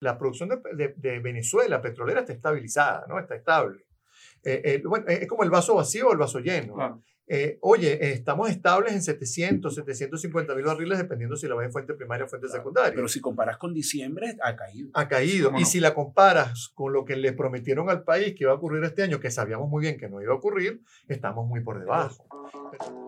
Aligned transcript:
La 0.00 0.18
producción 0.18 0.48
de, 0.48 0.94
de, 0.96 1.18
Venezuela 1.20 1.80
petrolera 1.80 2.20
está 2.20 2.32
estabilizada, 2.32 3.04
¿no? 3.08 3.18
Está 3.18 3.36
estable. 3.36 3.84
Eh, 4.42 4.62
eh, 4.64 4.82
bueno, 4.84 5.06
es 5.06 5.28
como 5.28 5.44
el 5.44 5.50
vaso 5.50 5.74
vacío 5.74 6.08
o 6.08 6.12
el 6.12 6.18
vaso 6.18 6.40
lleno. 6.40 7.02
Eh, 7.32 7.58
oye, 7.60 8.12
estamos 8.12 8.50
estables 8.50 8.92
en 8.92 9.02
700, 9.02 9.72
750 9.72 10.52
mil 10.56 10.64
barriles, 10.64 10.98
dependiendo 10.98 11.36
si 11.36 11.46
la 11.46 11.54
ves 11.54 11.66
en 11.66 11.72
fuente 11.72 11.94
primaria 11.94 12.24
o 12.24 12.28
fuente 12.28 12.48
secundaria. 12.48 12.92
Pero 12.92 13.06
si 13.06 13.20
comparas 13.20 13.56
con 13.56 13.72
diciembre, 13.72 14.36
ha 14.42 14.56
caído. 14.56 14.90
Ha 14.94 15.06
caído. 15.06 15.52
Y 15.56 15.64
si 15.64 15.78
la 15.78 15.94
comparas 15.94 16.72
con 16.74 16.92
lo 16.92 17.04
que 17.04 17.14
le 17.14 17.32
prometieron 17.32 17.88
al 17.88 18.02
país 18.02 18.34
que 18.34 18.44
iba 18.44 18.52
a 18.52 18.56
ocurrir 18.56 18.82
este 18.82 19.04
año, 19.04 19.20
que 19.20 19.30
sabíamos 19.30 19.68
muy 19.68 19.82
bien 19.82 19.96
que 19.96 20.08
no 20.08 20.20
iba 20.20 20.32
a 20.32 20.36
ocurrir, 20.36 20.82
estamos 21.06 21.46
muy 21.46 21.60
por 21.60 21.78
debajo. 21.78 22.26
Buenas, 22.30 22.99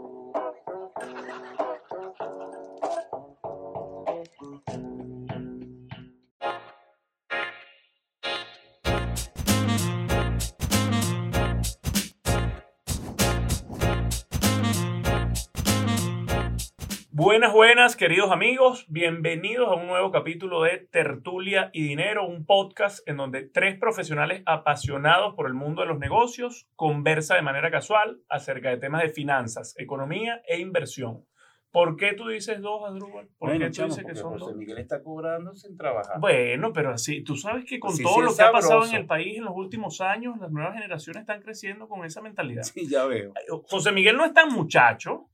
buenas, 17.82 17.96
queridos 17.96 18.30
amigos. 18.30 18.86
Bienvenidos 18.88 19.68
a 19.68 19.74
un 19.74 19.88
nuevo 19.88 20.12
capítulo 20.12 20.62
de 20.62 20.86
Tertulia 20.92 21.68
y 21.72 21.82
Dinero, 21.82 22.24
un 22.24 22.46
podcast 22.46 23.00
en 23.08 23.16
donde 23.16 23.42
tres 23.42 23.76
profesionales 23.76 24.44
apasionados 24.46 25.34
por 25.34 25.48
el 25.48 25.54
mundo 25.54 25.82
de 25.82 25.88
los 25.88 25.98
negocios 25.98 26.68
conversan 26.76 27.38
de 27.38 27.42
manera 27.42 27.72
casual 27.72 28.20
acerca 28.28 28.68
de 28.70 28.76
temas 28.76 29.02
de 29.02 29.08
finanzas, 29.08 29.74
economía 29.78 30.42
e 30.46 30.60
inversión. 30.60 31.24
¿Por 31.72 31.96
qué 31.96 32.12
tú 32.12 32.28
dices 32.28 32.60
dos, 32.60 32.88
Adrúbal? 32.88 33.26
¿Por 33.36 33.50
qué 33.58 33.70
tú 33.70 33.82
dices 33.86 34.04
que 34.04 34.14
son 34.14 34.38
José 34.38 34.54
Miguel 34.54 34.78
está 34.78 35.02
cobrando 35.02 35.52
sin 35.56 35.76
trabajar. 35.76 36.20
Bueno, 36.20 36.72
pero 36.72 36.90
así, 36.90 37.24
tú 37.24 37.34
sabes 37.34 37.64
que 37.64 37.80
con 37.80 37.98
todo 37.98 38.20
lo 38.20 38.32
que 38.32 38.42
ha 38.42 38.52
pasado 38.52 38.86
en 38.86 38.94
el 38.94 39.06
país 39.06 39.38
en 39.38 39.44
los 39.44 39.56
últimos 39.56 40.00
años, 40.00 40.36
las 40.38 40.52
nuevas 40.52 40.74
generaciones 40.74 41.22
están 41.22 41.42
creciendo 41.42 41.88
con 41.88 42.04
esa 42.04 42.22
mentalidad. 42.22 42.62
Sí, 42.62 42.88
ya 42.88 43.06
veo. 43.06 43.32
José 43.64 43.90
Miguel 43.90 44.16
no 44.16 44.24
es 44.24 44.32
tan 44.32 44.52
muchacho, 44.52 45.30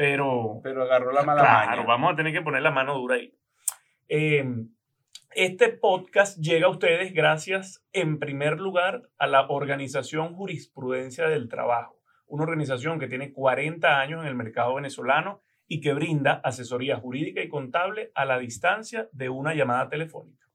pero, 0.00 0.60
pero 0.62 0.84
agarró 0.84 1.12
la 1.12 1.24
mala 1.24 1.42
claro, 1.42 1.84
vamos 1.84 2.14
a 2.14 2.16
tener 2.16 2.32
que 2.32 2.40
poner 2.40 2.62
la 2.62 2.70
mano 2.70 2.94
dura 2.94 3.16
ahí. 3.16 3.34
Eh, 4.08 4.42
este 5.34 5.68
podcast 5.68 6.38
llega 6.38 6.68
a 6.68 6.70
ustedes 6.70 7.12
gracias, 7.12 7.84
en 7.92 8.18
primer 8.18 8.60
lugar, 8.60 9.02
a 9.18 9.26
la 9.26 9.46
organización 9.50 10.32
Jurisprudencia 10.32 11.28
del 11.28 11.50
Trabajo, 11.50 12.00
una 12.26 12.44
organización 12.44 12.98
que 12.98 13.08
tiene 13.08 13.34
40 13.34 14.00
años 14.00 14.22
en 14.22 14.28
el 14.28 14.34
mercado 14.34 14.76
venezolano 14.76 15.42
y 15.68 15.82
que 15.82 15.92
brinda 15.92 16.40
asesoría 16.44 16.96
jurídica 16.96 17.42
y 17.42 17.50
contable 17.50 18.10
a 18.14 18.24
la 18.24 18.38
distancia 18.38 19.06
de 19.12 19.28
una 19.28 19.52
llamada 19.52 19.90
telefónica. 19.90 20.46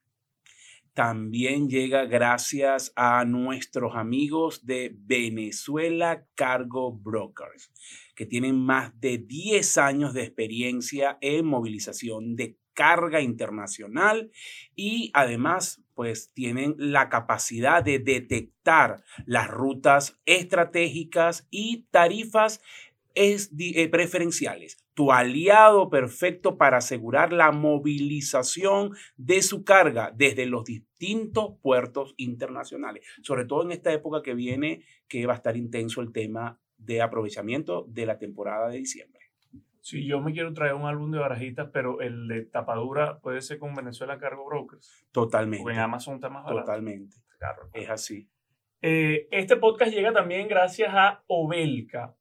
También 0.95 1.67
llega 1.67 2.05
gracias 2.05 2.93
a 2.95 3.25
nuestros 3.25 3.95
amigos 3.95 4.65
de 4.65 4.95
Venezuela 4.97 6.25
Cargo 6.35 6.93
Brokers 6.93 7.69
que 8.15 8.25
tienen 8.25 8.55
más 8.55 8.97
de 9.01 9.17
10 9.17 9.77
años 9.77 10.13
de 10.13 10.23
experiencia 10.23 11.17
en 11.19 11.45
movilización 11.47 12.37
de 12.37 12.57
carga 12.73 13.19
internacional 13.19 14.31
y 14.73 15.11
además 15.13 15.83
pues 15.95 16.31
tienen 16.33 16.75
la 16.77 17.09
capacidad 17.09 17.83
de 17.83 17.99
detectar 17.99 19.03
las 19.25 19.49
rutas 19.49 20.17
estratégicas 20.25 21.45
y 21.51 21.87
tarifas 21.91 22.61
eh, 23.15 23.89
preferenciales. 23.89 24.84
Tu 24.95 25.11
aliado 25.11 25.89
perfecto 25.89 26.57
para 26.57 26.77
asegurar 26.77 27.31
la 27.31 27.51
movilización 27.51 28.91
de 29.17 29.43
su 29.43 29.63
carga 29.63 30.11
desde 30.15 30.47
los 30.47 30.65
distintos 30.65 31.59
puertos 31.61 32.15
internacionales, 32.17 33.05
sobre 33.21 33.45
todo 33.45 33.61
en 33.63 33.71
esta 33.71 33.93
época 33.93 34.23
que 34.23 34.33
viene 34.33 34.83
que 35.07 35.27
va 35.27 35.33
a 35.33 35.35
estar 35.37 35.55
intenso 35.55 36.01
el 36.01 36.11
tema 36.11 36.59
de 36.77 37.01
aprovechamiento 37.01 37.85
de 37.87 38.05
la 38.07 38.17
temporada 38.17 38.69
de 38.69 38.77
diciembre. 38.77 39.21
Si 39.81 40.07
yo 40.07 40.19
me 40.19 40.33
quiero 40.33 40.51
traer 40.53 40.73
un 40.73 40.87
álbum 40.87 41.11
de 41.11 41.19
barajitas, 41.19 41.69
pero 41.71 42.01
el 42.01 42.27
de 42.27 42.45
tapadura 42.45 43.19
puede 43.19 43.41
ser 43.41 43.59
con 43.59 43.75
Venezuela 43.75 44.17
Cargo 44.17 44.43
Brokers. 44.47 45.05
Totalmente. 45.11 45.71
En 45.71 45.77
Amazon 45.77 46.15
está 46.15 46.27
más 46.27 46.43
barato. 46.43 46.61
Totalmente. 46.61 47.17
Es 47.71 47.89
así. 47.89 48.27
Eh, 48.81 49.27
este 49.31 49.57
podcast 49.57 49.91
llega 49.91 50.11
también 50.11 50.47
gracias 50.47 50.89
a 50.91 51.23
Obelca, 51.27 52.15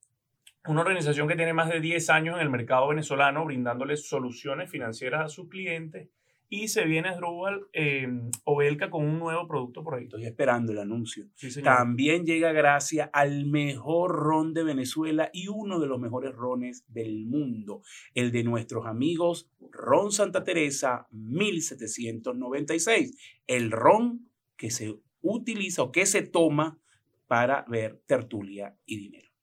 una 0.67 0.81
organización 0.81 1.29
que 1.29 1.37
tiene 1.37 1.53
más 1.53 1.69
de 1.69 1.81
10 1.81 2.11
años 2.11 2.37
en 2.37 2.43
el 2.43 2.51
mercado 2.51 2.89
venezolano 2.89 3.45
brindándoles 3.45 4.09
soluciones 4.09 4.71
financieras 4.71 5.25
a 5.25 5.29
sus 5.29 5.49
clientes 5.49 6.09
y 6.49 6.69
se 6.69 6.85
viene 6.85 7.17
Drupal 7.17 7.67
eh, 7.73 8.07
Obelca 8.45 8.89
con 8.91 9.05
un 9.05 9.19
nuevo 9.19 9.49
producto 9.49 9.83
por 9.83 9.95
ahí. 9.95 10.05
Estoy 10.05 10.25
esperando 10.25 10.71
el 10.73 10.79
anuncio. 10.79 11.27
También 11.63 12.25
llega 12.25 12.53
gracias 12.53 13.11
al 13.13 13.45
mejor 13.47 14.13
ron 14.13 14.55
de 14.55 14.63
Venezuela 14.63 15.31
y 15.33 15.49
uno 15.49 15.81
de 15.81 15.89
los 15.89 15.99
mejores 15.99 16.33
rones 16.33 16.85
del 16.87 17.27
mundo, 17.27 17.83
el 18.15 18.31
de 18.31 18.45
nuestros 18.45 18.87
amigos 18.87 19.51
Ron 19.71 20.13
Santa 20.13 20.45
Teresa 20.45 21.09
1796. 21.11 23.43
El 23.47 23.73
ron 23.73 24.31
que 24.57 24.71
se 24.71 24.95
utiliza 25.23 25.83
o 25.83 25.91
que 25.91 26.07
se 26.07 26.23
toma 26.23 26.79
para 27.27 27.65
ver 27.69 28.01
tertulia 28.07 28.77
y 28.87 28.99
dinero. 28.99 29.34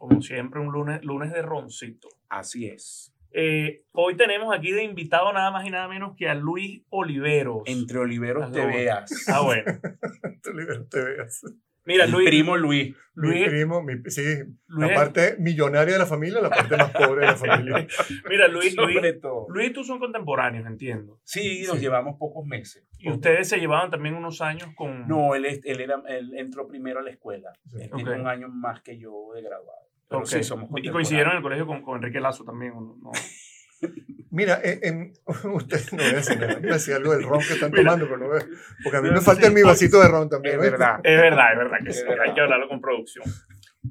Como 0.00 0.22
siempre, 0.22 0.58
un 0.60 0.72
lunes, 0.72 1.04
lunes 1.04 1.30
de 1.30 1.42
roncito. 1.42 2.08
Así 2.30 2.66
es. 2.66 3.14
Eh, 3.32 3.84
hoy 3.92 4.16
tenemos 4.16 4.50
aquí 4.56 4.72
de 4.72 4.82
invitado 4.82 5.30
nada 5.30 5.50
más 5.50 5.66
y 5.66 5.70
nada 5.70 5.88
menos 5.88 6.16
que 6.16 6.26
a 6.26 6.34
Luis 6.34 6.80
Oliveros. 6.88 7.64
Entre 7.66 7.98
Oliveros 7.98 8.50
te 8.50 8.64
veas. 8.64 9.28
Ah, 9.28 9.42
bueno. 9.42 9.64
Entre 10.22 10.52
Oliveros 10.52 10.88
te 10.88 11.04
veas. 11.04 11.42
Mira, 11.84 12.06
Luis. 12.06 12.30
primo 12.30 12.56
Luis. 12.56 12.96
Mi 13.14 13.44
primo, 13.44 13.82
mi, 13.82 13.92
sí. 14.06 14.22
la 14.68 14.94
parte 14.94 15.36
millonaria 15.38 15.92
de 15.92 15.98
la 15.98 16.06
familia, 16.06 16.40
la 16.40 16.48
parte 16.48 16.78
más 16.78 16.92
pobre 16.92 17.20
de 17.20 17.32
la 17.32 17.36
familia. 17.36 17.86
Mira, 18.30 18.48
Luis, 18.48 18.74
Luis, 18.74 19.02
Luis 19.48 19.68
y 19.68 19.72
tú 19.74 19.84
son 19.84 19.98
contemporáneos, 19.98 20.66
entiendo. 20.66 21.20
Sí, 21.24 21.64
nos 21.66 21.78
llevamos 21.78 22.16
pocos 22.18 22.46
meses. 22.46 22.88
¿Y 22.98 23.10
ustedes 23.10 23.50
se 23.50 23.58
llevaban 23.58 23.90
también 23.90 24.14
unos 24.14 24.40
años 24.40 24.70
con...? 24.74 25.06
No, 25.06 25.34
él, 25.34 25.44
él, 25.44 25.80
era, 25.80 26.02
él 26.08 26.32
entró 26.38 26.66
primero 26.66 27.00
a 27.00 27.02
la 27.02 27.10
escuela. 27.10 27.52
Él 27.78 27.90
tiene 27.94 28.18
un 28.18 28.26
año 28.26 28.48
más 28.48 28.80
que 28.80 28.98
yo 28.98 29.32
de 29.34 29.42
graduado 29.42 29.89
y 30.76 30.90
coincidieron 30.90 31.32
en 31.32 31.36
el 31.38 31.42
colegio 31.42 31.66
con, 31.66 31.82
con 31.82 31.96
Enrique 31.96 32.20
Lazo 32.20 32.44
también. 32.44 32.74
¿no? 32.74 33.12
Mira, 34.30 34.60
en, 34.62 35.12
usted 35.54 35.80
no 35.92 35.98
voy 35.98 36.12
a 36.12 36.16
decir, 36.16 36.38
decir 36.38 36.94
algo 36.94 37.12
del 37.12 37.24
ron 37.24 37.40
que 37.40 37.54
están 37.54 37.72
tomando, 37.72 38.06
pero 38.06 38.18
no 38.18 38.28
porque 38.84 38.96
a 38.96 39.02
mí 39.02 39.10
me 39.10 39.20
falta 39.20 39.50
mi 39.50 39.62
vasito 39.62 40.00
de 40.00 40.08
ron 40.08 40.28
también. 40.28 40.54
Es 40.56 40.60
verdad, 40.60 41.00
es 41.04 41.20
verdad, 41.20 41.52
es 41.52 41.58
verdad 41.58 41.78
que 41.84 41.92
sí, 41.92 42.04
hay 42.06 42.34
que 42.34 42.40
hablarlo 42.40 42.68
con 42.68 42.80
producción. 42.80 43.24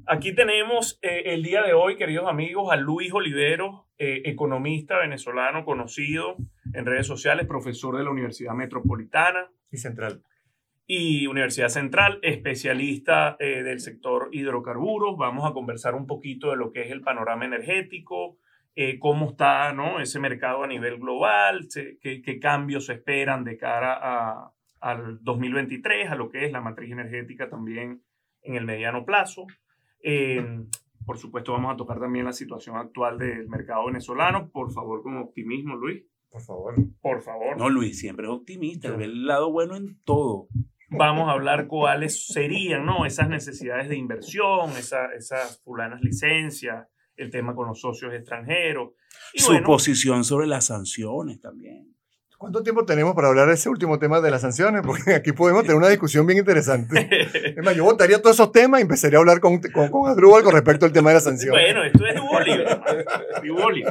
Aquí 0.06 0.34
tenemos 0.34 0.98
eh, 1.02 1.22
el 1.26 1.42
día 1.42 1.62
de 1.62 1.72
hoy, 1.72 1.96
queridos 1.96 2.28
amigos, 2.28 2.72
a 2.72 2.76
Luis 2.76 3.12
Olivero, 3.12 3.88
eh, 3.98 4.22
economista 4.24 4.98
venezolano 4.98 5.64
conocido 5.64 6.36
en 6.72 6.86
redes 6.86 7.06
sociales, 7.06 7.46
profesor 7.46 7.98
de 7.98 8.04
la 8.04 8.10
Universidad 8.10 8.54
Metropolitana. 8.54 9.50
Y 9.72 9.78
Central 9.78 10.22
y 10.92 11.28
Universidad 11.28 11.68
Central, 11.68 12.18
especialista 12.20 13.36
eh, 13.38 13.62
del 13.62 13.78
sector 13.78 14.28
hidrocarburos. 14.32 15.16
Vamos 15.16 15.48
a 15.48 15.52
conversar 15.52 15.94
un 15.94 16.04
poquito 16.04 16.50
de 16.50 16.56
lo 16.56 16.72
que 16.72 16.82
es 16.82 16.90
el 16.90 17.00
panorama 17.00 17.44
energético, 17.44 18.38
eh, 18.74 18.98
cómo 18.98 19.30
está 19.30 19.72
¿no? 19.72 20.00
ese 20.00 20.18
mercado 20.18 20.64
a 20.64 20.66
nivel 20.66 20.98
global, 20.98 21.68
qué, 21.72 22.20
qué, 22.20 22.40
cambios 22.40 22.86
se 22.86 22.94
esperan 22.94 23.44
de 23.44 23.56
cara 23.56 23.96
a, 24.02 24.52
al 24.80 25.22
2023, 25.22 26.10
a 26.10 26.16
lo 26.16 26.28
que 26.28 26.44
es 26.44 26.50
la 26.50 26.60
matriz 26.60 26.90
energética 26.90 27.48
también 27.48 28.02
en 28.42 28.56
el 28.56 28.64
mediano 28.64 29.04
plazo. 29.04 29.46
Eh, 30.02 30.44
por 31.06 31.18
supuesto, 31.18 31.52
vamos 31.52 31.72
a 31.72 31.76
tocar 31.76 32.00
también 32.00 32.24
la 32.24 32.32
situación 32.32 32.76
actual 32.76 33.16
del 33.16 33.48
mercado 33.48 33.86
venezolano. 33.86 34.50
Por 34.50 34.72
favor, 34.72 35.04
con 35.04 35.18
optimismo, 35.18 35.76
Luis. 35.76 36.02
Por 36.30 36.42
favor. 36.42 36.74
Por 37.00 37.22
favor. 37.22 37.56
No, 37.56 37.68
Luis, 37.68 38.00
siempre 38.00 38.26
es 38.26 38.32
optimista, 38.32 38.90
ve 38.90 39.04
el 39.04 39.24
lado 39.24 39.52
bueno 39.52 39.76
en 39.76 40.00
todo 40.02 40.48
vamos 40.90 41.28
a 41.28 41.32
hablar 41.32 41.66
cuáles 41.66 42.26
serían 42.26 42.84
¿no? 42.84 43.06
esas 43.06 43.28
necesidades 43.28 43.88
de 43.88 43.96
inversión, 43.96 44.70
esas 44.76 45.60
fulanas 45.62 46.00
licencias, 46.02 46.86
el 47.16 47.30
tema 47.30 47.54
con 47.54 47.68
los 47.68 47.80
socios 47.80 48.12
extranjeros. 48.12 48.90
Su 49.34 49.62
posición 49.62 50.24
sobre 50.24 50.46
las 50.46 50.66
sanciones 50.66 51.40
también. 51.40 51.94
¿Cuánto 52.40 52.62
tiempo 52.62 52.86
tenemos 52.86 53.14
para 53.14 53.28
hablar 53.28 53.48
de 53.48 53.52
ese 53.52 53.68
último 53.68 53.98
tema 53.98 54.18
de 54.22 54.30
las 54.30 54.40
sanciones? 54.40 54.80
Porque 54.86 55.12
aquí 55.14 55.32
podemos 55.32 55.60
tener 55.60 55.76
una 55.76 55.90
discusión 55.90 56.26
bien 56.26 56.38
interesante. 56.38 57.06
Es 57.34 57.62
más, 57.62 57.76
yo 57.76 57.84
votaría 57.84 58.22
todos 58.22 58.36
esos 58.36 58.50
temas 58.50 58.80
y 58.80 58.84
empezaría 58.84 59.18
a 59.18 59.20
hablar 59.20 59.40
con, 59.40 59.60
con, 59.60 59.90
con 59.90 60.08
Adrúbal 60.08 60.42
con 60.42 60.54
respecto 60.54 60.86
al 60.86 60.92
tema 60.92 61.10
de 61.10 61.16
las 61.16 61.24
sanciones. 61.24 61.60
Bueno, 61.62 61.84
esto 61.84 62.06
es 62.06 62.14
Duboli. 63.42 63.84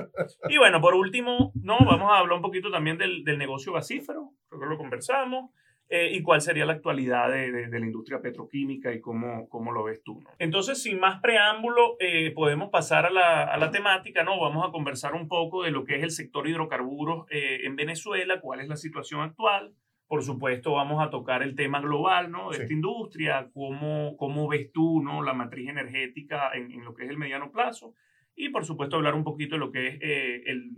Y 0.49 0.57
bueno, 0.57 0.81
por 0.81 0.95
último, 0.95 1.51
no, 1.61 1.77
vamos 1.85 2.11
a 2.11 2.17
hablar 2.17 2.37
un 2.37 2.41
poquito 2.41 2.71
también 2.71 2.97
del, 2.97 3.23
del 3.23 3.37
negocio 3.37 3.71
gasífero, 3.71 4.31
creo 4.49 4.61
que 4.61 4.65
lo 4.65 4.77
conversamos. 4.79 5.51
Eh, 5.91 6.11
y 6.13 6.21
cuál 6.21 6.39
sería 6.39 6.67
la 6.67 6.73
actualidad 6.73 7.31
de, 7.31 7.51
de, 7.51 7.79
la 7.79 7.85
industria 7.85 8.21
petroquímica 8.21 8.93
y 8.93 9.01
cómo, 9.01 9.49
cómo 9.49 9.71
lo 9.71 9.83
ves 9.83 10.03
tú. 10.03 10.21
¿no? 10.21 10.29
Entonces, 10.37 10.83
sin 10.83 10.99
más 10.99 11.19
preámbulo, 11.19 11.95
eh, 11.99 12.31
podemos 12.35 12.69
pasar 12.69 13.07
a 13.07 13.09
la, 13.09 13.45
a 13.45 13.57
la, 13.57 13.71
temática, 13.71 14.23
¿no? 14.23 14.39
Vamos 14.39 14.67
a 14.67 14.71
conversar 14.71 15.15
un 15.15 15.27
poco 15.27 15.63
de 15.63 15.71
lo 15.71 15.85
que 15.85 15.95
es 15.95 16.03
el 16.03 16.11
sector 16.11 16.47
hidrocarburos 16.47 17.25
eh, 17.31 17.61
en 17.63 17.75
Venezuela, 17.75 18.39
cuál 18.39 18.59
es 18.59 18.67
la 18.67 18.77
situación 18.77 19.21
actual, 19.21 19.73
Por 20.05 20.23
supuesto, 20.23 20.73
vamos 20.73 21.03
a 21.03 21.09
tocar 21.09 21.41
el 21.41 21.55
tema 21.55 21.81
global, 21.81 22.29
¿no? 22.29 22.51
De 22.51 22.57
esta 22.57 22.73
industria, 22.73 23.49
cómo, 23.51 24.15
cómo 24.15 24.47
ves 24.47 24.71
tú, 24.71 25.01
¿no? 25.01 25.23
La 25.23 25.33
matriz 25.33 25.69
energética 25.69 26.51
en, 26.53 26.71
en, 26.71 26.85
lo 26.85 26.93
que 26.93 27.05
es 27.05 27.09
el 27.09 27.17
mediano 27.17 27.51
plazo. 27.51 27.95
Y, 28.35 28.49
por 28.49 28.63
supuesto, 28.63 28.95
hablar 28.95 29.15
un 29.15 29.23
poquito 29.23 29.55
de 29.55 29.59
lo 29.59 29.71
que 29.71 29.87
es 29.87 29.97
eh, 30.01 30.43
el, 30.45 30.69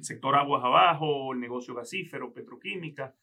sector 0.00 0.34
aguas 0.34 0.64
abajo, 0.64 1.32
el 1.32 1.40
negocio 1.40 1.74
gasífero, 1.74 2.32
petroquímica. 2.32 3.14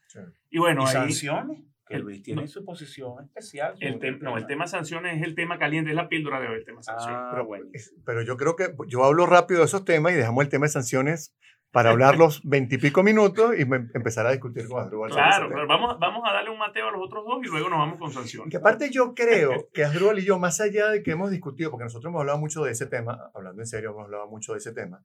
Y 0.50 0.60
bueno, 0.60 0.84
¿Y 0.84 0.88
sanciones? 0.88 1.64
Que 1.88 2.00
Luis 2.00 2.24
tiene 2.24 2.48
su 2.48 2.64
posición 2.64 3.22
especial. 3.26 3.76
El, 3.82 4.20
no, 4.20 4.38
el 4.38 4.48
tema 4.48 4.66
sanciones 4.66 5.18
es 5.18 5.24
el 5.24 5.36
tema 5.36 5.60
caliente, 5.60 5.90
es 5.90 5.96
la 5.96 6.08
píldora 6.08 6.40
de 6.40 6.48
hoy, 6.48 6.60
el 6.60 6.66
tema 6.66 6.82
sanciones. 6.82 7.18
Ah, 7.20 7.30
pero, 7.32 7.46
bueno. 7.46 7.66
pero 8.06 8.22
yo 8.22 8.38
creo 8.38 8.56
que 8.56 8.74
yo 8.88 9.04
hablo 9.04 9.26
rápido 9.26 9.60
de 9.60 9.66
esos 9.66 9.84
temas 9.84 10.14
y 10.14 10.16
dejamos 10.16 10.44
el 10.44 10.50
tema 10.50 10.68
de 10.68 10.72
sanciones 10.72 11.36
para 11.72 11.92
hablar 11.92 12.18
los 12.18 12.42
veintipico 12.48 13.02
minutos 13.04 13.54
y 13.58 13.62
empezar 13.62 14.28
a 14.28 14.32
discutir 14.32 14.68
con 14.68 14.84
Asdrúbal. 14.84 15.12
Claro, 15.12 15.50
pero 15.50 15.68
vamos, 15.68 15.98
vamos 16.00 16.24
a 16.30 16.34
darle 16.34 16.50
un 16.50 16.60
mateo 16.60 16.90
a 16.90 16.92
los 16.92 17.02
otros 17.02 17.26
dos 17.26 17.40
y 17.44 17.48
luego 17.48 17.70
nos 17.70 17.80
vamos 17.80 18.00
con 18.00 18.12
sanciones. 18.12 18.52
Que 18.52 18.58
aparte 18.58 18.90
yo 18.92 19.14
creo 19.14 19.70
que 19.74 19.84
Asdrúbal 19.84 20.20
y 20.20 20.26
yo, 20.26 20.38
más 20.38 20.60
allá 20.62 20.90
de 20.90 21.02
que 21.02 21.12
hemos 21.12 21.32
discutido, 21.32 21.72
porque 21.72 21.86
nosotros 21.86 22.10
hemos 22.10 22.20
hablado 22.20 22.40
mucho 22.40 22.64
de 22.64 22.72
ese 22.72 22.86
tema, 22.86 23.32
hablando 23.34 23.62
en 23.62 23.68
serio, 23.68 23.92
hemos 23.92 24.06
hablado 24.06 24.28
mucho 24.28 24.54
de 24.54 24.60
ese 24.60 24.74
tema, 24.74 25.04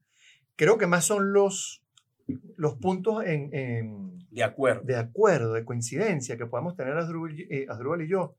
creo 0.57 0.77
que 0.77 0.87
más 0.87 1.05
son 1.05 1.31
los 1.31 1.81
los 2.57 2.75
puntos 2.75 3.23
en, 3.25 4.19
de, 4.31 4.43
acuerdo. 4.43 4.81
de 4.83 4.97
acuerdo, 4.97 5.53
de 5.53 5.63
coincidencia 5.63 6.37
que 6.37 6.45
podamos 6.45 6.75
tener 6.75 6.97
Asdrúbal, 6.97 7.39
eh, 7.39 7.67
y 8.03 8.07
yo, 8.09 8.35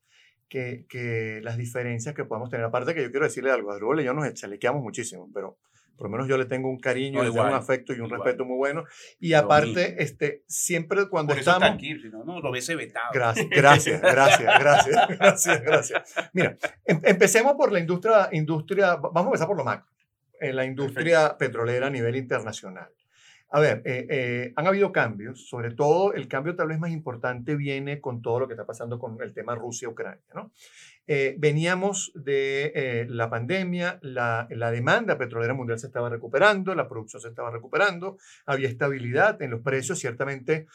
que, 0.46 0.84
que, 0.90 1.40
las 1.42 1.56
diferencias 1.56 2.14
que 2.14 2.26
podamos 2.26 2.50
tener. 2.50 2.66
Aparte 2.66 2.94
que 2.94 3.02
yo 3.02 3.10
quiero 3.10 3.24
decirle 3.24 3.50
algo, 3.50 3.70
Asdrúbal 3.70 4.00
y 4.00 4.04
yo 4.04 4.12
nos 4.12 4.30
chalequeamos 4.34 4.82
muchísimo, 4.82 5.30
pero 5.32 5.56
por 5.98 6.06
lo 6.06 6.12
menos 6.12 6.28
yo 6.28 6.38
le 6.38 6.44
tengo 6.44 6.70
un 6.70 6.78
cariño, 6.78 7.20
un 7.20 7.38
afecto 7.38 7.92
y 7.92 7.98
un 7.98 8.08
respeto 8.08 8.44
muy 8.44 8.56
bueno. 8.56 8.84
Y 9.18 9.32
aparte, 9.32 10.00
este, 10.00 10.44
siempre 10.46 11.08
cuando 11.08 11.32
por 11.32 11.40
estamos... 11.40 11.76
no, 12.12 12.24
no, 12.24 12.40
lo 12.40 12.50
hubiese 12.50 12.76
vetado. 12.76 13.08
Gracias, 13.12 13.48
gracias, 13.50 14.00
gracias, 14.00 14.60
gracias, 14.60 15.08
gracias, 15.18 15.62
gracias. 15.62 16.30
Mira, 16.32 16.56
em, 16.84 17.00
empecemos 17.02 17.54
por 17.54 17.72
la 17.72 17.80
industria, 17.80 18.28
industria, 18.30 18.94
vamos 18.94 19.24
a 19.24 19.26
empezar 19.26 19.48
por 19.48 19.56
lo 19.56 19.64
macro, 19.64 19.90
en 20.40 20.56
la 20.56 20.64
industria 20.64 21.36
petrolera 21.38 21.86
a 21.86 21.90
nivel 21.90 22.16
internacional. 22.16 22.88
A 23.50 23.60
ver, 23.60 23.80
eh, 23.86 24.06
eh, 24.10 24.52
han 24.56 24.66
habido 24.66 24.92
cambios, 24.92 25.48
sobre 25.48 25.70
todo 25.70 26.12
el 26.12 26.28
cambio 26.28 26.54
tal 26.54 26.68
vez 26.68 26.78
más 26.78 26.90
importante 26.90 27.56
viene 27.56 27.98
con 27.98 28.20
todo 28.20 28.40
lo 28.40 28.46
que 28.46 28.52
está 28.52 28.66
pasando 28.66 28.98
con 28.98 29.16
el 29.22 29.32
tema 29.32 29.54
Rusia-Ucrania. 29.54 30.22
¿no? 30.34 30.52
Eh, 31.06 31.34
veníamos 31.38 32.12
de 32.14 33.06
la 33.08 33.30
pandemia, 33.30 33.98
la, 34.02 34.46
la, 34.50 34.70
demanda 34.70 35.16
petrolera 35.16 35.54
mundial 35.54 35.78
se 35.78 35.86
estaba 35.86 36.10
recuperando, 36.10 36.74
la 36.74 36.88
producción 36.88 37.22
se 37.22 37.28
estaba 37.28 37.50
recuperando, 37.50 38.18
había 38.44 38.68
estabilidad 38.68 39.40
en 39.40 39.52
los 39.52 39.62
precios, 39.62 39.98
ciertamente 39.98 40.66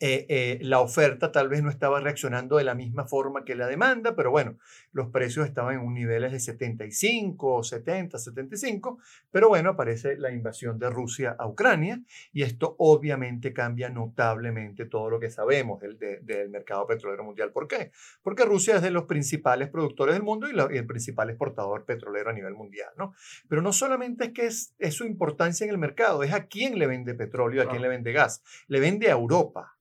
eh, 0.00 0.26
eh, 0.28 0.58
la 0.62 0.80
oferta 0.80 1.32
tal 1.32 1.48
vez 1.48 1.62
no 1.62 1.70
estaba 1.70 2.00
reaccionando 2.00 2.56
de 2.56 2.64
la 2.64 2.74
misma 2.74 3.06
forma 3.06 3.44
que 3.44 3.54
la 3.54 3.66
demanda, 3.66 4.14
pero 4.14 4.30
bueno, 4.30 4.58
los 4.92 5.08
precios 5.08 5.46
estaban 5.46 5.74
en 5.74 5.80
un 5.80 5.94
niveles 5.94 6.32
de 6.32 6.40
75, 6.40 7.62
70, 7.62 8.18
75, 8.18 8.98
pero 9.30 9.48
bueno, 9.48 9.70
aparece 9.70 10.16
la 10.16 10.30
invasión 10.30 10.78
de 10.78 10.90
Rusia 10.90 11.36
a 11.38 11.46
Ucrania 11.46 12.00
y 12.32 12.42
esto 12.42 12.76
obviamente 12.78 13.52
cambia 13.52 13.88
notablemente 13.88 14.86
todo 14.86 15.10
lo 15.10 15.20
que 15.20 15.30
sabemos 15.30 15.80
del, 15.80 15.98
del 15.98 16.50
mercado 16.50 16.86
petrolero 16.86 17.24
mundial. 17.24 17.52
¿Por 17.52 17.68
qué? 17.68 17.90
Porque 18.22 18.44
Rusia 18.44 18.76
es 18.76 18.82
de 18.82 18.90
los 18.90 19.04
principales 19.04 19.68
productores 19.68 20.14
del 20.14 20.22
mundo 20.22 20.48
y, 20.48 20.74
y, 20.74 20.78
el 20.78 20.86
principal 20.86 21.30
exportador 21.30 21.84
petrolero 21.84 22.30
a 22.30 22.32
nivel 22.32 22.54
mundial, 22.54 22.90
¿no? 22.96 23.14
Pero 23.48 23.62
no 23.62 23.72
solamente 23.72 24.26
es 24.26 24.32
que 24.32 24.46
es, 24.46 24.74
es 24.78 24.94
su 24.94 25.04
importancia 25.04 25.64
en 25.64 25.70
el 25.70 25.78
mercado, 25.78 26.22
es 26.22 26.32
a 26.32 26.46
quién 26.46 26.78
le 26.78 26.86
vende 26.86 27.14
petróleo, 27.14 27.62
a 27.62 27.68
quién 27.68 27.82
le 27.82 27.88
vende 27.88 28.12
gas, 28.12 28.42
le 28.68 28.80
vende 28.80 29.08
a 29.08 29.12
Europa 29.12 29.76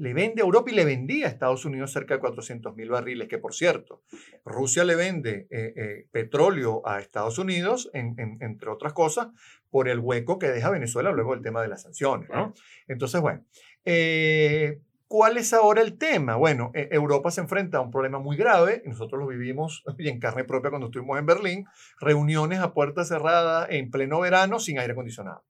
le 0.00 0.14
vende 0.14 0.40
a 0.40 0.46
Europa 0.46 0.70
y 0.70 0.74
le 0.74 0.86
vendía 0.86 1.26
a 1.26 1.28
Estados 1.28 1.66
Unidos 1.66 1.92
cerca 1.92 2.14
de 2.14 2.20
400 2.20 2.74
mil 2.74 2.88
barriles, 2.88 3.28
que 3.28 3.36
por 3.36 3.52
cierto, 3.52 4.02
Rusia 4.46 4.82
le 4.82 4.96
vende 4.96 5.46
eh, 5.50 5.74
eh, 5.76 6.06
petróleo 6.10 6.80
a 6.88 7.00
Estados 7.00 7.38
Unidos, 7.38 7.90
entre 7.92 8.70
otras 8.70 8.94
cosas, 8.94 9.28
por 9.68 9.88
el 9.88 9.98
hueco 9.98 10.38
que 10.38 10.48
deja 10.48 10.70
Venezuela 10.70 11.12
luego 11.12 11.34
del 11.34 11.42
tema 11.42 11.60
de 11.60 11.68
las 11.68 11.82
sanciones. 11.82 12.30
¿no? 12.30 12.54
Entonces, 12.88 13.20
bueno, 13.20 13.44
eh, 13.84 14.80
¿cuál 15.06 15.36
es 15.36 15.52
ahora 15.52 15.82
el 15.82 15.98
tema? 15.98 16.36
Bueno, 16.36 16.70
Europa 16.72 17.30
se 17.30 17.42
enfrenta 17.42 17.76
a 17.76 17.82
un 17.82 17.90
problema 17.90 18.18
muy 18.18 18.38
grave, 18.38 18.80
y 18.82 18.88
nosotros 18.88 19.20
lo 19.20 19.26
vivimos 19.26 19.84
y 19.98 20.08
en 20.08 20.18
carne 20.18 20.44
propia 20.44 20.70
cuando 20.70 20.86
estuvimos 20.86 21.18
en 21.18 21.26
Berlín, 21.26 21.66
reuniones 22.00 22.60
a 22.60 22.72
puerta 22.72 23.04
cerrada 23.04 23.66
en 23.68 23.90
pleno 23.90 24.18
verano 24.20 24.60
sin 24.60 24.78
aire 24.78 24.94
acondicionado. 24.94 25.44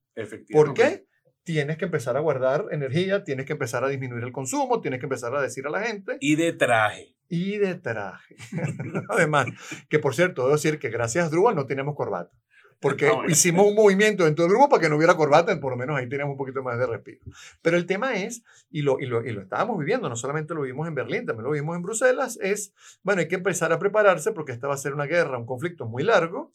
¿Por 0.50 0.74
qué? 0.74 1.06
Tienes 1.44 1.78
que 1.78 1.86
empezar 1.86 2.16
a 2.16 2.20
guardar 2.20 2.66
energía, 2.70 3.24
tienes 3.24 3.46
que 3.46 3.52
empezar 3.52 3.84
a 3.84 3.88
disminuir 3.88 4.24
el 4.24 4.32
consumo, 4.32 4.80
tienes 4.80 5.00
que 5.00 5.06
empezar 5.06 5.34
a 5.34 5.42
decir 5.42 5.66
a 5.66 5.70
la 5.70 5.82
gente. 5.82 6.16
Y 6.20 6.36
de 6.36 6.52
traje. 6.52 7.16
Y 7.28 7.58
de 7.58 7.74
traje. 7.76 8.36
Además, 9.08 9.46
que 9.88 9.98
por 9.98 10.14
cierto, 10.14 10.42
debo 10.42 10.54
decir 10.54 10.78
que 10.78 10.90
gracias 10.90 11.26
a 11.26 11.30
Drupal 11.30 11.54
no 11.54 11.66
tenemos 11.66 11.94
corbata. 11.94 12.32
Porque 12.80 13.08
ah, 13.14 13.22
hicimos 13.28 13.66
un 13.66 13.74
movimiento 13.74 14.24
dentro 14.24 14.44
del 14.44 14.52
grupo 14.52 14.68
para 14.68 14.82
que 14.82 14.88
no 14.88 14.96
hubiera 14.96 15.14
corbata, 15.14 15.58
por 15.60 15.72
lo 15.72 15.76
menos 15.76 15.98
ahí 15.98 16.08
tenemos 16.08 16.32
un 16.32 16.38
poquito 16.38 16.62
más 16.62 16.78
de 16.78 16.86
respiro. 16.86 17.20
Pero 17.62 17.76
el 17.76 17.86
tema 17.86 18.14
es, 18.16 18.42
y 18.70 18.82
lo, 18.82 18.98
y 18.98 19.06
lo, 19.06 19.24
y 19.24 19.32
lo 19.32 19.42
estábamos 19.42 19.78
viviendo, 19.78 20.08
no 20.08 20.16
solamente 20.16 20.54
lo 20.54 20.62
vimos 20.62 20.88
en 20.88 20.94
Berlín, 20.94 21.26
también 21.26 21.44
lo 21.44 21.50
vimos 21.50 21.76
en 21.76 21.82
Bruselas, 21.82 22.38
es, 22.40 22.74
bueno, 23.02 23.20
hay 23.20 23.28
que 23.28 23.36
empezar 23.36 23.72
a 23.72 23.78
prepararse 23.78 24.32
porque 24.32 24.52
esta 24.52 24.66
va 24.66 24.74
a 24.74 24.78
ser 24.78 24.94
una 24.94 25.04
guerra, 25.06 25.38
un 25.38 25.46
conflicto 25.46 25.86
muy 25.86 26.02
largo 26.02 26.54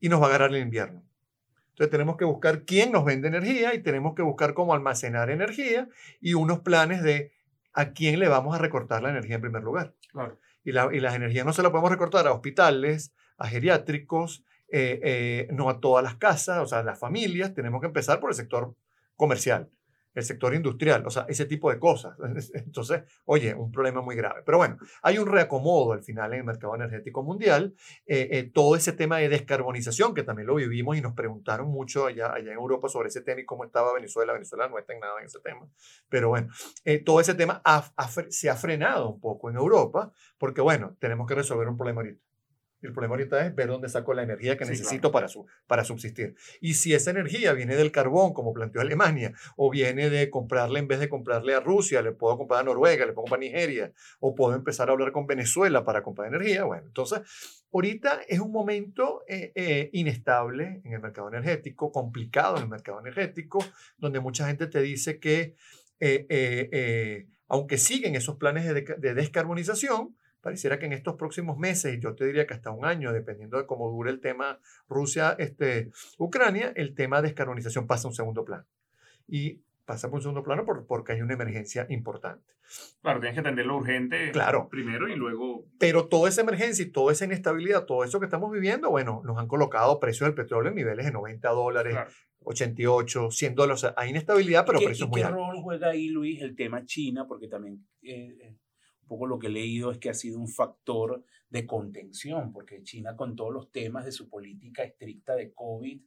y 0.00 0.08
nos 0.08 0.20
va 0.20 0.26
a 0.26 0.28
agarrar 0.30 0.50
el 0.50 0.62
invierno. 0.62 1.07
Entonces 1.78 1.92
tenemos 1.92 2.16
que 2.16 2.24
buscar 2.24 2.64
quién 2.64 2.90
nos 2.90 3.04
vende 3.04 3.28
energía 3.28 3.72
y 3.72 3.78
tenemos 3.78 4.16
que 4.16 4.22
buscar 4.22 4.52
cómo 4.52 4.74
almacenar 4.74 5.30
energía 5.30 5.88
y 6.20 6.34
unos 6.34 6.58
planes 6.58 7.04
de 7.04 7.30
a 7.72 7.92
quién 7.92 8.18
le 8.18 8.26
vamos 8.26 8.52
a 8.56 8.58
recortar 8.58 9.00
la 9.00 9.10
energía 9.10 9.36
en 9.36 9.42
primer 9.42 9.62
lugar. 9.62 9.94
Y, 10.64 10.72
la, 10.72 10.88
y 10.92 10.98
las 10.98 11.14
energías 11.14 11.46
no 11.46 11.52
se 11.52 11.62
las 11.62 11.70
podemos 11.70 11.92
recortar 11.92 12.26
a 12.26 12.32
hospitales, 12.32 13.14
a 13.36 13.46
geriátricos, 13.46 14.44
eh, 14.72 14.98
eh, 15.04 15.48
no 15.52 15.70
a 15.70 15.78
todas 15.78 16.02
las 16.02 16.16
casas, 16.16 16.58
o 16.58 16.66
sea, 16.66 16.80
a 16.80 16.82
las 16.82 16.98
familias. 16.98 17.54
Tenemos 17.54 17.80
que 17.80 17.86
empezar 17.86 18.18
por 18.18 18.30
el 18.30 18.34
sector 18.34 18.74
comercial 19.14 19.70
el 20.18 20.24
sector 20.24 20.52
industrial, 20.52 21.06
o 21.06 21.10
sea, 21.10 21.26
ese 21.28 21.46
tipo 21.46 21.70
de 21.70 21.78
cosas. 21.78 22.16
Entonces, 22.54 23.02
oye, 23.24 23.54
un 23.54 23.70
problema 23.70 24.02
muy 24.02 24.16
grave. 24.16 24.42
Pero 24.44 24.58
bueno, 24.58 24.76
hay 25.02 25.18
un 25.18 25.28
reacomodo 25.28 25.92
al 25.92 26.02
final 26.02 26.32
en 26.32 26.40
el 26.40 26.44
mercado 26.44 26.74
energético 26.74 27.22
mundial. 27.22 27.74
Eh, 28.04 28.28
eh, 28.32 28.50
todo 28.52 28.74
ese 28.74 28.92
tema 28.92 29.18
de 29.18 29.28
descarbonización, 29.28 30.14
que 30.14 30.24
también 30.24 30.48
lo 30.48 30.56
vivimos 30.56 30.96
y 30.96 31.00
nos 31.00 31.14
preguntaron 31.14 31.68
mucho 31.68 32.06
allá, 32.06 32.32
allá 32.32 32.50
en 32.50 32.58
Europa 32.58 32.88
sobre 32.88 33.08
ese 33.08 33.22
tema 33.22 33.40
y 33.40 33.44
cómo 33.44 33.64
estaba 33.64 33.94
Venezuela. 33.94 34.32
Venezuela 34.32 34.68
no 34.68 34.78
está 34.78 34.92
en 34.92 35.00
nada 35.00 35.20
en 35.20 35.26
ese 35.26 35.38
tema. 35.38 35.68
Pero 36.08 36.30
bueno, 36.30 36.48
eh, 36.84 36.98
todo 36.98 37.20
ese 37.20 37.34
tema 37.34 37.62
se 38.28 38.50
ha 38.50 38.56
frenado 38.56 39.08
un 39.10 39.20
poco 39.20 39.50
en 39.50 39.56
Europa, 39.56 40.12
porque 40.36 40.60
bueno, 40.60 40.96
tenemos 40.98 41.28
que 41.28 41.36
resolver 41.36 41.68
un 41.68 41.76
problema 41.76 42.00
ahorita. 42.00 42.27
El 42.80 42.92
problema 42.92 43.14
ahorita 43.14 43.44
es 43.44 43.54
ver 43.54 43.68
dónde 43.68 43.88
saco 43.88 44.14
la 44.14 44.22
energía 44.22 44.56
que 44.56 44.64
necesito 44.64 45.10
para, 45.10 45.26
su, 45.26 45.46
para 45.66 45.84
subsistir. 45.84 46.36
Y 46.60 46.74
si 46.74 46.94
esa 46.94 47.10
energía 47.10 47.52
viene 47.52 47.74
del 47.74 47.90
carbón, 47.90 48.32
como 48.32 48.52
planteó 48.52 48.80
Alemania, 48.80 49.32
o 49.56 49.70
viene 49.70 50.10
de 50.10 50.30
comprarle, 50.30 50.78
en 50.78 50.86
vez 50.86 51.00
de 51.00 51.08
comprarle 51.08 51.54
a 51.54 51.60
Rusia, 51.60 52.02
le 52.02 52.12
puedo 52.12 52.36
comprar 52.38 52.60
a 52.60 52.64
Noruega, 52.64 53.04
le 53.04 53.12
puedo 53.12 53.24
comprar 53.24 53.40
a 53.40 53.44
Nigeria, 53.44 53.92
o 54.20 54.34
puedo 54.34 54.54
empezar 54.54 54.88
a 54.88 54.92
hablar 54.92 55.10
con 55.10 55.26
Venezuela 55.26 55.84
para 55.84 56.02
comprar 56.02 56.28
energía, 56.28 56.64
bueno, 56.64 56.86
entonces, 56.86 57.20
ahorita 57.72 58.20
es 58.28 58.38
un 58.38 58.52
momento 58.52 59.24
eh, 59.26 59.52
eh, 59.54 59.90
inestable 59.92 60.80
en 60.84 60.92
el 60.92 61.00
mercado 61.00 61.28
energético, 61.28 61.90
complicado 61.90 62.56
en 62.56 62.64
el 62.64 62.68
mercado 62.68 63.00
energético, 63.00 63.64
donde 63.96 64.20
mucha 64.20 64.46
gente 64.46 64.68
te 64.68 64.80
dice 64.80 65.18
que, 65.18 65.56
eh, 66.00 67.26
aunque 67.48 67.78
siguen 67.78 68.14
esos 68.14 68.36
planes 68.36 68.66
de, 68.66 68.82
de 68.98 69.14
descarbonización, 69.14 70.16
pareciera 70.40 70.78
que 70.78 70.86
en 70.86 70.92
estos 70.92 71.16
próximos 71.16 71.58
meses, 71.58 71.98
yo 72.00 72.14
te 72.14 72.26
diría 72.26 72.46
que 72.46 72.54
hasta 72.54 72.70
un 72.70 72.84
año, 72.84 73.12
dependiendo 73.12 73.58
de 73.58 73.66
cómo 73.66 73.90
dure 73.90 74.10
el 74.10 74.20
tema 74.20 74.60
Rusia-Ucrania, 74.88 76.66
este, 76.68 76.80
el 76.80 76.94
tema 76.94 77.20
de 77.20 77.28
descarbonización 77.28 77.86
pasa 77.86 78.08
a 78.08 78.10
un 78.10 78.14
segundo 78.14 78.44
plano. 78.44 78.66
Y 79.26 79.62
pasa 79.84 80.08
por 80.08 80.16
un 80.16 80.22
segundo 80.22 80.42
plano 80.42 80.66
porque 80.86 81.12
hay 81.12 81.22
una 81.22 81.32
emergencia 81.32 81.86
importante. 81.88 82.52
Claro, 83.00 83.20
tienes 83.20 83.34
que 83.34 83.40
atenderlo 83.40 83.78
urgente 83.78 84.30
claro. 84.32 84.68
primero 84.68 85.08
y 85.08 85.16
luego... 85.16 85.64
Pero 85.78 86.08
toda 86.08 86.28
esa 86.28 86.42
emergencia 86.42 86.84
y 86.84 86.90
toda 86.90 87.12
esa 87.12 87.24
inestabilidad, 87.24 87.86
todo 87.86 88.04
eso 88.04 88.20
que 88.20 88.26
estamos 88.26 88.52
viviendo, 88.52 88.90
bueno, 88.90 89.22
nos 89.24 89.38
han 89.38 89.48
colocado 89.48 89.98
precios 89.98 90.28
del 90.28 90.34
petróleo 90.34 90.68
en 90.68 90.76
niveles 90.76 91.06
de 91.06 91.12
90 91.12 91.48
dólares, 91.48 91.96
88, 92.40 93.30
100 93.30 93.54
dólares. 93.54 93.82
O 93.82 93.86
sea, 93.86 93.94
hay 93.96 94.10
inestabilidad, 94.10 94.66
pero 94.66 94.78
precios 94.78 95.08
muy 95.08 95.22
altos. 95.22 95.38
¿Qué 95.38 95.52
rol 95.52 95.62
juega 95.62 95.88
ahí, 95.88 96.08
Luis, 96.08 96.42
el 96.42 96.54
tema 96.54 96.84
China? 96.84 97.26
Porque 97.26 97.48
también... 97.48 97.86
Eh, 98.02 98.36
eh, 98.42 98.56
poco 99.08 99.26
lo 99.26 99.38
que 99.38 99.48
he 99.48 99.50
leído 99.50 99.90
es 99.90 99.98
que 99.98 100.10
ha 100.10 100.14
sido 100.14 100.38
un 100.38 100.48
factor 100.48 101.24
de 101.50 101.66
contención, 101.66 102.52
porque 102.52 102.82
China 102.82 103.16
con 103.16 103.34
todos 103.34 103.52
los 103.52 103.72
temas 103.72 104.04
de 104.04 104.12
su 104.12 104.28
política 104.28 104.84
estricta 104.84 105.34
de 105.34 105.52
COVID 105.52 106.00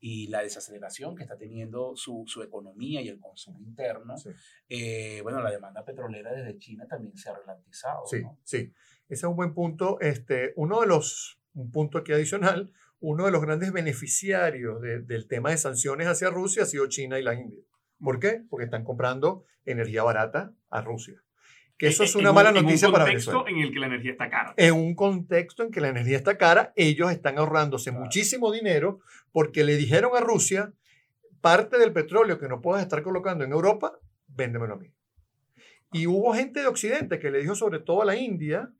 y 0.00 0.26
la 0.28 0.42
desaceleración 0.42 1.16
que 1.16 1.22
está 1.22 1.36
teniendo 1.36 1.96
su, 1.96 2.24
su 2.26 2.42
economía 2.42 3.00
y 3.00 3.08
el 3.08 3.18
consumo 3.18 3.60
interno, 3.60 4.14
eh, 4.68 5.20
bueno, 5.22 5.40
la 5.40 5.50
demanda 5.50 5.84
petrolera 5.84 6.32
desde 6.32 6.58
China 6.58 6.86
también 6.86 7.16
se 7.16 7.30
ha 7.30 7.34
ralentizado. 7.34 8.06
Sí, 8.06 8.22
sí, 8.44 8.58
ese 8.58 8.74
es 9.08 9.24
un 9.24 9.36
buen 9.36 9.54
punto. 9.54 10.00
Este, 10.00 10.52
uno 10.56 10.80
de 10.80 10.86
los, 10.86 11.40
un 11.54 11.70
punto 11.70 11.98
aquí 11.98 12.12
adicional, 12.12 12.72
uno 13.00 13.24
de 13.24 13.32
los 13.32 13.42
grandes 13.42 13.72
beneficiarios 13.72 14.80
del 14.80 15.26
tema 15.26 15.50
de 15.50 15.56
sanciones 15.56 16.06
hacia 16.06 16.30
Rusia 16.30 16.62
ha 16.62 16.66
sido 16.66 16.86
China 16.88 17.18
y 17.18 17.22
la 17.22 17.34
India 17.34 17.64
¿Por 18.02 18.18
qué? 18.18 18.42
Porque 18.50 18.64
están 18.64 18.84
comprando 18.84 19.44
energía 19.64 20.02
barata 20.02 20.52
a 20.70 20.80
Rusia. 20.80 21.22
Que 21.82 21.88
eso 21.88 22.04
es 22.04 22.14
una 22.14 22.32
mala 22.32 22.52
noticia 22.52 22.92
para 22.92 23.04
Venezuela. 23.04 23.42
En 23.44 23.56
un 23.56 23.64
contexto 23.64 23.64
en 23.64 23.66
el 23.66 23.72
que 23.72 23.80
la 23.80 23.86
energía 23.86 24.12
está 24.12 24.30
cara. 24.30 24.54
En 24.56 24.74
un 24.74 24.94
contexto 24.94 25.62
en 25.64 25.70
que 25.72 25.80
la 25.80 25.88
energía 25.88 26.16
está 26.16 26.38
cara, 26.38 26.72
ellos 26.76 27.10
están 27.10 27.38
ahorrándose 27.38 27.90
muchísimo 27.90 28.52
dinero 28.52 29.00
porque 29.32 29.64
le 29.64 29.76
dijeron 29.76 30.12
a 30.16 30.20
Rusia, 30.20 30.72
parte 31.40 31.78
del 31.78 31.92
petróleo 31.92 32.38
que 32.38 32.46
no 32.46 32.60
puedes 32.60 32.84
estar 32.84 33.02
colocando 33.02 33.42
en 33.42 33.50
Europa, 33.50 33.98
véndemelo 34.28 34.74
a 34.74 34.76
mí. 34.76 34.92
Y 35.90 36.06
hubo 36.06 36.32
gente 36.34 36.60
de 36.60 36.68
Occidente 36.68 37.18
que 37.18 37.32
le 37.32 37.40
dijo 37.40 37.56
sobre 37.56 37.80
todo 37.80 38.02
a 38.02 38.04
la 38.04 38.14
India, 38.14 38.70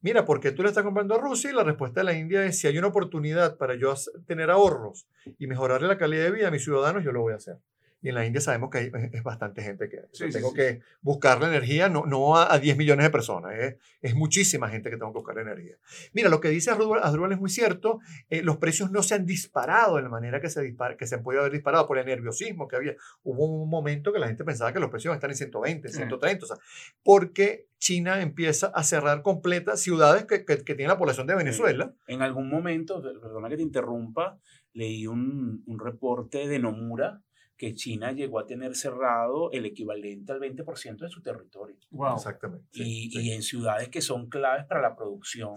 mira, 0.00 0.24
¿por 0.24 0.38
qué 0.38 0.52
tú 0.52 0.62
le 0.62 0.68
estás 0.68 0.84
comprando 0.84 1.16
a 1.16 1.18
Rusia? 1.18 1.50
Y 1.50 1.54
la 1.54 1.64
respuesta 1.64 2.02
de 2.02 2.04
la 2.04 2.12
India 2.12 2.44
es, 2.44 2.60
si 2.60 2.68
hay 2.68 2.78
una 2.78 2.86
oportunidad 2.86 3.56
para 3.56 3.74
yo 3.74 3.92
tener 4.28 4.52
ahorros 4.52 5.08
y 5.40 5.48
mejorarle 5.48 5.88
la 5.88 5.98
calidad 5.98 6.22
de 6.22 6.30
vida 6.30 6.46
a 6.46 6.52
mis 6.52 6.62
ciudadanos, 6.62 7.02
yo 7.02 7.10
lo 7.10 7.20
voy 7.20 7.32
a 7.32 7.36
hacer. 7.38 7.56
Y 8.04 8.10
en 8.10 8.16
la 8.16 8.26
India 8.26 8.38
sabemos 8.42 8.68
que 8.68 8.76
hay, 8.76 8.92
es 9.14 9.22
bastante 9.22 9.62
gente 9.62 9.88
que 9.88 10.02
tengo 10.30 10.52
que 10.52 10.82
buscar 11.00 11.40
la 11.40 11.48
energía, 11.48 11.88
no, 11.88 12.04
no 12.04 12.36
a, 12.36 12.58
10 12.58 12.76
millones 12.76 13.02
de 13.06 13.08
personas, 13.08 13.54
es, 13.58 13.76
es, 14.02 14.14
muchísima 14.14 14.68
gente 14.68 14.90
que 14.90 14.98
tengo 14.98 15.10
que 15.10 15.20
buscar 15.20 15.36
la 15.36 15.40
energía. 15.40 15.78
Mira, 16.12 16.28
lo 16.28 16.38
que 16.38 16.50
dice 16.50 16.70
Asdrúbal 16.70 17.32
es 17.32 17.40
muy 17.40 17.48
cierto, 17.48 18.00
eh, 18.28 18.42
los 18.42 18.58
precios 18.58 18.90
no 18.90 19.02
se 19.02 19.14
han 19.14 19.24
disparado 19.24 19.96
de 19.96 20.02
la 20.02 20.10
manera 20.10 20.38
que 20.38 20.50
se, 20.50 20.60
dispara, 20.60 20.98
que 20.98 21.06
se 21.06 21.14
han 21.14 21.22
podido 21.22 21.40
haber 21.40 21.54
disparado 21.54 21.86
por 21.86 21.96
el 21.96 22.04
nerviosismo 22.04 22.68
que 22.68 22.76
había. 22.76 22.94
Hubo 23.22 23.46
un 23.46 23.70
momento 23.70 24.12
que 24.12 24.18
la 24.18 24.26
gente 24.26 24.44
pensaba 24.44 24.70
que 24.70 24.80
los 24.80 24.90
precios 24.90 25.06
iban 25.06 25.14
a 25.14 25.16
estar 25.16 25.30
en 25.30 25.36
120, 25.36 25.88
130, 25.88 26.44
o 26.44 26.46
sea, 26.46 26.58
porque 27.02 27.68
China 27.78 28.20
empieza 28.20 28.66
a 28.66 28.82
cerrar 28.82 29.22
completas 29.22 29.80
ciudades 29.80 30.26
que, 30.26 30.44
que, 30.44 30.58
que 30.58 30.74
tienen 30.74 30.88
la 30.88 30.98
población 30.98 31.26
de 31.26 31.36
Venezuela. 31.36 31.94
En 32.06 32.20
algún 32.20 32.50
momento, 32.50 33.00
perdona 33.00 33.48
que 33.48 33.56
te 33.56 33.62
interrumpa, 33.62 34.38
leí 34.74 35.06
un, 35.06 35.62
un 35.64 35.78
reporte 35.78 36.46
de 36.46 36.58
Nomura 36.58 37.22
que 37.56 37.74
China 37.74 38.12
llegó 38.12 38.38
a 38.38 38.46
tener 38.46 38.74
cerrado 38.74 39.50
el 39.52 39.66
equivalente 39.66 40.32
al 40.32 40.40
20% 40.40 40.98
de 40.98 41.08
su 41.08 41.22
territorio. 41.22 41.76
Exactamente. 42.14 42.66
y, 42.72 43.30
en 43.30 43.42
ciudades 43.42 43.88
que 43.88 44.00
son 44.00 44.28
claves 44.28 44.66
para 44.66 44.82
la 44.82 44.96
producción 44.96 45.54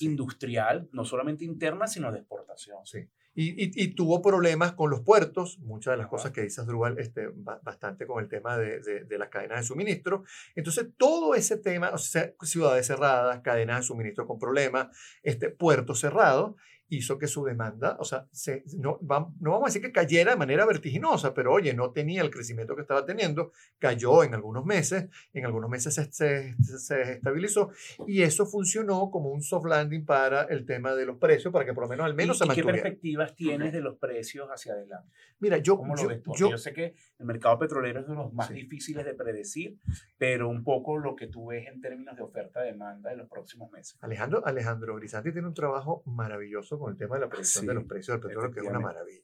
industrial, 0.00 0.88
no 0.92 1.04
solamente 1.04 1.44
interna, 1.44 1.86
sino 1.86 2.12
de 2.12 2.20
exportación. 2.20 2.78
Sí. 2.84 3.08
Y, 3.32 3.82
y, 3.82 3.94
tuvo 3.94 4.20
problemas 4.20 4.72
con 4.72 4.90
los 4.90 5.00
puertos, 5.02 5.60
muchas 5.60 5.92
de 5.92 5.98
las 5.98 6.08
cosas 6.08 6.32
que 6.32 6.42
dice 6.42 6.60
Asdrúbal, 6.60 6.98
este, 6.98 7.28
bastante 7.62 8.04
con 8.04 8.22
el 8.22 8.28
tema 8.28 8.58
de, 8.58 8.80
de, 8.80 9.04
de, 9.04 9.18
las 9.18 9.28
cadenas 9.28 9.60
de 9.60 9.66
suministro. 9.66 10.24
Entonces, 10.56 10.88
todo 10.96 11.36
ese 11.36 11.56
tema, 11.56 11.90
o 11.90 11.98
sea, 11.98 12.34
ciudades 12.42 12.88
cerradas, 12.88 13.40
cadenas 13.40 13.80
de 13.80 13.82
suministro 13.84 14.26
con 14.26 14.38
problemas, 14.38 14.88
este, 15.22 15.48
puertos 15.48 16.00
cerrados, 16.00 16.56
hizo 16.90 17.18
que 17.18 17.28
su 17.28 17.44
demanda, 17.44 17.96
o 18.00 18.04
sea, 18.04 18.26
se, 18.32 18.64
no, 18.76 18.98
no 19.00 19.50
vamos 19.50 19.62
a 19.62 19.66
decir 19.66 19.80
que 19.80 19.92
cayera 19.92 20.32
de 20.32 20.36
manera 20.36 20.66
vertiginosa, 20.66 21.32
pero 21.32 21.52
oye, 21.52 21.72
no 21.72 21.92
tenía 21.92 22.20
el 22.20 22.30
crecimiento 22.30 22.74
que 22.74 22.82
estaba 22.82 23.06
teniendo, 23.06 23.52
cayó 23.78 24.24
en 24.24 24.34
algunos 24.34 24.64
meses, 24.64 25.08
en 25.32 25.46
algunos 25.46 25.70
meses 25.70 25.94
se, 25.94 26.12
se, 26.12 26.54
se, 26.62 27.12
estabilizó 27.12 27.70
y 28.06 28.22
eso 28.22 28.44
funcionó 28.44 29.08
como 29.10 29.30
un 29.30 29.40
soft 29.42 29.66
landing 29.66 30.04
para 30.04 30.42
el 30.42 30.66
tema 30.66 30.94
de 30.94 31.06
los 31.06 31.16
precios, 31.16 31.52
para 31.52 31.64
que 31.64 31.72
por 31.72 31.84
lo 31.84 31.88
menos 31.88 32.06
al 32.06 32.14
menos 32.14 32.38
se 32.38 32.44
mantuviera. 32.44 32.72
¿Qué 32.76 32.82
perspectivas 32.82 33.36
tienes 33.36 33.72
de 33.72 33.80
los 33.80 33.96
precios 33.96 34.48
hacia 34.48 34.72
adelante? 34.72 35.08
Mira, 35.38 35.58
yo, 35.58 35.76
¿Cómo 35.76 35.94
lo 35.94 36.08
ves 36.08 36.20
yo, 36.36 36.50
yo, 36.50 36.58
sé 36.58 36.72
que 36.72 36.94
el 37.18 37.24
mercado 37.24 37.58
petrolero 37.58 38.00
es 38.00 38.08
de 38.08 38.14
los 38.14 38.32
más 38.32 38.50
difíciles 38.50 39.04
de 39.04 39.14
predecir, 39.14 39.78
pero 40.18 40.48
un 40.48 40.64
poco 40.64 40.98
lo 40.98 41.14
que 41.14 41.28
tú 41.28 41.46
ves 41.46 41.68
en 41.68 41.80
términos 41.80 42.16
de 42.16 42.22
oferta-demanda 42.22 43.12
en 43.12 43.18
los 43.18 43.28
próximos 43.28 43.70
meses. 43.70 43.96
Alejandro, 44.00 44.44
Alejandro 44.44 44.96
Grisanti 44.96 45.32
tiene 45.32 45.46
un 45.46 45.54
trabajo 45.54 46.02
maravilloso 46.04 46.79
con 46.80 46.92
el 46.92 46.98
tema 46.98 47.16
de 47.16 47.20
la 47.22 47.28
predicción 47.28 47.66
de 47.66 47.74
los 47.74 47.84
precios 47.84 48.14
del 48.16 48.26
petróleo, 48.26 48.52
que 48.52 48.60
es 48.60 48.66
una 48.66 48.80
maravilla. 48.80 49.22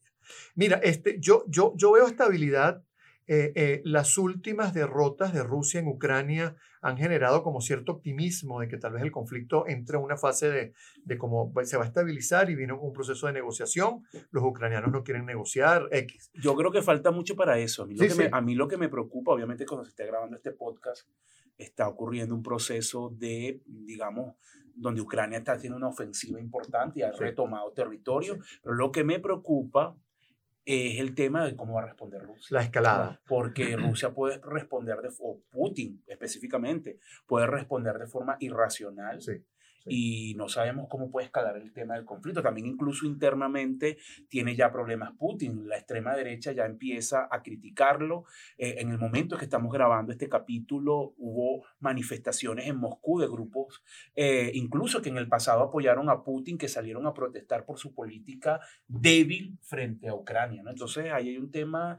Mira, 0.54 0.76
este, 0.82 1.18
yo, 1.18 1.44
yo, 1.48 1.72
yo 1.76 1.92
veo 1.92 2.06
estabilidad. 2.06 2.84
Eh, 3.28 3.52
eh, 3.56 3.82
las 3.84 4.18
últimas 4.18 4.72
derrotas 4.72 5.32
de 5.32 5.42
Rusia 5.42 5.80
en 5.80 5.88
Ucrania 5.88 6.54
han 6.80 6.96
generado 6.96 7.42
como 7.42 7.60
cierto 7.60 7.92
optimismo 7.92 8.60
de 8.60 8.68
que 8.68 8.76
tal 8.76 8.92
vez 8.92 9.02
el 9.02 9.10
conflicto 9.10 9.66
entre 9.66 9.96
en 9.96 10.04
una 10.04 10.16
fase 10.16 10.48
de, 10.48 10.72
de 11.04 11.18
cómo 11.18 11.52
se 11.64 11.76
va 11.76 11.82
a 11.82 11.86
estabilizar 11.86 12.48
y 12.50 12.54
vino 12.54 12.80
un 12.80 12.92
proceso 12.92 13.26
de 13.26 13.32
negociación. 13.32 14.04
Los 14.30 14.44
ucranianos 14.44 14.92
no 14.92 15.02
quieren 15.02 15.26
negociar. 15.26 15.88
X. 15.90 16.30
Yo 16.34 16.54
creo 16.54 16.70
que 16.70 16.82
falta 16.82 17.10
mucho 17.10 17.34
para 17.34 17.58
eso. 17.58 17.82
A 17.82 17.86
mí, 17.86 17.96
lo, 17.96 18.06
que 18.06 18.14
Me, 18.14 18.28
a 18.30 18.40
mí 18.40 18.54
lo 18.54 18.68
que 18.68 18.76
me 18.76 18.88
preocupa, 18.88 19.32
obviamente 19.32 19.66
cuando 19.66 19.84
se 19.84 19.90
esté 19.90 20.06
grabando 20.06 20.36
este 20.36 20.52
podcast, 20.52 21.08
está 21.58 21.88
ocurriendo 21.88 22.34
un 22.34 22.42
proceso 22.42 23.10
de, 23.16 23.62
digamos, 23.66 24.36
donde 24.76 25.00
Ucrania 25.00 25.38
está 25.38 25.52
haciendo 25.52 25.78
una 25.78 25.88
ofensiva 25.88 26.38
importante 26.38 27.00
y 27.00 27.02
ha 27.02 27.10
retomado 27.10 27.72
territorio, 27.72 28.38
pero 28.62 28.74
lo 28.74 28.92
que 28.92 29.04
me 29.04 29.18
preocupa 29.18 29.96
es 30.66 31.00
el 31.00 31.14
tema 31.14 31.44
de 31.46 31.56
cómo 31.56 31.74
va 31.74 31.82
a 31.82 31.86
responder 31.86 32.22
Rusia. 32.22 32.58
La 32.58 32.62
escalada. 32.62 33.20
Porque 33.26 33.76
Rusia 33.76 34.12
puede 34.12 34.38
responder, 34.42 35.00
de, 35.00 35.08
o 35.20 35.40
Putin 35.50 36.02
específicamente, 36.06 36.98
puede 37.26 37.46
responder 37.46 37.98
de 37.98 38.06
forma 38.06 38.36
irracional 38.40 39.22
sí 39.22 39.44
y 39.86 40.34
no 40.36 40.48
sabemos 40.48 40.86
cómo 40.88 41.10
puede 41.10 41.26
escalar 41.26 41.56
el 41.56 41.72
tema 41.72 41.94
del 41.94 42.04
conflicto. 42.04 42.42
También 42.42 42.66
incluso 42.66 43.06
internamente 43.06 43.98
tiene 44.28 44.54
ya 44.54 44.70
problemas 44.70 45.12
Putin. 45.16 45.68
La 45.68 45.76
extrema 45.76 46.14
derecha 46.14 46.52
ya 46.52 46.66
empieza 46.66 47.28
a 47.30 47.42
criticarlo. 47.42 48.24
Eh, 48.58 48.76
en 48.78 48.90
el 48.90 48.98
momento 48.98 49.36
que 49.36 49.44
estamos 49.44 49.72
grabando 49.72 50.12
este 50.12 50.28
capítulo 50.28 51.14
hubo 51.18 51.64
manifestaciones 51.80 52.66
en 52.66 52.76
Moscú 52.76 53.20
de 53.20 53.28
grupos, 53.28 53.82
eh, 54.14 54.50
incluso 54.54 55.02
que 55.02 55.08
en 55.08 55.18
el 55.18 55.28
pasado 55.28 55.62
apoyaron 55.62 56.08
a 56.10 56.22
Putin, 56.22 56.58
que 56.58 56.68
salieron 56.68 57.06
a 57.06 57.14
protestar 57.14 57.64
por 57.64 57.78
su 57.78 57.94
política 57.94 58.60
débil 58.86 59.58
frente 59.62 60.08
a 60.08 60.14
Ucrania. 60.14 60.62
Entonces 60.66 61.12
ahí 61.12 61.28
hay 61.28 61.38
un 61.38 61.50
tema 61.50 61.98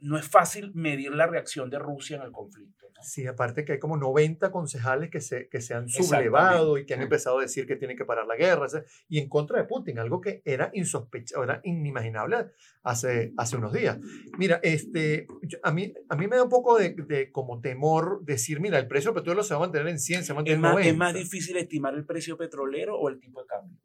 no 0.00 0.18
es 0.18 0.28
fácil 0.28 0.72
medir 0.74 1.12
la 1.12 1.26
reacción 1.26 1.70
de 1.70 1.78
Rusia 1.78 2.16
en 2.16 2.22
el 2.22 2.32
conflicto. 2.32 2.86
Sí, 3.02 3.26
aparte 3.26 3.64
que 3.64 3.72
hay 3.72 3.78
como 3.78 3.96
90 3.96 4.50
concejales 4.50 5.10
que 5.10 5.20
se, 5.20 5.48
que 5.48 5.60
se 5.60 5.74
han 5.74 5.88
sublevado 5.88 6.78
y 6.78 6.86
que 6.86 6.94
han 6.94 7.02
empezado 7.02 7.38
a 7.38 7.42
decir 7.42 7.66
que 7.66 7.76
tienen 7.76 7.96
que 7.96 8.04
parar 8.04 8.26
la 8.26 8.36
guerra 8.36 8.66
y 9.08 9.18
en 9.18 9.28
contra 9.28 9.58
de 9.58 9.64
Putin, 9.64 9.98
algo 9.98 10.20
que 10.20 10.42
era 10.44 10.70
insospechado, 10.72 11.44
era 11.44 11.60
inimaginable 11.62 12.48
hace, 12.82 13.32
hace 13.36 13.56
unos 13.56 13.72
días. 13.72 13.98
Mira, 14.38 14.60
este, 14.62 15.26
a, 15.62 15.72
mí, 15.72 15.92
a 16.08 16.16
mí 16.16 16.26
me 16.26 16.36
da 16.36 16.44
un 16.44 16.48
poco 16.48 16.78
de, 16.78 16.94
de, 16.94 17.30
como 17.30 17.60
temor 17.60 18.24
decir, 18.24 18.60
mira, 18.60 18.78
el 18.78 18.88
precio 18.88 19.12
del 19.12 19.22
petróleo 19.22 19.44
se 19.44 19.54
va 19.54 19.58
a 19.58 19.60
mantener 19.60 19.88
en 19.88 19.98
100, 19.98 20.24
se 20.24 20.32
va 20.32 20.36
a 20.36 20.42
mantener 20.42 20.56
en 20.56 20.62
90. 20.62 20.88
¿Es 20.88 20.96
más 20.96 21.14
difícil 21.14 21.56
estimar 21.58 21.94
el 21.94 22.06
precio 22.06 22.36
petrolero 22.36 22.98
o 22.98 23.08
el 23.08 23.20
tipo 23.20 23.40
de 23.42 23.46
cambio? 23.46 23.78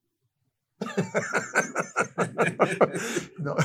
no. 3.37 3.55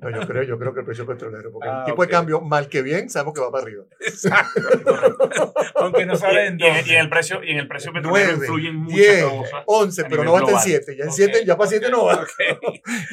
no. 0.00 0.10
yo 0.10 0.26
creo, 0.26 0.42
yo 0.44 0.58
creo 0.58 0.74
que 0.74 0.80
el 0.80 0.86
precio 0.86 1.06
petrolero, 1.06 1.52
porque 1.52 1.68
el 1.68 1.74
ah, 1.74 1.84
tipo 1.84 2.02
de 2.02 2.08
cambio, 2.08 2.40
mal 2.40 2.68
que 2.68 2.82
bien, 2.82 3.10
sabemos 3.10 3.34
que 3.34 3.40
va 3.40 3.50
para 3.50 3.64
arriba. 3.64 3.84
Exacto. 4.00 4.60
Aunque 5.76 6.06
no 6.06 6.16
saben 6.16 6.58
y, 6.58 6.64
y, 6.64 6.94
en 6.94 7.00
el 7.00 7.10
precio, 7.10 7.42
y 7.42 7.50
en 7.50 7.58
el 7.58 7.68
precio 7.68 7.92
petrolero 7.92 8.32
9, 8.32 8.46
influyen 8.46 8.76
muchas 8.76 8.96
10, 8.96 9.24
cosas. 9.24 9.62
11, 9.66 10.04
pero 10.04 10.24
no 10.24 10.32
va 10.32 10.38
hasta 10.40 10.52
en 10.52 10.58
7. 10.58 10.96
Ya, 10.96 11.04
en 11.04 11.12
7, 11.12 11.44
ya 11.44 11.56
para 11.56 11.70
7 11.70 11.90
no 11.90 12.04
va. 12.04 12.14
Okay. 12.14 12.56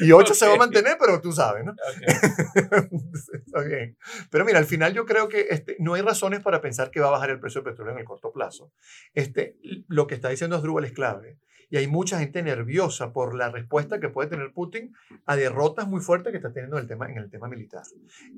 Y 0.00 0.12
8 0.12 0.34
se 0.34 0.46
va 0.46 0.54
a 0.54 0.56
mantener, 0.56 0.96
pero 0.98 1.20
tú 1.20 1.32
sabes, 1.32 1.64
¿no? 1.64 1.74
Está 1.96 3.62
bien. 3.62 3.96
Pero 4.30 4.44
mira, 4.44 4.58
al 4.58 4.66
final 4.66 4.92
yo 4.94 5.06
creo 5.06 5.28
que 5.28 5.46
este, 5.50 5.76
no 5.78 5.94
hay 5.94 6.02
razones 6.02 6.40
para 6.40 6.60
pensar 6.60 6.90
que 6.90 7.00
va 7.00 7.08
a 7.08 7.12
bajar 7.12 7.30
el 7.30 7.40
precio 7.40 7.62
del 7.62 7.72
petróleo 7.72 7.94
en 7.94 8.00
el 8.00 8.04
corto 8.04 8.32
plazo. 8.32 8.72
Este, 9.14 9.56
lo 9.88 10.06
que 10.06 10.14
está 10.14 10.28
diciendo 10.28 10.56
Asdrúbal 10.56 10.84
es 10.84 10.92
clave 10.92 11.38
y 11.70 11.76
hay 11.76 11.86
mucha 11.86 12.18
gente 12.18 12.42
nerviosa 12.42 13.12
por 13.12 13.34
la 13.34 13.50
respuesta 13.50 14.00
que 14.00 14.08
puede 14.08 14.30
tener 14.30 14.52
Putin 14.52 14.94
a 15.26 15.36
derrotas 15.36 15.86
muy 15.88 16.00
fuertes 16.00 16.30
que 16.30 16.38
está 16.38 16.52
teniendo 16.52 16.76
en 16.76 16.82
el 16.82 16.88
tema, 16.88 17.10
en 17.10 17.18
el 17.18 17.30
tema 17.30 17.48
militar. 17.48 17.82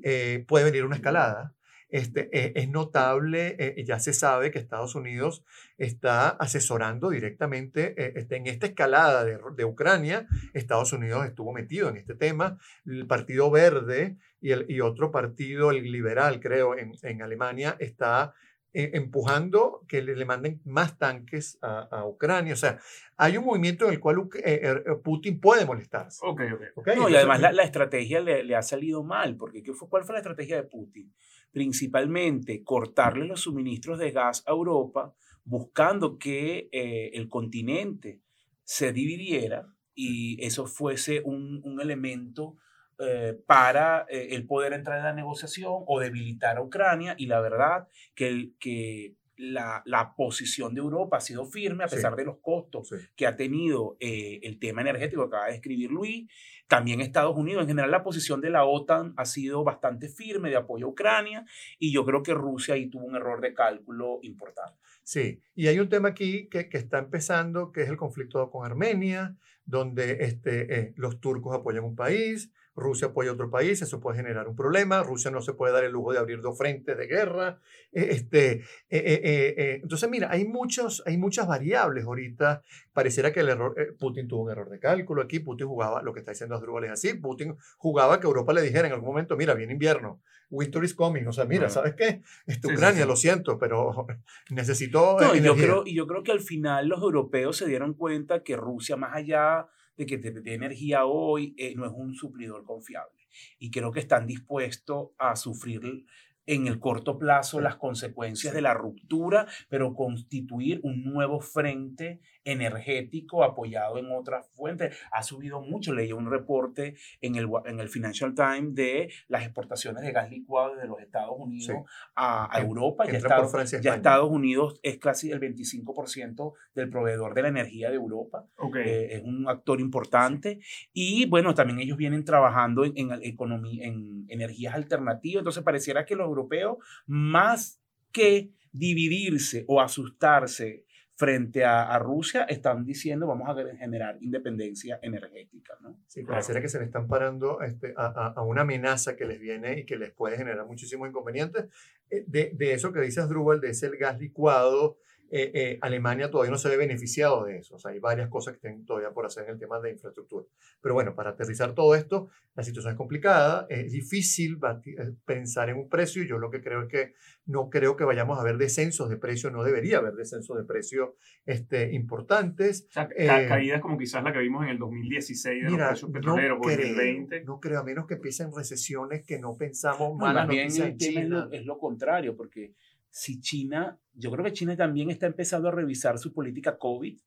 Eh, 0.03 0.43
puede 0.47 0.65
venir 0.65 0.85
una 0.85 0.95
escalada. 0.95 1.53
Este, 1.89 2.29
eh, 2.31 2.53
es 2.55 2.69
notable, 2.69 3.57
eh, 3.59 3.83
ya 3.85 3.99
se 3.99 4.13
sabe 4.13 4.49
que 4.49 4.59
Estados 4.59 4.95
Unidos 4.95 5.43
está 5.77 6.29
asesorando 6.29 7.09
directamente 7.09 8.17
este, 8.17 8.37
en 8.37 8.47
esta 8.47 8.67
escalada 8.67 9.25
de, 9.25 9.65
Ucrania. 9.65 10.25
Estados 10.53 10.93
Unidos 10.93 11.25
estuvo 11.25 11.51
metido 11.51 11.89
en 11.89 11.97
este 11.97 12.15
tema. 12.15 12.57
El 12.85 13.07
Partido 13.07 13.51
Verde 13.51 14.15
y, 14.39 14.51
el, 14.51 14.65
y 14.69 14.79
otro 14.79 15.11
partido, 15.11 15.71
el 15.71 15.83
liberal, 15.91 16.39
creo, 16.39 16.77
en, 16.77 16.93
en 17.01 17.21
Alemania, 17.21 17.75
está 17.79 18.35
eh, 18.73 18.91
empujando 18.93 19.83
que 19.87 20.01
le, 20.01 20.15
le, 20.15 20.23
manden 20.23 20.61
más 20.63 20.97
tanques 20.97 21.57
a, 21.61 21.81
a, 21.81 22.07
Ucrania. 22.07 22.53
O 22.53 22.57
sea, 22.57 22.79
hay 23.17 23.35
un 23.35 23.43
movimiento 23.43 23.85
en 23.85 23.93
el 23.93 23.99
cual 23.99 24.29
eh, 24.43 24.59
er, 24.63 24.83
eh, 24.87 24.95
Putin 25.03 25.41
puede 25.41 25.65
molestarse. 25.65 26.19
Okay, 26.25 26.51
okay. 26.51 26.67
¿Okay? 26.75 26.95
No, 26.95 27.09
y 27.09 27.15
además 27.15 27.41
la, 27.41 27.51
la 27.51 27.63
estrategia 27.63 28.21
le, 28.21 28.43
le, 28.43 28.55
ha 28.55 28.61
salido 28.61 29.03
mal, 29.03 29.35
porque 29.35 29.61
¿qué 29.61 29.73
fue, 29.73 29.89
¿cuál 29.89 30.05
fue 30.05 30.13
la 30.13 30.19
estrategia 30.19 30.55
de 30.55 30.63
Putin? 30.63 31.13
Principalmente 31.51 32.63
cortarle 32.63 33.25
los 33.25 33.41
suministros 33.41 33.99
de 33.99 34.11
gas 34.11 34.43
a 34.47 34.51
Europa, 34.51 35.13
buscando 35.43 36.17
que 36.17 36.69
eh, 36.71 37.11
el 37.13 37.27
continente 37.27 38.21
se 38.63 38.93
dividiera 38.93 39.67
y 39.93 40.41
eso 40.45 40.65
fuese 40.65 41.21
un, 41.25 41.61
un 41.65 41.81
elemento 41.81 42.55
eh, 43.01 43.39
para 43.45 44.05
eh, 44.09 44.29
el 44.31 44.45
poder 44.45 44.73
entrar 44.73 44.99
en 44.99 45.05
la 45.05 45.13
negociación 45.13 45.83
o 45.87 45.99
debilitar 45.99 46.57
a 46.57 46.61
Ucrania 46.61 47.15
y 47.17 47.25
la 47.25 47.41
verdad 47.41 47.87
que, 48.13 48.51
que 48.59 49.15
la, 49.37 49.81
la, 49.85 50.13
posición 50.15 50.75
de 50.75 50.81
Europa 50.81 51.17
ha 51.17 51.21
sido 51.21 51.45
firme 51.45 51.83
a 51.83 51.87
pesar 51.87 52.15
de 52.15 52.25
los 52.25 52.37
costos 52.41 52.93
que 53.15 53.25
ha 53.25 53.35
tenido 53.35 53.97
eh, 53.99 54.39
el 54.43 54.59
tema 54.59 54.81
energético 54.81 55.23
que 55.23 55.35
acaba 55.35 55.47
de 55.49 55.55
escribir 55.55 55.89
Luis. 55.89 56.29
También 56.67 57.01
Estados 57.01 57.35
Unidos, 57.35 57.63
en 57.63 57.69
general 57.69 57.89
la 57.89 58.03
posición 58.03 58.39
de 58.39 58.51
la 58.51 58.65
OTAN 58.65 59.13
ha 59.17 59.25
sido 59.25 59.63
bastante 59.63 60.07
firme 60.07 60.49
de 60.49 60.57
apoyo 60.57 60.85
a 60.85 60.89
Ucrania 60.89 61.45
y 61.79 61.91
yo 61.91 62.05
creo 62.05 62.21
que 62.21 62.35
Rusia 62.35 62.75
ahí 62.75 62.87
tuvo 62.87 63.05
un 63.05 63.15
error 63.15 63.41
de 63.41 63.53
cálculo 63.53 64.19
importante. 64.21 64.77
Sí, 65.03 65.41
y 65.55 65.67
hay 65.67 65.79
un 65.79 65.89
tema 65.89 66.09
aquí 66.09 66.47
que, 66.47 66.69
que 66.69 66.77
está 66.77 66.99
empezando, 66.99 67.71
que 67.71 67.81
es 67.81 67.89
el 67.89 67.97
conflicto 67.97 68.51
con 68.51 68.65
Armenia, 68.65 69.35
donde 69.65 70.17
este, 70.21 70.79
eh, 70.79 70.93
los 70.97 71.19
turcos 71.19 71.55
apoyan 71.55 71.83
un 71.83 71.95
país, 71.95 72.51
Rusia 72.75 73.07
apoya 73.07 73.33
otro 73.33 73.49
país, 73.49 73.81
eso 73.81 73.99
puede 73.99 74.17
generar 74.17 74.47
un 74.47 74.55
problema, 74.55 75.03
Rusia 75.03 75.29
no 75.29 75.41
se 75.41 75.53
puede 75.53 75.73
dar 75.73 75.83
el 75.83 75.91
lujo 75.91 76.13
de 76.13 76.19
abrir 76.19 76.41
dos 76.41 76.57
frentes 76.57 76.97
de 76.97 77.07
guerra. 77.07 77.59
Eh, 77.93 78.07
este, 78.11 78.51
eh, 78.51 78.63
eh, 78.89 79.79
entonces, 79.83 80.09
mira, 80.09 80.31
hay, 80.31 80.45
muchos, 80.45 81.03
hay 81.05 81.17
muchas 81.17 81.45
variables 81.45 82.05
ahorita. 82.05 82.61
Pareciera 82.93 83.33
que 83.33 83.41
el 83.41 83.49
error, 83.49 83.75
Putin 83.99 84.29
tuvo 84.29 84.43
un 84.43 84.51
error 84.51 84.69
de 84.69 84.79
cálculo 84.79 85.21
aquí, 85.21 85.39
Putin 85.41 85.67
jugaba, 85.67 86.01
lo 86.01 86.13
que 86.13 86.19
está 86.19 86.31
diciendo 86.31 86.55
Asdrúbal 86.55 86.85
es 86.85 86.91
así, 86.91 87.15
Putin 87.15 87.57
jugaba 87.75 88.21
que 88.21 88.27
Europa 88.27 88.53
le 88.53 88.61
dijera 88.61 88.87
en 88.87 88.93
algún 88.93 89.09
momento, 89.09 89.35
mira, 89.35 89.55
viene 89.55 89.73
invierno, 89.73 90.21
winter 90.49 90.81
is 90.85 90.93
coming, 90.93 91.25
o 91.25 91.33
sea, 91.33 91.43
mira, 91.43 91.69
¿sabes 91.69 91.95
qué? 91.95 92.21
Esta 92.45 92.69
Ucrania, 92.69 93.05
lo 93.05 93.17
siento, 93.17 93.59
pero 93.59 94.07
necesito... 94.49 95.17
y 95.35 95.41
yo, 95.41 95.55
creo, 95.55 95.83
y 95.85 95.93
yo 95.93 96.07
creo 96.07 96.23
que 96.23 96.31
al 96.31 96.39
final 96.39 96.87
los 96.87 97.01
europeos 97.01 97.57
se 97.57 97.67
dieron 97.67 97.93
cuenta 97.93 98.41
que 98.41 98.55
Rusia, 98.55 98.95
más 98.95 99.13
allá 99.15 99.67
de 100.01 100.07
que 100.07 100.17
de, 100.17 100.53
energía 100.53 101.05
hoy 101.05 101.53
eh, 101.57 101.75
no 101.75 101.85
es 101.85 101.91
un 101.95 102.15
suplidor 102.15 102.63
confiable. 102.65 103.27
Y 103.59 103.69
creo 103.69 103.91
que 103.91 103.99
están 103.99 104.25
dispuestos 104.25 105.09
a 105.17 105.35
sufrir 105.35 106.05
en 106.47 106.67
el 106.67 106.79
corto 106.79 107.19
plazo 107.19 107.61
las 107.61 107.75
consecuencias 107.75 108.53
de 108.53 108.61
la 108.61 108.73
ruptura, 108.73 109.47
pero 109.69 109.93
constituir 109.93 110.79
un 110.83 111.03
nuevo 111.03 111.39
frente 111.39 112.19
energético 112.43 113.43
apoyado 113.43 113.97
en 113.97 114.11
otras 114.11 114.49
fuentes. 114.51 114.97
Ha 115.11 115.23
subido 115.23 115.61
mucho. 115.61 115.93
Leí 115.93 116.11
un 116.11 116.29
reporte 116.29 116.95
en 117.21 117.35
el, 117.35 117.47
en 117.65 117.79
el 117.79 117.89
Financial 117.89 118.33
Times 118.33 118.75
de 118.75 119.11
las 119.27 119.43
exportaciones 119.43 120.03
de 120.03 120.11
gas 120.11 120.29
licuado 120.29 120.75
desde 120.75 120.87
los 120.87 120.99
Estados 120.99 121.35
Unidos 121.37 121.77
a, 122.15 122.49
Europa. 122.59 123.05
Ya 123.05 123.17
Estados, 123.17 123.81
ya 123.81 123.95
Estados 123.95 124.29
Unidos 124.29 124.79
es 124.83 124.97
casi 124.97 125.31
el 125.31 125.39
25% 125.39 126.53
del 126.75 126.89
proveedor 126.89 127.33
de 127.33 127.41
la 127.41 127.47
energía 127.49 127.89
de 127.89 127.95
Europa. 127.95 128.45
Eh, 128.75 129.09
es 129.11 129.23
un 129.23 129.47
actor 129.47 129.79
importante. 129.79 130.59
Y 130.93 131.25
bueno, 131.27 131.53
también 131.53 131.79
ellos 131.79 131.97
vienen 131.97 132.25
trabajando 132.25 132.85
en, 132.85 132.93
en, 132.95 133.11
economía, 133.23 133.85
en 133.85 134.25
energías 134.29 134.75
alternativas. 134.75 135.41
Entonces 135.41 135.63
pareciera 135.63 136.05
que 136.05 136.15
los 136.15 136.27
europeos, 136.27 136.77
más 137.05 137.81
que 138.11 138.51
dividirse 138.71 139.65
o 139.67 139.81
asustarse 139.81 140.85
frente 141.21 141.63
a, 141.63 141.99
Rusia 141.99 142.45
están 142.45 142.83
diciendo 142.83 143.27
vamos 143.27 143.47
a 143.47 143.53
generar 143.77 144.17
independencia 144.21 144.97
energética. 145.03 145.77
¿no? 145.79 145.99
Sí, 146.07 146.23
pareciera 146.23 146.59
que 146.59 146.67
se 146.67 146.79
le 146.79 146.85
están 146.85 147.07
parando 147.07 147.61
este, 147.61 147.93
a, 147.95 148.33
a, 148.35 148.41
una 148.41 148.61
amenaza 148.61 149.15
que 149.15 149.25
les 149.25 149.39
viene 149.39 149.81
y 149.81 149.85
que 149.85 149.97
les 149.97 150.11
puede 150.11 150.35
generar 150.35 150.65
muchísimos 150.65 151.07
inconvenientes. 151.07 151.67
Eh, 152.09 152.23
de, 152.25 152.53
de 152.55 152.73
eso 152.73 152.91
que 152.91 153.01
dices, 153.01 153.29
Drubal, 153.29 153.61
de 153.61 153.69
ese 153.69 153.95
gas 153.97 154.17
licuado, 154.17 154.97
eh, 155.33 155.49
eh, 155.53 155.79
Alemania 155.79 156.29
todavía 156.29 156.51
no 156.51 156.57
se 156.57 156.67
ve 156.67 156.75
beneficiado 156.75 157.45
de 157.45 157.59
eso. 157.59 157.75
O 157.75 157.79
sea, 157.79 157.91
hay 157.91 157.99
varias 157.99 158.27
cosas 158.27 158.53
que 158.53 158.59
tienen 158.59 158.85
todavía 158.85 159.11
por 159.11 159.25
hacer 159.25 159.45
en 159.45 159.51
el 159.51 159.57
tema 159.57 159.79
de 159.79 159.91
infraestructura. 159.91 160.45
Pero 160.81 160.93
bueno, 160.93 161.15
para 161.15 161.29
aterrizar 161.29 161.73
todo 161.73 161.95
esto, 161.95 162.27
la 162.53 162.63
situación 162.63 162.91
es 162.91 162.97
complicada, 162.97 163.65
es 163.69 163.93
difícil 163.93 164.59
eh, 164.85 165.13
pensar 165.23 165.69
en 165.69 165.77
un 165.77 165.87
precio. 165.87 166.23
Yo 166.23 166.37
lo 166.37 166.51
que 166.51 166.61
creo 166.61 166.81
es 166.81 166.89
que 166.89 167.13
no 167.45 167.69
creo 167.69 167.95
que 167.95 168.03
vayamos 168.03 168.39
a 168.39 168.43
ver 168.43 168.57
descensos 168.57 169.09
de 169.09 169.15
precio, 169.15 169.51
no 169.51 169.63
debería 169.63 169.99
haber 169.99 170.15
descensos 170.15 170.57
de 170.57 170.65
precio 170.65 171.15
este, 171.45 171.93
importantes. 171.93 172.87
O 172.89 172.91
sea, 172.91 173.07
caídas 173.07 173.79
como 173.79 173.97
quizás 173.97 174.25
la 174.25 174.33
que 174.33 174.39
vimos 174.39 174.63
en 174.63 174.71
el 174.71 174.79
2016 174.79 175.63
de 175.63 175.69
los 175.69 175.79
precios 175.79 176.11
petroleros 176.11 176.59
o 176.61 176.69
en 176.69 176.81
el 176.81 176.95
20. 176.95 177.43
No 177.45 177.61
creo, 177.61 177.79
a 177.79 177.83
menos 177.83 178.05
que 178.05 178.15
empiecen 178.15 178.51
recesiones 178.53 179.25
que 179.25 179.39
no 179.39 179.55
pensamos 179.55 180.09
no, 180.09 180.15
malas 180.17 180.47
noticias 180.47 180.97
China. 180.97 181.47
Es 181.53 181.65
lo 181.65 181.77
contrario, 181.79 182.35
porque 182.35 182.73
si 183.11 183.39
China, 183.41 183.99
yo 184.13 184.31
creo 184.31 184.43
que 184.43 184.53
China 184.53 184.75
también 184.75 185.11
está 185.11 185.27
empezando 185.27 185.67
a 185.67 185.71
revisar 185.71 186.17
su 186.17 186.33
política 186.33 186.77
COVID, 186.77 187.19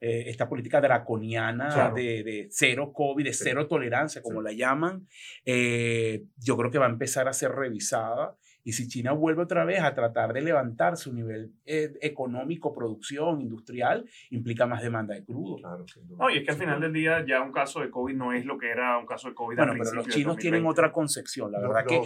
eh, 0.00 0.24
esta 0.26 0.48
política 0.48 0.80
draconiana 0.80 1.90
de, 1.90 2.22
de, 2.22 2.48
cero 2.50 2.92
COVID, 2.92 3.24
de 3.24 3.32
cero 3.32 3.66
tolerancia, 3.66 4.22
como 4.22 4.40
la 4.40 4.52
llaman, 4.52 5.08
eh, 5.44 6.24
yo 6.36 6.56
creo 6.56 6.70
que 6.70 6.78
va 6.78 6.86
a 6.86 6.90
empezar 6.90 7.28
a 7.28 7.32
ser 7.32 7.50
revisada 7.52 8.36
y 8.66 8.72
si 8.72 8.88
China 8.88 9.12
vuelve 9.12 9.42
otra 9.42 9.64
vez 9.64 9.80
a 9.80 9.94
tratar 9.94 10.32
de 10.32 10.40
levantar 10.40 10.96
su 10.96 11.14
nivel 11.14 11.52
eh, 11.66 11.92
económico, 12.00 12.74
producción, 12.74 13.40
industrial, 13.40 14.04
implica 14.30 14.66
más 14.66 14.82
demanda 14.82 15.14
de 15.14 15.24
crudo. 15.24 15.54
Claro, 15.58 15.86
no, 16.18 16.28
y 16.30 16.38
es 16.38 16.44
que 16.44 16.50
al 16.50 16.56
final 16.56 16.80
del 16.80 16.92
día 16.92 17.24
ya 17.24 17.42
un 17.42 17.52
caso 17.52 17.78
de 17.78 17.90
COVID 17.90 18.16
no 18.16 18.32
es 18.32 18.44
lo 18.44 18.58
que 18.58 18.68
era 18.68 18.98
un 18.98 19.06
caso 19.06 19.28
de 19.28 19.34
COVID. 19.36 19.56
Bueno, 19.56 19.72
pero 19.78 19.92
los 19.92 20.08
chinos 20.08 20.36
tienen 20.36 20.66
otra 20.66 20.90
concepción. 20.90 21.52
La 21.52 21.60
verdad 21.60 21.86
que 21.86 22.02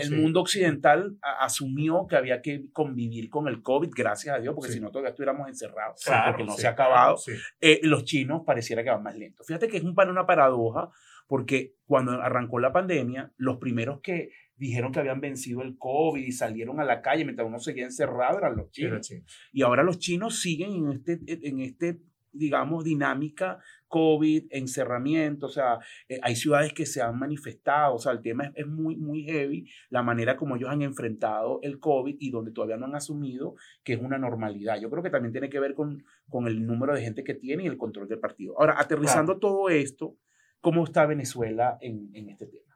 el 0.00 0.16
mundo 0.16 0.40
occidental 0.40 1.18
asumió 1.20 2.06
que 2.06 2.16
había 2.16 2.40
que 2.40 2.70
convivir 2.72 3.28
con 3.28 3.46
el 3.46 3.60
COVID, 3.60 3.90
gracias 3.94 4.34
a 4.34 4.40
Dios, 4.40 4.54
porque 4.54 4.72
si 4.72 4.80
no 4.80 4.90
todavía 4.90 5.10
estuviéramos 5.10 5.48
encerrados, 5.48 6.02
porque 6.28 6.44
no 6.44 6.54
se 6.54 6.66
ha 6.66 6.70
acabado. 6.70 7.16
Eh, 7.60 7.78
los 7.82 8.04
chinos 8.04 8.40
pareciera 8.46 8.82
que 8.82 8.88
van 8.88 9.02
más 9.02 9.16
lentos. 9.18 9.46
Fíjate 9.46 9.68
que 9.68 9.76
es 9.76 9.84
un, 9.84 9.94
una 9.94 10.24
paradoja, 10.24 10.88
porque 11.26 11.74
cuando 11.84 12.12
arrancó 12.12 12.58
la 12.58 12.72
pandemia, 12.72 13.32
los 13.36 13.58
primeros 13.58 14.00
que 14.00 14.30
dijeron 14.60 14.92
que 14.92 15.00
habían 15.00 15.20
vencido 15.20 15.62
el 15.62 15.78
COVID 15.78 16.22
y 16.22 16.32
salieron 16.32 16.80
a 16.80 16.84
la 16.84 17.00
calle 17.00 17.24
mientras 17.24 17.48
uno 17.48 17.58
seguía 17.58 17.84
encerrado, 17.84 18.38
eran 18.38 18.56
los 18.56 18.70
chinos. 18.70 19.10
Y 19.52 19.62
ahora 19.62 19.82
los 19.82 19.98
chinos 19.98 20.38
siguen 20.40 20.72
en 20.72 20.92
este, 20.92 21.18
en 21.26 21.60
este 21.60 22.00
digamos, 22.32 22.84
dinámica 22.84 23.58
COVID, 23.88 24.46
encerramiento, 24.50 25.46
o 25.46 25.48
sea, 25.48 25.80
eh, 26.08 26.20
hay 26.22 26.36
ciudades 26.36 26.72
que 26.72 26.86
se 26.86 27.02
han 27.02 27.18
manifestado, 27.18 27.96
o 27.96 27.98
sea, 27.98 28.12
el 28.12 28.20
tema 28.20 28.52
es, 28.54 28.66
muy, 28.68 28.96
muy 28.96 29.24
heavy, 29.24 29.68
la 29.88 30.04
manera 30.04 30.36
como 30.36 30.54
ellos 30.54 30.68
han 30.70 30.82
enfrentado 30.82 31.58
el 31.62 31.80
COVID 31.80 32.14
y 32.20 32.30
donde 32.30 32.52
todavía 32.52 32.76
no 32.76 32.86
han 32.86 32.94
asumido 32.94 33.56
que 33.82 33.94
es 33.94 34.00
una 34.00 34.16
normalidad. 34.16 34.80
Yo 34.80 34.90
creo 34.90 35.02
que 35.02 35.10
también 35.10 35.32
tiene 35.32 35.50
que 35.50 35.58
ver 35.58 35.74
con, 35.74 36.04
con 36.28 36.46
el 36.46 36.64
número 36.64 36.94
de 36.94 37.02
gente 37.02 37.24
que 37.24 37.34
tiene 37.34 37.64
y 37.64 37.66
el 37.66 37.78
control 37.78 38.06
del 38.06 38.20
partido. 38.20 38.54
Ahora, 38.60 38.76
aterrizando 38.78 39.40
todo 39.40 39.68
esto, 39.68 40.16
¿cómo 40.60 40.84
está 40.84 41.06
Venezuela 41.06 41.76
en, 41.80 42.10
en 42.14 42.28
este 42.28 42.46
tema? 42.46 42.69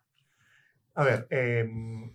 A 0.94 1.04
ver, 1.04 1.26
em, 1.30 2.12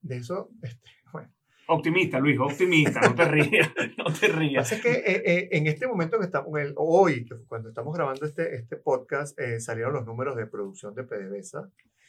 de 0.00 0.16
eso, 0.16 0.50
este, 0.62 0.90
bueno. 1.12 1.30
Optimista, 1.68 2.18
Luis, 2.18 2.38
optimista, 2.40 3.00
no 3.00 3.14
te 3.14 3.24
rías, 3.26 3.70
no 3.98 4.12
te 4.12 4.28
rías. 4.28 4.72
Es 4.72 4.80
que 4.80 4.92
eh, 4.92 5.22
eh, 5.24 5.48
en 5.52 5.66
este 5.66 5.86
momento 5.86 6.18
que 6.18 6.24
estamos, 6.24 6.50
hoy, 6.76 7.26
cuando 7.46 7.68
estamos 7.68 7.94
grabando 7.94 8.24
este, 8.24 8.54
este 8.54 8.76
podcast, 8.76 9.38
eh, 9.38 9.60
salieron 9.60 9.92
los 9.92 10.06
números 10.06 10.36
de 10.36 10.46
producción 10.46 10.94
de 10.94 11.04
PDVSA. 11.04 11.68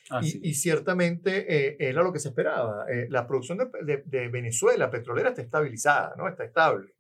Ah, 0.10 0.20
y, 0.22 0.50
y, 0.50 0.54
ciertamente 0.54 1.82
era 1.82 2.04
lo 2.04 2.12
que 2.12 2.20
se 2.20 2.28
esperaba. 2.28 2.86
la 3.08 3.26
producción 3.26 3.58
de, 3.58 4.04
de, 4.06 4.28
Venezuela 4.28 4.90
petrolera 4.92 5.30
está 5.30 5.42
estabilizada, 5.42 6.14
¿no? 6.18 6.28
Está 6.28 6.44
estable. 6.44 6.94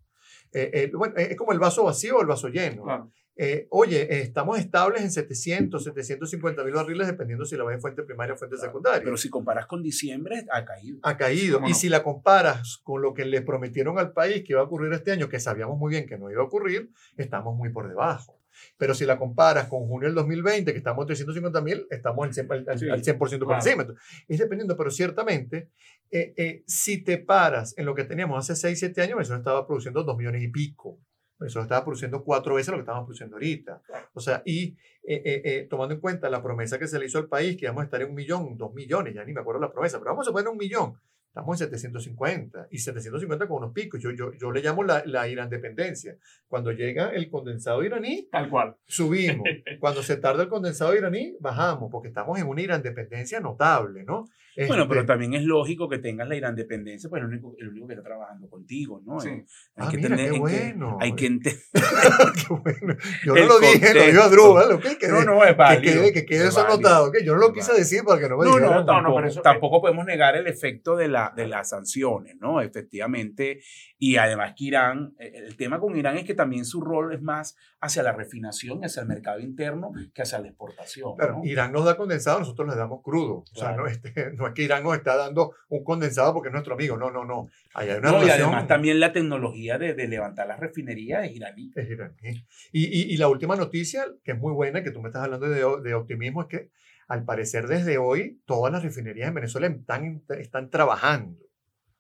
bueno, 0.93 1.13
es 1.17 1.35
como 1.35 1.51
el 1.51 1.59
vaso 1.59 1.83
vacío 1.83 2.15
o 2.15 2.21
el 2.21 2.27
vaso 2.27 2.47
lleno. 2.47 2.83
Claro. 2.83 3.11
Eh, 3.35 3.67
oye, 3.71 4.21
estamos 4.21 4.59
estables 4.59 5.01
en 5.01 5.11
700, 5.11 5.83
750 5.83 6.63
mil 6.63 6.73
barriles, 6.73 7.07
dependiendo 7.07 7.45
si 7.45 7.57
la 7.57 7.63
ves 7.63 7.75
en 7.75 7.81
fuente 7.81 8.03
primaria 8.03 8.35
o 8.35 8.37
fuente 8.37 8.57
secundaria. 8.57 9.01
Pero 9.03 9.17
si 9.17 9.29
comparas 9.29 9.65
con 9.65 9.81
diciembre, 9.81 10.45
ha 10.51 10.63
caído. 10.65 10.99
Ha 11.01 11.17
caído. 11.17 11.61
Y 11.67 11.73
si 11.73 11.89
la 11.89 12.03
comparas 12.03 12.77
con 12.83 13.01
lo 13.01 13.13
que 13.13 13.25
le 13.25 13.41
prometieron 13.41 13.97
al 13.97 14.13
país 14.13 14.43
que 14.43 14.53
iba 14.53 14.61
a 14.61 14.65
ocurrir 14.65 14.93
este 14.93 15.11
año, 15.11 15.29
que 15.29 15.39
sabíamos 15.39 15.77
muy 15.77 15.89
bien 15.89 16.05
que 16.05 16.17
no 16.17 16.29
iba 16.29 16.41
a 16.41 16.45
ocurrir, 16.45 16.91
estamos 17.17 17.55
muy 17.55 17.69
por 17.69 17.87
debajo. 17.87 18.39
Pero 18.77 18.93
si 18.93 19.05
la 19.05 19.17
comparas 19.17 19.67
con 19.67 19.87
junio 19.87 20.07
del 20.07 20.15
2020, 20.15 20.71
que 20.71 20.77
estamos 20.77 21.03
en 21.03 21.07
350 21.07 21.61
mil, 21.61 21.87
estamos 21.89 22.27
al 22.27 22.33
100%, 22.33 23.45
por 23.45 23.55
encima. 23.55 23.87
Es 24.27 24.37
dependiendo, 24.37 24.77
pero 24.77 24.91
ciertamente, 24.91 25.69
eh, 26.11 26.33
eh, 26.37 26.63
si 26.67 27.03
te 27.03 27.17
paras 27.17 27.73
en 27.77 27.85
lo 27.85 27.95
que 27.95 28.03
teníamos 28.03 28.37
hace 28.37 28.55
6, 28.55 28.77
7 28.77 29.01
años, 29.01 29.21
eso 29.21 29.35
estaba 29.35 29.65
produciendo 29.65 30.03
2 30.03 30.17
millones 30.17 30.43
y 30.43 30.49
pico. 30.49 30.99
Eso 31.45 31.59
lo 31.59 31.63
estaba 31.63 31.83
produciendo 31.83 32.23
cuatro 32.23 32.55
veces 32.55 32.69
lo 32.69 32.77
que 32.77 32.81
estamos 32.81 33.03
produciendo 33.03 33.35
ahorita. 33.35 33.81
O 34.13 34.19
sea, 34.19 34.41
y 34.45 34.75
eh, 35.03 35.21
eh, 35.25 35.41
eh, 35.43 35.67
tomando 35.69 35.95
en 35.95 36.01
cuenta 36.01 36.29
la 36.29 36.41
promesa 36.41 36.79
que 36.79 36.87
se 36.87 36.99
le 36.99 37.05
hizo 37.05 37.17
al 37.17 37.27
país, 37.27 37.57
que 37.57 37.65
íbamos 37.65 37.81
a 37.81 37.85
estar 37.85 38.01
en 38.01 38.09
un 38.09 38.15
millón, 38.15 38.57
dos 38.57 38.73
millones, 38.73 39.13
ya 39.13 39.23
ni 39.23 39.33
me 39.33 39.41
acuerdo 39.41 39.61
la 39.61 39.71
promesa, 39.71 39.99
pero 39.99 40.11
vamos 40.11 40.27
a 40.27 40.31
poner 40.31 40.47
un 40.47 40.57
millón. 40.57 40.99
Estamos 41.33 41.59
en 41.59 41.65
750 41.65 42.67
y 42.69 42.77
750 42.77 43.47
con 43.47 43.57
unos 43.57 43.73
picos. 43.73 43.99
Yo, 43.99 44.11
yo, 44.11 44.33
yo 44.33 44.51
le 44.51 44.61
llamo 44.61 44.83
la, 44.83 45.01
la 45.07 45.27
Irán 45.27 45.49
dependencia. 45.49 46.15
Cuando 46.47 46.71
llega 46.71 47.09
el 47.09 47.27
condensado 47.27 47.83
iraní, 47.83 48.27
tal 48.31 48.51
cual. 48.51 48.75
Subimos. 48.85 49.43
Cuando 49.79 50.03
se 50.03 50.17
tarda 50.17 50.43
el 50.43 50.49
condensado 50.49 50.95
iraní, 50.95 51.35
bajamos, 51.39 51.89
porque 51.91 52.09
estamos 52.09 52.37
en 52.37 52.47
una 52.47 52.61
Irán 52.61 52.83
dependencia 52.83 53.39
notable, 53.39 54.03
¿no? 54.03 54.25
Bueno, 54.55 54.87
pero 54.87 55.01
este 55.01 55.07
también 55.07 55.33
es 55.33 55.43
lógico 55.43 55.89
que 55.89 55.97
tengas 55.97 56.27
la 56.27 56.35
gran 56.35 56.55
dependencia, 56.55 57.09
pues 57.09 57.21
el 57.21 57.27
único, 57.27 57.55
el 57.57 57.69
único 57.69 57.87
que 57.87 57.93
está 57.93 58.03
trabajando 58.03 58.47
contigo, 58.47 59.01
¿no? 59.03 59.19
Sí. 59.19 59.29
Hay 59.29 59.45
ah, 59.77 59.87
que 59.89 59.97
mira, 59.97 60.15
qué 60.15 60.31
bueno. 60.31 60.97
hay 61.01 61.15
que 61.15 61.25
entender. 61.25 61.59
qué 61.73 62.53
bueno. 62.53 62.95
Yo 63.25 63.33
no 63.33 63.45
lo 63.45 63.59
dije, 63.59 63.93
lo 63.93 64.03
dijo 64.05 64.51
a 64.51 64.53
¿vale? 64.53 64.73
¿Okay? 64.75 64.95
Que, 64.97 65.07
no, 65.07 65.23
no, 65.23 65.43
es 65.43 65.57
válido. 65.57 65.81
Que 65.81 65.99
quede, 65.99 66.13
que 66.13 66.25
quede 66.25 66.47
eso 66.49 66.65
anotado, 66.65 67.07
¿ok? 67.07 67.17
Yo 67.23 67.33
no 67.33 67.39
lo 67.39 67.51
quise 67.51 67.73
decir 67.73 68.01
porque 68.05 68.29
no 68.29 68.37
me 68.37 68.45
No, 68.45 68.59
no, 68.59 68.83
no, 68.83 69.01
no, 69.01 69.15
pero 69.15 69.27
eso, 69.27 69.41
tampoco 69.41 69.81
podemos 69.81 70.05
negar 70.05 70.35
el 70.35 70.45
efecto 70.45 70.95
de 70.95 71.07
la 71.07 71.22
la, 71.23 71.33
de 71.35 71.47
las 71.47 71.69
sanciones, 71.69 72.35
¿no? 72.39 72.61
Efectivamente. 72.61 73.61
Y 73.97 74.17
además 74.17 74.53
que 74.55 74.65
Irán, 74.65 75.13
eh, 75.19 75.31
el 75.35 75.55
tema 75.55 75.79
con 75.79 75.95
Irán 75.97 76.17
es 76.17 76.25
que 76.25 76.33
también 76.33 76.65
su 76.65 76.81
rol 76.81 77.13
es 77.13 77.21
más 77.21 77.55
hacia 77.79 78.03
la 78.03 78.13
refinación, 78.13 78.83
hacia 78.83 79.01
el 79.01 79.07
mercado 79.07 79.39
interno, 79.39 79.91
que 80.13 80.21
hacia 80.21 80.39
la 80.39 80.47
exportación. 80.47 81.15
Pero 81.17 81.41
Irán 81.43 81.71
nos 81.71 81.85
da 81.85 81.97
condensado, 81.97 82.39
nosotros 82.39 82.67
le 82.69 82.75
damos 82.75 83.01
crudo. 83.01 83.43
O 83.51 83.55
sea, 83.55 83.75
no, 83.75 83.87
este, 83.87 84.31
no, 84.33 84.47
es 84.47 84.53
que 84.53 84.63
Irán 84.63 84.83
nos 84.83 84.95
está 84.95 85.15
dando 85.15 85.53
un 85.69 85.83
condensado 85.83 86.33
porque 86.33 86.49
es 86.49 86.53
nuestro 86.53 86.73
amigo. 86.73 86.97
No, 86.97 87.11
no, 87.11 87.25
no. 87.25 87.49
Hay 87.73 87.89
una 87.89 88.11
no 88.11 88.25
y 88.25 88.29
además 88.29 88.67
también 88.67 88.99
la 88.99 89.11
tecnología 89.11 89.77
de, 89.77 89.93
de, 89.93 90.07
levantar 90.07 90.47
las 90.47 90.59
refinerías 90.59 91.25
es 91.25 91.35
iraní. 91.35 91.71
Es 91.75 91.89
iraní. 91.89 92.45
Y, 92.71 92.85
y, 92.85 93.13
y, 93.13 93.17
la 93.17 93.27
última 93.27 93.55
noticia, 93.55 94.05
que 94.23 94.33
es 94.33 94.37
muy 94.37 94.53
buena, 94.53 94.83
que 94.83 94.91
tú 94.91 95.01
me 95.01 95.09
estás 95.09 95.23
hablando 95.23 95.49
de, 95.49 95.63
de 95.81 95.93
optimismo, 95.93 96.41
es 96.41 96.47
que 96.47 96.69
al 97.13 97.25
parecer 97.25 97.67
desde 97.67 97.99
hoy 97.99 98.41
todas 98.45 98.73
las 98.73 98.81
refinerías 98.81 99.27
en 99.27 99.35
Venezuela 99.35 99.67
están, 99.67 100.23
están 100.29 100.71
trabajando. 100.71 101.43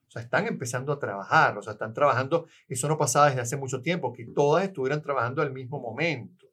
O 0.07 0.11
sea, 0.11 0.23
están 0.23 0.47
empezando 0.47 0.91
a 0.91 0.97
trabajar, 0.97 1.55
o 1.55 1.61
sea, 1.61 1.73
están 1.73 1.93
trabajando, 1.93 2.47
eso 2.67 2.87
no 2.87 2.97
pasaba 2.97 3.27
desde 3.27 3.41
hace 3.41 3.55
mucho 3.55 3.83
tiempo, 3.83 4.11
que 4.11 4.25
todas 4.25 4.63
estuvieran 4.63 5.03
trabajando 5.03 5.43
al 5.43 5.53
mismo 5.53 5.79
momento. 5.79 6.47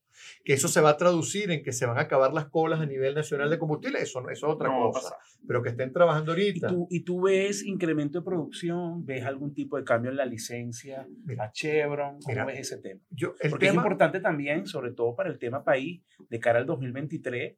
Que 0.45 0.53
eso 0.53 0.69
se 0.69 0.83
va 0.83 0.91
a 0.91 0.97
traducir 0.99 1.51
en 1.51 1.63
que 1.63 1.73
se 1.73 1.87
van 1.87 1.97
a 1.97 2.03
acabar 2.03 2.35
las 2.35 2.49
colas 2.49 2.81
a 2.81 2.87
nivel 2.87 3.15
nacional 3.15 3.49
de 3.49 3.59
combustible, 3.59 4.03
eso, 4.03 4.21
eso 4.29 4.31
es 4.31 4.45
otra 4.45 4.69
cosa. 4.69 5.17
Pero 5.47 5.63
que 5.63 5.71
estén 5.71 5.91
trabajando 5.91 6.33
ahorita. 6.33 6.67
¿Y 6.67 6.71
tú, 6.71 6.89
¿Y 6.91 7.01
tú, 7.01 7.23
ves 7.23 7.65
incremento 7.65 8.19
de 8.19 8.25
producción? 8.27 9.07
¿Ves 9.07 9.25
algún 9.25 9.55
tipo 9.55 9.79
de 9.79 9.85
cambio 9.85 10.11
en 10.11 10.19
la 10.19 10.27
licencia? 10.27 11.07
a 11.39 11.51
Chevron? 11.51 12.21
¿Cómo 12.21 12.47
ves 12.47 12.61
ese 12.61 12.77
tema? 12.77 13.01
Yo, 13.09 13.35
Porque 13.49 13.69
es 13.69 13.75
importante 13.75 14.21
también, 14.21 14.67
sobre 14.67 14.93
todo 14.93 15.17
para 15.17 15.31
el 15.31 15.39
tema 15.39 15.65
país, 15.65 16.03
de 16.29 16.39
cara 16.39 16.59
al 16.59 16.67
2023, 16.67 17.57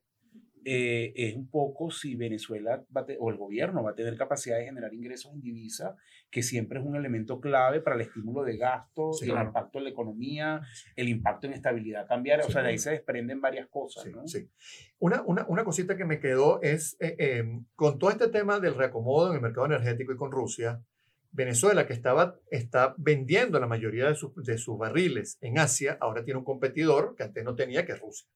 eh, 0.64 1.12
es 1.16 1.36
un 1.36 1.48
poco 1.48 1.90
si 1.90 2.14
Venezuela 2.14 2.84
o 3.18 3.30
el 3.30 3.36
gobierno 3.36 3.82
va 3.82 3.90
a 3.90 3.94
tener 3.94 4.16
capacidad 4.16 4.58
de 4.58 4.64
generar 4.64 4.94
ingresos 4.94 5.32
en 5.32 5.40
divisa, 5.40 5.96
que 6.30 6.42
siempre 6.42 6.78
es 6.78 6.84
un 6.84 6.96
elemento 6.96 7.40
clave 7.40 7.80
para 7.80 7.96
el 7.96 8.02
estímulo 8.02 8.44
de 8.44 8.56
gasto, 8.56 9.10
el 9.22 9.30
impacto 9.30 9.78
en 9.78 9.84
la 9.84 9.90
economía, 9.90 10.60
el 10.96 11.08
impacto 11.08 11.46
en 11.46 11.54
estabilidad 11.54 12.06
cambiaria. 12.06 12.46
o 12.46 12.50
sea, 12.50 12.62
de 12.62 12.68
ahí 12.68 12.78
se 12.78 12.90
desprenden 12.90 13.40
varias 13.40 13.68
cosas. 13.68 14.06
¿no? 14.06 14.26
sí. 14.26 14.48
Una, 14.98 15.22
una, 15.22 15.44
una, 15.48 15.64
cosita 15.64 15.96
que 15.96 16.04
me 16.04 16.20
quedó 16.20 16.62
es, 16.62 16.96
eh, 17.00 17.16
em, 17.18 17.66
con 17.74 17.98
todo 17.98 18.10
este 18.10 18.28
tema 18.28 18.60
del 18.60 18.74
reacomodo 18.74 19.30
en 19.30 19.36
el 19.36 19.42
mercado 19.42 19.66
energético 19.66 20.12
y 20.12 20.16
con 20.16 20.30
Rusia, 20.30 20.80
Venezuela, 21.32 21.86
que 21.86 21.94
estaba, 21.94 22.38
está 22.50 22.94
vendiendo 22.98 23.58
la 23.58 23.66
mayoría 23.66 24.04
de, 24.06 24.16
de 24.36 24.58
sus 24.58 24.78
barriles 24.78 25.38
en 25.40 25.58
Asia, 25.58 25.96
ahora 26.00 26.24
tiene 26.24 26.38
un 26.38 26.44
competidor 26.44 27.16
que 27.16 27.24
antes 27.24 27.42
no 27.42 27.54
tenía, 27.54 27.84
que 27.84 27.92
es 27.92 28.00
Rusia. 28.00 28.28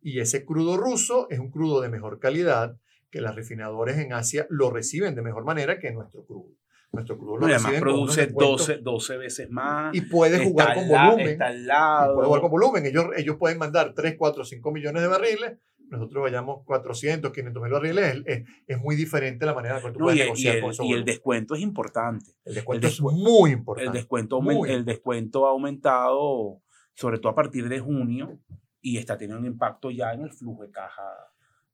Y 0.00 0.20
ese 0.20 0.44
crudo 0.44 0.76
ruso 0.76 1.26
es 1.30 1.38
un 1.38 1.50
crudo 1.50 1.80
de 1.80 1.88
mejor 1.88 2.18
calidad, 2.18 2.76
que 3.10 3.20
las 3.20 3.34
refinadores 3.34 3.98
en 3.98 4.12
Asia 4.12 4.46
lo 4.50 4.70
reciben 4.70 5.14
de 5.14 5.22
mejor 5.22 5.44
manera 5.44 5.78
que 5.78 5.92
nuestro 5.92 6.24
crudo. 6.24 6.50
Nuestro 6.92 7.18
crudo 7.18 7.36
lo 7.38 7.46
además 7.46 7.80
produce 7.80 8.26
12, 8.26 8.78
12, 8.78 9.16
veces 9.16 9.50
más. 9.50 9.94
Y 9.94 10.02
puede 10.02 10.44
jugar 10.44 10.74
con 10.74 10.88
volumen. 10.88 11.28
Está 11.28 11.48
al 11.48 11.66
lado. 11.66 12.14
puede 12.14 12.26
jugar 12.26 12.40
con 12.42 12.50
volumen. 12.50 12.86
Ellos, 12.86 13.06
ellos 13.16 13.36
pueden 13.36 13.58
mandar 13.58 13.92
3, 13.94 14.14
4, 14.16 14.44
5 14.44 14.72
millones 14.72 15.02
de 15.02 15.08
barriles 15.08 15.58
nosotros 15.88 16.22
vayamos 16.22 16.64
400, 16.64 17.32
500 17.32 17.62
mil 17.62 17.72
barriles, 17.72 18.22
es, 18.24 18.44
es, 18.66 18.78
muy 18.78 18.96
diferente 18.96 19.46
la 19.46 19.54
manera 19.54 19.78
en 19.78 19.84
que 19.84 19.92
tú 19.92 20.00
puedes 20.00 20.18
negociar 20.18 20.56
y 20.56 20.58
el, 20.58 20.74
Y 20.86 20.92
el 20.92 21.04
descuento 21.04 21.54
es 21.54 21.60
importante. 21.60 22.32
El 22.44 22.54
descuento, 22.54 22.86
es 22.86 23.00
muy 23.00 23.52
importante. 23.52 23.88
El 23.88 23.94
descuento, 23.94 24.40
el 24.66 24.84
descuento 24.84 25.46
ha 25.46 25.50
aumentado, 25.50 26.60
sobre 26.94 27.18
todo 27.18 27.30
a 27.30 27.34
partir 27.34 27.68
de 27.68 27.78
junio, 27.78 28.40
y 28.86 28.98
está 28.98 29.18
teniendo 29.18 29.40
un 29.40 29.52
impacto 29.52 29.90
ya 29.90 30.12
en 30.12 30.22
el 30.22 30.32
flujo 30.32 30.62
de 30.62 30.70
caja. 30.70 31.02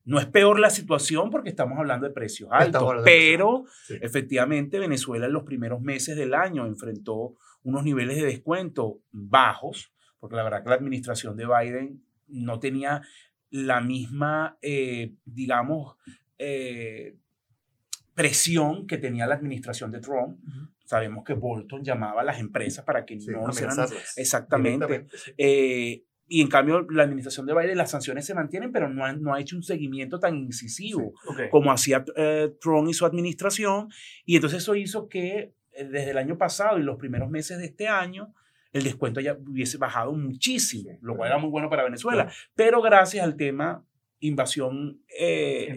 No 0.04 0.18
es 0.18 0.24
peor 0.24 0.58
la 0.58 0.70
situación 0.70 1.28
porque 1.28 1.50
estamos 1.50 1.78
hablando 1.78 2.08
de 2.08 2.14
precios 2.14 2.48
altos, 2.50 3.02
pero 3.04 3.66
efectivamente 4.00 4.78
Venezuela 4.78 5.26
en 5.26 5.34
los 5.34 5.42
primeros 5.42 5.82
meses 5.82 6.16
del 6.16 6.32
año 6.32 6.64
enfrentó 6.66 7.34
unos 7.64 7.84
niveles 7.84 8.16
de 8.16 8.24
descuento 8.24 9.02
bajos, 9.10 9.92
porque 10.20 10.36
la 10.36 10.42
verdad 10.42 10.62
que 10.62 10.70
la 10.70 10.76
administración 10.76 11.36
de 11.36 11.46
Biden 11.46 12.02
no 12.28 12.58
tenía 12.58 13.02
la 13.50 13.82
misma, 13.82 14.56
eh, 14.62 15.12
digamos, 15.26 15.96
eh, 16.38 17.18
presión 18.14 18.86
que 18.86 18.96
tenía 18.96 19.26
la 19.26 19.34
administración 19.34 19.90
de 19.90 20.00
Trump. 20.00 20.38
Sabemos 20.86 21.24
que 21.24 21.34
Bolton 21.34 21.84
llamaba 21.84 22.22
a 22.22 22.24
las 22.24 22.40
empresas 22.40 22.86
para 22.86 23.04
que 23.04 23.16
no 23.16 23.50
hicieran 23.50 23.76
exactamente. 24.16 25.06
Eh, 25.36 26.04
y 26.32 26.40
en 26.40 26.48
cambio, 26.48 26.86
la 26.88 27.02
administración 27.02 27.44
de 27.44 27.52
Biden, 27.52 27.76
las 27.76 27.90
sanciones 27.90 28.24
se 28.24 28.32
mantienen, 28.32 28.72
pero 28.72 28.88
no 28.88 29.04
ha, 29.04 29.12
no 29.12 29.34
ha 29.34 29.40
hecho 29.40 29.54
un 29.54 29.62
seguimiento 29.62 30.18
tan 30.18 30.34
incisivo 30.34 31.12
como 31.50 31.70
hacía 31.70 32.06
eh, 32.16 32.54
Trump 32.58 32.88
y 32.88 32.94
su 32.94 33.04
administración. 33.04 33.88
Y 34.24 34.36
entonces 34.36 34.62
eso 34.62 34.74
hizo 34.74 35.10
que 35.10 35.52
eh, 35.72 35.84
desde 35.84 36.12
el 36.12 36.16
año 36.16 36.38
pasado 36.38 36.78
y 36.78 36.84
los 36.84 36.96
primeros 36.96 37.28
meses 37.28 37.58
de 37.58 37.66
este 37.66 37.86
año, 37.86 38.32
el 38.72 38.82
descuento 38.82 39.20
ya 39.20 39.34
hubiese 39.34 39.76
bajado 39.76 40.14
muchísimo, 40.14 40.98
lo 41.02 41.18
cual 41.18 41.28
era 41.28 41.38
muy 41.38 41.50
bueno 41.50 41.68
para 41.68 41.84
Venezuela. 41.84 42.32
Pero 42.54 42.80
gracias 42.80 43.22
al 43.22 43.36
tema 43.36 43.84
invasión 44.20 45.02
eh, 45.18 45.76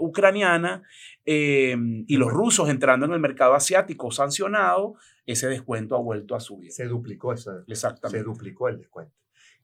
ucraniana 0.00 0.82
y 1.24 2.16
los 2.16 2.32
rusos 2.32 2.68
entrando 2.68 3.06
en 3.06 3.12
el 3.12 3.20
mercado 3.20 3.54
asiático 3.54 4.10
sancionado, 4.10 4.96
ese 5.24 5.46
descuento 5.46 5.94
ha 5.94 6.00
vuelto 6.00 6.34
a 6.34 6.40
subir. 6.40 6.72
Se 6.72 6.86
duplicó 6.86 7.32
ese, 7.32 7.50
Exactamente. 7.68 8.18
Se 8.18 8.24
duplicó 8.24 8.68
el 8.68 8.78
descuento. 8.78 9.14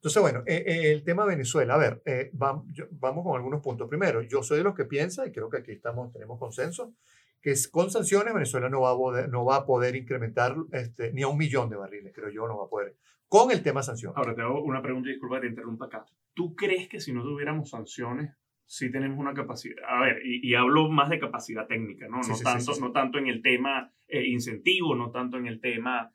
Entonces, 0.01 0.23
bueno, 0.23 0.43
eh, 0.47 0.65
eh, 0.67 0.93
el 0.93 1.05
tema 1.05 1.27
Venezuela, 1.27 1.75
a 1.75 1.79
ver, 1.79 2.03
eh, 2.07 2.31
vamos, 2.33 2.65
vamos, 2.93 3.23
con 3.23 3.37
algunos 3.37 3.61
puntos. 3.61 3.87
Primero, 3.87 4.23
yo 4.23 4.43
soy 4.43 4.57
de 4.57 4.65
los 4.65 4.75
que 4.75 4.87
piensa, 4.87 5.27
y 5.27 5.31
creo 5.31 5.51
que 5.51 5.59
aquí 5.59 5.73
estamos, 5.73 6.11
tenemos 6.11 6.39
consenso, 6.39 6.95
que 7.43 7.53
con 7.71 7.91
sanciones 7.91 8.33
Venezuela 8.33 8.71
no 8.71 8.81
va 8.81 8.93
a 8.93 8.97
poder, 8.97 9.29
no 9.29 9.45
va 9.45 9.57
a 9.57 9.67
poder 9.67 9.97
incrementar 9.97 10.57
este, 10.73 11.13
ni 11.13 11.21
a 11.21 11.29
un 11.29 11.37
millón 11.37 11.69
de 11.69 11.77
barriles, 11.77 12.15
creo 12.15 12.31
yo, 12.31 12.49
no 12.49 12.57
va 12.57 12.65
a 12.65 12.69
poder, 12.69 12.97
con 13.29 13.51
el 13.51 13.63
tema 13.63 13.83
sanciones. 13.83 14.17
Ahora 14.17 14.35
te 14.35 14.41
hago 14.41 14.63
una 14.63 14.81
pregunta, 14.81 15.11
disculpa 15.11 15.37
que 15.37 15.43
te 15.43 15.49
interrumpa 15.49 15.85
acá. 15.85 16.07
¿Tú 16.33 16.57
crees 16.57 16.89
que 16.89 16.99
si 16.99 17.13
no 17.13 17.23
tuviéramos 17.23 17.69
sanciones, 17.69 18.33
sí 18.65 18.91
tenemos 18.91 19.19
una 19.19 19.35
capacidad? 19.35 19.85
A 19.87 20.01
ver, 20.01 20.23
y, 20.25 20.55
hablo 20.55 20.89
más 20.89 21.11
de 21.11 21.21
capacidad 21.21 21.67
técnica, 21.67 22.09
¿no? 22.09 22.23
no, 22.27 22.39
tanto, 22.43 22.73
no 22.81 22.91
tanto 22.91 23.19
en 23.19 23.27
el 23.27 23.43
tema 23.43 23.93
incentivo, 24.09 24.95
no 24.95 25.11
tanto 25.11 25.37
en 25.37 25.47
el 25.47 25.61
tema 25.61 26.11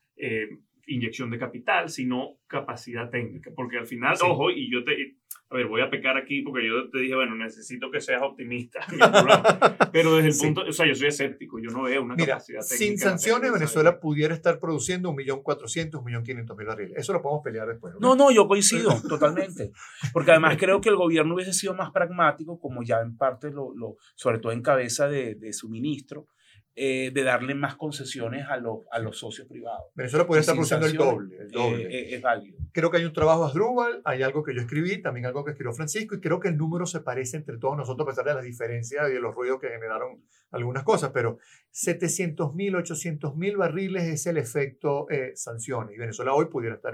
inyección 0.87 1.29
de 1.29 1.39
capital, 1.39 1.89
sino 1.89 2.37
capacidad 2.47 3.09
técnica. 3.09 3.51
Porque 3.55 3.77
al 3.77 3.87
final, 3.87 4.15
ojo, 4.21 4.51
y 4.51 4.71
yo 4.71 4.83
te, 4.83 5.15
a 5.49 5.55
ver, 5.55 5.67
voy 5.67 5.81
a 5.81 5.89
pecar 5.89 6.17
aquí 6.17 6.41
porque 6.41 6.67
yo 6.67 6.89
te 6.89 6.99
dije, 6.99 7.15
bueno, 7.15 7.35
necesito 7.35 7.91
que 7.91 8.01
seas 8.01 8.21
optimista. 8.23 8.79
Pero 9.91 10.15
desde 10.15 10.29
el 10.29 10.35
punto, 10.37 10.67
o 10.67 10.71
sea, 10.71 10.87
yo 10.87 10.95
soy 10.95 11.07
escéptico, 11.07 11.59
yo 11.59 11.69
no 11.69 11.83
veo 11.83 12.01
una 12.01 12.15
capacidad 12.15 12.61
técnica. 12.61 12.77
Sin 12.77 12.97
sanciones, 12.97 13.51
Venezuela 13.51 13.99
pudiera 13.99 14.33
estar 14.33 14.59
produciendo 14.59 15.11
1.400.000, 15.11 15.91
1.500.000 16.01 16.65
barriles. 16.65 16.97
Eso 16.97 17.13
lo 17.13 17.21
podemos 17.21 17.43
pelear 17.43 17.67
después. 17.67 17.93
¿no? 17.99 18.15
no, 18.15 18.31
yo 18.31 18.47
coincido 18.47 18.89
totalmente. 19.07 19.71
Porque 20.13 20.31
además 20.31 20.57
creo 20.57 20.81
que 20.81 20.89
el 20.89 20.95
gobierno 20.95 21.35
hubiese 21.35 21.53
sido 21.53 21.75
más 21.75 21.91
pragmático, 21.91 22.59
como 22.59 22.83
ya 22.83 23.01
en 23.01 23.15
parte, 23.15 23.51
lo, 23.51 23.73
lo 23.75 23.97
sobre 24.15 24.39
todo 24.39 24.51
en 24.51 24.63
cabeza 24.63 25.07
de, 25.07 25.35
de 25.35 25.53
su 25.53 25.69
ministro, 25.69 26.27
eh, 26.77 27.09
de 27.13 27.23
darle 27.23 27.55
más 27.55 27.75
concesiones 27.77 28.45
a, 28.49 28.57
los 28.57 28.79
a 28.91 28.99
los 28.99 29.17
socios 29.17 29.47
privados. 29.47 29.85
Venezuela 29.95 30.27
podría 30.27 30.41
estar 30.41 30.55
produciendo 30.55 30.85
el 30.85 30.97
doble. 30.97 31.37
El 31.37 31.49
doble. 31.49 31.83
Eh, 31.83 31.87
eh, 31.89 32.15
es 32.15 32.21
válido. 32.21 32.57
Creo 32.73 32.91
que 32.91 32.97
hay 32.97 33.05
un 33.05 33.13
trabajo 33.13 33.45
Asdrúbal, 33.45 34.01
hay 34.03 34.23
algo 34.23 34.43
que 34.43 34.53
yo 34.53 34.59
escribí, 34.59 35.01
también 35.01 35.25
algo 35.25 35.45
que 35.45 35.51
escribió 35.51 35.71
Francisco, 35.71 36.15
y 36.15 36.19
creo 36.19 36.41
que 36.41 36.49
el 36.49 36.57
número 36.57 36.85
se 36.85 36.99
parece 36.99 37.37
entre 37.37 37.57
todos 37.59 37.77
nosotros, 37.77 38.05
a 38.05 38.11
pesar 38.11 38.25
de 38.25 38.33
las 38.33 38.43
diferencias 38.43 39.09
y 39.09 39.13
de 39.13 39.21
los 39.21 39.33
ruidos 39.33 39.61
que 39.61 39.69
generaron 39.69 40.21
algunas 40.51 40.83
cosas, 40.83 41.11
pero 41.13 41.37
700 41.71 42.53
mil, 42.53 42.75
800 42.75 43.37
mil 43.37 43.55
barriles 43.55 44.03
es 44.03 44.25
el 44.25 44.35
efecto 44.37 45.07
sanciones, 45.33 45.95
y 45.95 45.97
Venezuela 45.97 46.33
hoy 46.33 46.47
pudiera 46.47 46.75
estar, 46.75 46.93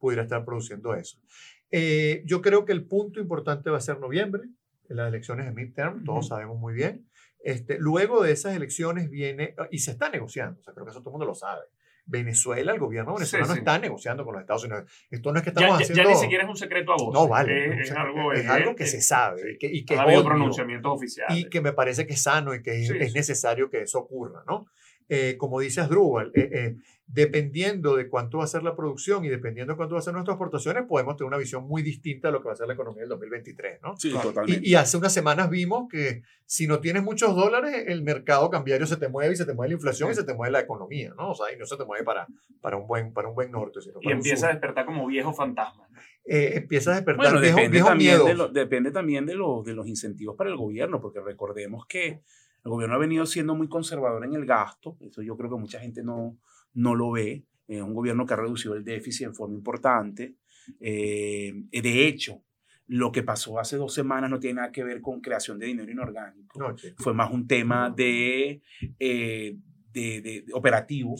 pudiera 0.00 0.22
estar 0.24 0.44
produciendo 0.44 0.92
eso. 0.92 1.20
yo 2.24 2.42
creo 2.42 2.64
que 2.64 2.72
el 2.72 2.84
punto 2.84 3.20
importante 3.20 3.70
va 3.70 3.76
a 3.78 3.80
ser 3.80 4.00
noviembre, 4.00 4.42
en 4.88 4.96
las 4.96 5.08
elecciones 5.08 5.46
de 5.46 5.52
midterm, 5.52 6.04
todos 6.04 6.28
sabemos 6.28 6.58
muy 6.58 6.74
bien. 6.74 7.06
Este, 7.44 7.76
luego 7.78 8.22
de 8.22 8.32
esas 8.32 8.56
elecciones 8.56 9.10
viene, 9.10 9.54
y 9.70 9.78
se 9.78 9.90
está 9.90 10.08
negociando, 10.08 10.60
o 10.60 10.64
sea, 10.64 10.72
creo 10.72 10.86
que 10.86 10.90
eso 10.90 11.00
todo 11.00 11.10
el 11.10 11.12
mundo 11.12 11.26
lo 11.26 11.34
sabe. 11.34 11.60
Venezuela, 12.06 12.72
el 12.72 12.78
gobierno 12.78 13.14
venezolano 13.14 13.48
no 13.48 13.54
está 13.54 13.78
negociando 13.78 14.24
con 14.24 14.34
los 14.34 14.40
Estados 14.42 14.64
Unidos. 14.64 14.84
Esto 15.10 15.30
no 15.30 15.38
es 15.38 15.42
que 15.42 15.50
estamos 15.50 15.80
haciendo... 15.80 16.02
Ya, 16.02 16.08
ni 16.08 16.16
siquiera 16.16 16.44
es 16.44 16.50
un 16.50 16.56
secreto 16.56 16.92
a 16.92 16.96
vos. 16.96 17.12
No, 17.14 17.28
vale. 17.28 17.82
Es, 17.82 17.92
algo, 17.92 18.32
es 18.32 18.48
algo, 18.48 18.74
que 18.74 18.86
se 18.86 19.00
sabe. 19.00 19.52
y 19.52 19.58
que, 19.58 19.66
y 19.66 19.84
que 19.84 19.94
ha 19.94 20.02
habido 20.02 20.24
pronunciamientos 20.24 20.92
oficiales. 20.92 21.36
Y 21.36 21.48
que 21.48 21.60
me 21.60 21.72
parece 21.72 22.06
que 22.06 22.14
es 22.14 22.22
sano 22.22 22.54
y 22.54 22.62
que 22.62 22.82
es, 22.82 23.14
necesario 23.14 23.70
que 23.70 23.82
eso 23.82 24.00
ocurra, 24.00 24.42
¿no? 24.46 24.66
Eh, 25.08 25.36
como 25.36 25.60
dice 25.60 25.82
Asdrúbal, 25.82 26.32
eh, 26.34 26.48
eh, 26.50 26.76
dependiendo 27.06 27.94
de 27.94 28.08
cuánto 28.08 28.38
va 28.38 28.44
a 28.44 28.46
ser 28.46 28.62
la 28.62 28.74
producción 28.74 29.22
y 29.24 29.28
dependiendo 29.28 29.74
de 29.74 29.76
cuánto 29.76 29.96
va 29.96 29.98
a 29.98 30.02
ser 30.02 30.14
nuestras 30.14 30.36
exportaciones, 30.36 30.84
podemos 30.88 31.16
tener 31.16 31.28
una 31.28 31.36
visión 31.36 31.68
muy 31.68 31.82
distinta 31.82 32.28
de 32.28 32.32
lo 32.32 32.40
que 32.40 32.46
va 32.46 32.54
a 32.54 32.56
ser 32.56 32.66
la 32.66 32.72
economía 32.72 33.02
del 33.02 33.10
2023, 33.10 33.82
¿no? 33.82 33.94
Sí, 33.98 34.12
totalmente. 34.12 34.66
Y, 34.66 34.74
hace 34.76 34.96
unas 34.96 35.12
semanas 35.12 35.50
vimos 35.50 35.88
que 35.90 36.22
si 36.46 36.66
no 36.66 36.80
tienes 36.80 37.02
muchos 37.02 37.36
dólares, 37.36 37.84
el 37.86 38.02
mercado 38.02 38.48
cambiario 38.48 38.86
se 38.86 38.96
te 38.96 39.08
mueve 39.08 39.34
y 39.34 39.36
se 39.36 39.44
te 39.44 39.52
mueve 39.52 39.70
la 39.70 39.74
inflación 39.74 40.10
y 40.10 40.14
se 40.14 40.24
te 40.24 40.32
mueve 40.32 40.52
la 40.52 40.60
economía, 40.60 41.12
¿no? 41.14 41.32
O 41.32 41.34
sea, 41.34 41.52
y 41.54 41.58
no 41.58 41.66
se 41.66 41.76
te 41.76 41.84
mueve 41.84 42.02
para, 42.02 42.26
para, 42.62 42.78
un, 42.78 42.86
buen, 42.86 43.12
para 43.12 43.28
un 43.28 43.34
buen 43.34 43.50
norte. 43.50 43.82
Sino 43.82 43.98
y 44.00 44.10
empieza 44.10 44.46
a 44.46 44.52
despertar 44.52 44.86
como 44.86 45.06
viejo 45.06 45.34
fantasma. 45.34 45.86
empieza 46.24 46.92
a 46.92 46.94
despertar 46.94 47.38
viejo, 47.38 47.56
depende, 47.58 47.82
también 47.82 48.20
De 48.24 48.48
depende 48.52 48.90
también 48.90 49.26
de, 49.26 49.34
de 49.34 49.74
los 49.74 49.86
incentivos 49.86 50.34
para 50.34 50.48
el 50.48 50.56
gobierno, 50.56 50.98
porque 51.02 51.20
recordemos 51.20 51.84
que 51.86 52.22
El 52.64 52.70
gobierno 52.70 52.96
ha 52.96 52.98
venido 52.98 53.26
siendo 53.26 53.54
muy 53.54 53.68
conservador 53.68 54.24
en 54.24 54.34
el 54.34 54.46
gasto, 54.46 54.96
eso 55.00 55.22
yo 55.22 55.36
creo 55.36 55.50
que 55.50 55.56
mucha 55.56 55.80
gente 55.80 56.02
no, 56.02 56.38
no 56.72 56.94
lo 56.94 57.10
ve. 57.12 57.44
Es 57.66 57.82
un 57.82 57.94
gobierno 57.94 58.26
que 58.26 58.34
ha 58.34 58.38
reducido 58.38 58.74
el 58.74 58.84
déficit 58.84 59.26
en 59.26 59.34
forma 59.34 59.54
importante. 59.54 60.36
Eh, 60.80 61.52
de 61.70 62.06
hecho, 62.06 62.42
lo 62.86 63.12
que 63.12 63.22
pasó 63.22 63.58
hace 63.58 63.76
dos 63.76 63.94
semanas 63.94 64.30
no 64.30 64.38
tiene 64.38 64.56
nada 64.56 64.72
que 64.72 64.84
ver 64.84 65.00
con 65.00 65.20
creación 65.20 65.58
de 65.58 65.66
dinero 65.66 65.90
inorgánico. 65.90 66.76
Fue 66.96 67.14
más 67.14 67.30
un 67.30 67.46
tema 67.46 67.90
de, 67.90 68.62
eh, 68.98 69.56
de, 69.92 70.20
de, 70.20 70.44
operativo, 70.52 71.14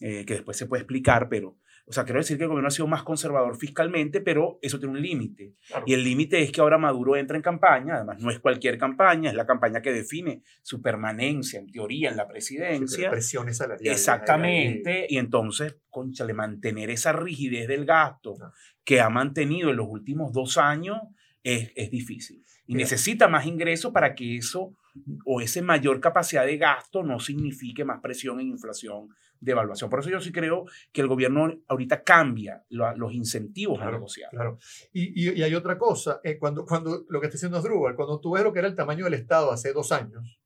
eh, 0.00 0.24
que 0.26 0.34
después 0.34 0.56
se 0.56 0.66
puede 0.66 0.82
explicar, 0.82 1.28
pero 1.28 1.58
o 1.84 1.92
sea, 1.92 2.04
quiero 2.04 2.20
decir 2.20 2.36
que 2.36 2.44
el 2.44 2.48
gobierno 2.48 2.68
ha 2.68 2.72
sido 2.72 2.86
más 2.86 3.02
conservador 3.02 3.56
fiscalmente, 3.56 4.20
pero 4.20 4.58
eso 4.62 4.78
tiene 4.78 4.94
un 4.94 5.02
límite. 5.02 5.54
Y 5.84 5.94
el 5.94 6.04
límite 6.04 6.40
es 6.40 6.52
que 6.52 6.60
ahora 6.60 6.78
Maduro 6.78 7.16
entra 7.16 7.36
en 7.36 7.42
campaña, 7.42 7.96
además 7.96 8.20
no 8.20 8.30
es 8.30 8.38
cualquier 8.38 8.78
campaña, 8.78 9.30
es 9.30 9.36
la 9.36 9.46
campaña 9.46 9.82
que 9.82 9.92
define 9.92 10.42
su 10.62 10.80
permanencia, 10.80 11.58
en 11.58 11.70
teoría, 11.70 12.10
en 12.10 12.16
la 12.16 12.28
presidencia. 12.28 13.10
presiones 13.10 13.56
salariales. 13.56 13.98
Exactamente. 13.98 15.06
Y 15.08 15.18
entonces, 15.18 15.76
conchale, 15.90 16.34
mantener 16.34 16.88
esa 16.90 17.12
rigidez 17.12 17.66
del 17.66 17.84
gasto 17.84 18.36
que 18.84 19.00
ha 19.00 19.10
mantenido 19.10 19.70
en 19.70 19.76
los 19.76 19.88
últimos 19.88 20.32
dos 20.32 20.58
años 20.58 20.98
es, 21.42 21.72
es 21.74 21.90
difícil. 21.90 22.44
Y 22.66 22.74
necesita 22.76 23.26
más 23.26 23.44
ingresos 23.44 23.92
para 23.92 24.14
que 24.14 24.36
eso 24.36 24.76
o 25.24 25.40
esa 25.40 25.62
mayor 25.62 26.00
capacidad 26.00 26.46
de 26.46 26.58
gasto 26.58 27.02
no 27.02 27.18
signifique 27.18 27.84
más 27.84 28.00
presión 28.00 28.40
en 28.40 28.48
inflación 28.48 29.08
de 29.42 29.52
evaluación. 29.52 29.90
Por 29.90 30.00
eso 30.00 30.08
yo 30.08 30.20
sí 30.20 30.32
creo 30.32 30.64
que 30.92 31.00
el 31.00 31.08
gobierno 31.08 31.52
ahorita 31.66 32.04
cambia 32.04 32.64
los 32.70 33.12
incentivos 33.12 33.80
a 33.80 33.90
negociar. 33.90 34.30
Claro. 34.30 34.58
Y, 34.92 35.30
y, 35.30 35.42
hay 35.42 35.54
otra 35.54 35.76
cosa, 35.76 36.20
eh, 36.22 36.38
cuando, 36.38 36.64
cuando 36.64 37.04
lo 37.08 37.20
que 37.20 37.26
está 37.26 37.34
diciendo 37.34 37.60
Drubal, 37.60 37.96
cuando 37.96 38.20
tú 38.20 38.32
ves 38.32 38.44
lo 38.44 38.52
que 38.52 38.60
era 38.60 38.68
el 38.68 38.76
tamaño 38.76 39.04
del 39.04 39.14
Estado 39.14 39.50
hace 39.50 39.72
dos 39.72 39.90
años 39.90 40.40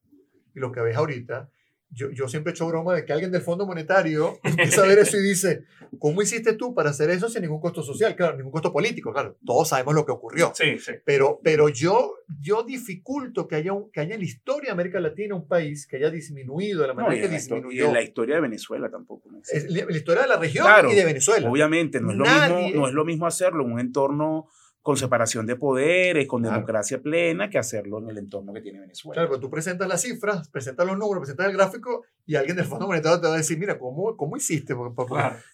y 0.55 0.61
lo 0.61 0.73
que 0.73 0.81
ves 0.81 0.97
ahorita, 0.97 1.51
yo, 1.97 2.11
yo, 2.11 2.29
siempre 2.29 2.51
he 2.51 2.55
hecho 2.55 2.69
broma 2.69 2.95
de 2.95 3.07
que 3.07 3.13
alguien 3.15 3.33
del 3.33 3.41
Fondo 3.41 3.67
Monetario 3.67 4.39
empieza 4.45 4.83
a 4.83 4.87
ver 4.87 4.99
eso 4.99 5.17
y 5.17 5.23
dice, 5.23 5.65
¿cómo 5.99 6.21
hiciste 6.21 6.53
tú 6.53 6.75
para 6.75 6.91
hacer 6.91 7.09
eso 7.09 7.31
sin 7.31 7.41
ningún 7.43 7.59
costo 7.59 7.83
social? 7.83 8.15
Claro, 8.15 8.37
ningún 8.37 8.53
costo 8.53 8.71
político, 8.71 9.13
claro, 9.13 9.37
todos 9.45 9.71
sabemos 9.71 9.95
lo 9.95 10.05
que 10.05 10.13
ocurrió. 10.13 10.53
Sí, 10.55 10.79
sí. 10.79 10.93
Pero, 11.05 11.41
pero 11.43 11.71
yo, 11.71 12.17
yo 12.41 12.63
dificulto 12.63 13.49
que 13.49 13.57
haya, 13.57 13.73
que 13.93 14.01
haya 14.01 14.15
en 14.15 14.21
la 14.21 14.27
historia 14.27 14.67
de 14.69 14.73
América 14.73 15.01
Latina 15.01 15.35
un 15.35 15.49
país 15.49 15.87
que 15.87 15.97
haya 15.97 16.11
disminuido 16.11 16.83
de 16.83 16.89
la 16.89 16.95
manera 16.95 17.21
que 17.21 17.29
disminuyó. 17.29 17.85
Y 17.85 17.87
en 17.87 17.95
la 17.95 18.03
historia 18.03 18.35
de 18.37 18.43
Venezuela 18.43 18.91
tampoco. 18.91 19.31
Es 19.51 19.71
la, 19.71 19.91
historia 19.91 20.23
de 20.23 20.29
la 20.29 20.37
región 20.37 20.67
y 20.91 20.95
de 20.95 21.05
Venezuela. 21.05 21.51
Obviamente, 21.51 22.01
no 22.01 22.11
es, 22.11 22.17
lo 22.19 22.25
mismo, 22.27 22.81
no 22.81 22.89
es 22.89 22.95
lo 22.95 23.05
mismo 23.07 23.27
hacerlo 23.27 23.65
en 23.65 23.73
un 23.73 23.81
entorno 23.81 24.49
con 24.87 24.97
separación 24.97 25.47
de 25.47 25.57
poderes, 25.57 26.29
con 26.29 26.43
democracia 26.43 27.03
plena, 27.03 27.51
que 27.51 27.59
hacerlo 27.59 27.99
en 27.99 28.09
el 28.09 28.19
entorno 28.19 28.53
que 28.53 28.61
tiene 28.61 28.79
Venezuela. 28.79 29.15
Claro, 29.15 29.31
pero 29.31 29.41
tú 29.41 29.51
presentas 29.51 29.89
las 29.89 30.01
cifras, 30.01 30.49
presentas 30.49 30.87
los 30.87 30.97
números, 30.97 31.23
presentas 31.23 31.49
el 31.49 31.57
gráfico 31.57 32.05
y 32.25 32.37
alguien 32.37 32.57
del 32.57 32.67
Fondo 32.67 32.87
Monetario 32.87 33.21
te 33.21 33.27
va 33.27 33.35
a 33.35 33.39
decir, 33.39 33.59
mira, 33.59 33.81
¿cómo, 33.81 34.17
cómo 34.17 34.37
hiciste? 34.37 34.77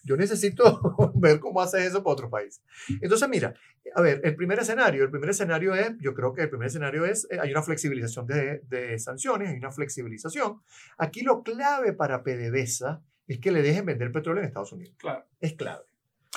Yo 0.05 0.19
necesito 0.19 1.13
ver 1.15 1.41
cómo 1.41 1.63
haces 1.63 1.87
eso 1.87 2.05
para 2.05 2.13
otro 2.13 2.29
país. 2.29 2.61
Entonces, 3.01 3.27
mira, 3.27 3.55
a 3.95 4.03
ver, 4.03 4.21
el 4.23 4.37
primer 4.37 4.59
escenario, 4.59 5.03
el 5.03 5.11
primer 5.11 5.31
escenario 5.31 5.75
es, 5.75 5.93
yo 5.99 6.13
creo 6.13 6.35
que 6.35 6.43
el 6.43 6.51
primer 6.51 6.67
escenario 6.67 7.07
es, 7.07 7.27
eh, 7.31 7.39
hay 7.41 7.53
una 7.53 7.63
flexibilización 7.63 8.27
de, 8.27 8.61
de 8.69 8.99
sanciones, 8.99 9.49
hay 9.49 9.57
una 9.57 9.73
flexibilización. 9.73 10.61
Aquí 10.99 11.23
lo 11.23 11.43
clave 11.43 11.95
para 11.95 12.23
PDVSA 12.23 13.01
es 13.29 13.39
que 13.39 13.51
le 13.51 13.63
dejen 13.63 13.87
vender 13.87 14.13
petróleo 14.13 14.43
en 14.43 14.49
Estados 14.49 14.73
Unidos. 14.73 14.95
Claro. 14.99 15.25
Es 15.41 15.55
clave. 15.55 15.85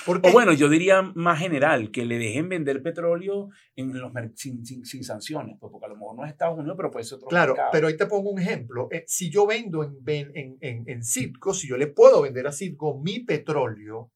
O 0.06 0.32
bueno, 0.32 0.52
yo 0.52 0.68
diría 0.68 1.02
más 1.02 1.38
general, 1.38 1.90
que 1.90 2.04
le 2.04 2.18
dejen 2.18 2.48
vender 2.48 2.82
petróleo 2.82 3.50
en 3.74 3.98
los, 3.98 4.12
sin, 4.34 4.64
sin, 4.64 4.84
sin 4.84 5.04
sanciones, 5.04 5.56
pues, 5.58 5.70
porque 5.70 5.86
a 5.86 5.88
lo 5.88 5.96
mejor 5.96 6.16
no 6.16 6.24
es 6.24 6.30
Estados 6.30 6.58
Unidos, 6.58 6.76
pero 6.76 6.90
puede 6.90 7.04
ser 7.04 7.16
otro 7.16 7.28
Claro, 7.28 7.56
pero 7.72 7.88
ahí 7.88 7.96
te 7.96 8.06
pongo 8.06 8.30
un 8.30 8.40
ejemplo. 8.40 8.88
Eh, 8.90 9.04
si 9.06 9.30
yo 9.30 9.46
vendo 9.46 9.82
en, 9.82 9.96
en, 10.06 10.58
en, 10.60 10.84
en 10.88 11.02
Citgo, 11.02 11.52
si 11.52 11.68
yo 11.68 11.76
le 11.76 11.88
puedo 11.88 12.22
vender 12.22 12.46
a 12.46 12.52
Citgo 12.52 13.00
mi 13.00 13.20
petróleo, 13.20 14.12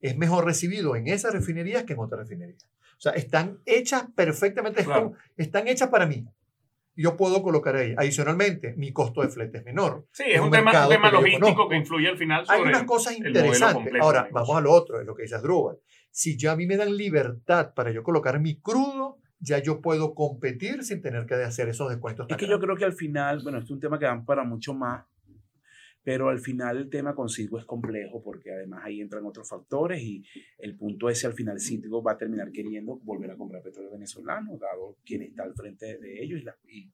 es 0.00 0.16
mejor 0.16 0.44
recibido 0.44 0.96
en 0.96 1.08
esa 1.08 1.30
refinería 1.30 1.84
que 1.84 1.92
en 1.92 2.00
otra 2.00 2.18
refinería. 2.18 2.56
O 2.96 3.00
sea, 3.00 3.12
están 3.12 3.60
hechas 3.64 4.04
perfectamente, 4.14 4.84
están 5.36 5.68
hechas 5.68 5.88
para 5.88 6.06
mí 6.06 6.26
yo 6.96 7.16
puedo 7.16 7.42
colocar 7.42 7.76
ahí. 7.76 7.94
Adicionalmente, 7.96 8.74
mi 8.76 8.92
costo 8.92 9.22
de 9.22 9.28
flete 9.28 9.58
es 9.58 9.64
menor. 9.64 10.06
Sí, 10.12 10.24
es, 10.26 10.40
un, 10.40 10.50
tema, 10.50 10.72
logístico 11.10 11.68
que 11.68 11.76
influye 11.76 12.08
al 12.08 12.18
final 12.18 12.46
sobre 12.46 12.58
Hay 12.58 12.68
unas 12.68 12.84
cosas 12.84 13.16
interesantes. 13.16 13.92
Ahora, 14.00 14.28
vamos 14.32 14.56
a 14.56 14.60
lo 14.60 14.72
otro, 14.72 15.00
es 15.00 15.06
lo 15.06 15.14
que 15.14 15.22
dice 15.22 15.38
Drubal. 15.38 15.78
Si 16.10 16.36
ya 16.36 16.52
a 16.52 16.56
mí 16.56 16.66
me 16.66 16.76
dan 16.76 16.96
libertad 16.96 17.72
para 17.74 17.92
yo 17.92 18.02
colocar 18.02 18.38
mi 18.40 18.60
crudo, 18.60 19.18
ya 19.38 19.58
yo 19.58 19.80
puedo 19.80 20.14
competir 20.14 20.84
sin 20.84 21.00
tener 21.00 21.26
que 21.26 21.34
hacer 21.34 21.68
esos 21.68 21.88
descuentos. 21.88 22.26
Es 22.28 22.36
que 22.36 22.46
yo 22.46 22.60
creo 22.60 22.76
que 22.76 22.84
al 22.84 22.92
final, 22.92 23.40
bueno, 23.42 23.58
es 23.58 23.70
un 23.70 23.80
tema 23.80 23.98
que 23.98 24.04
dan 24.04 24.24
para 24.24 24.44
mucho 24.44 24.74
más, 24.74 25.04
pero 26.02 26.28
al 26.28 26.40
final 26.40 26.76
el 26.78 26.90
tema 26.90 27.14
con 27.14 27.28
Citgo 27.28 27.58
es 27.58 27.64
complejo 27.64 28.22
porque 28.22 28.52
además 28.52 28.82
ahí 28.84 29.00
entran 29.00 29.24
otros 29.26 29.48
factores 29.48 30.02
y 30.02 30.24
el 30.58 30.76
punto 30.76 31.08
es 31.08 31.20
si 31.20 31.26
al 31.26 31.34
final 31.34 31.60
Citgo 31.60 32.02
va 32.02 32.12
a 32.12 32.18
terminar 32.18 32.50
queriendo 32.52 32.96
volver 32.98 33.30
a 33.30 33.36
comprar 33.36 33.62
petróleo 33.62 33.92
venezolano, 33.92 34.56
dado 34.58 34.96
quién 35.04 35.22
está 35.22 35.42
al 35.42 35.54
frente 35.54 35.98
de 35.98 36.22
ellos 36.22 36.42
y, 36.66 36.90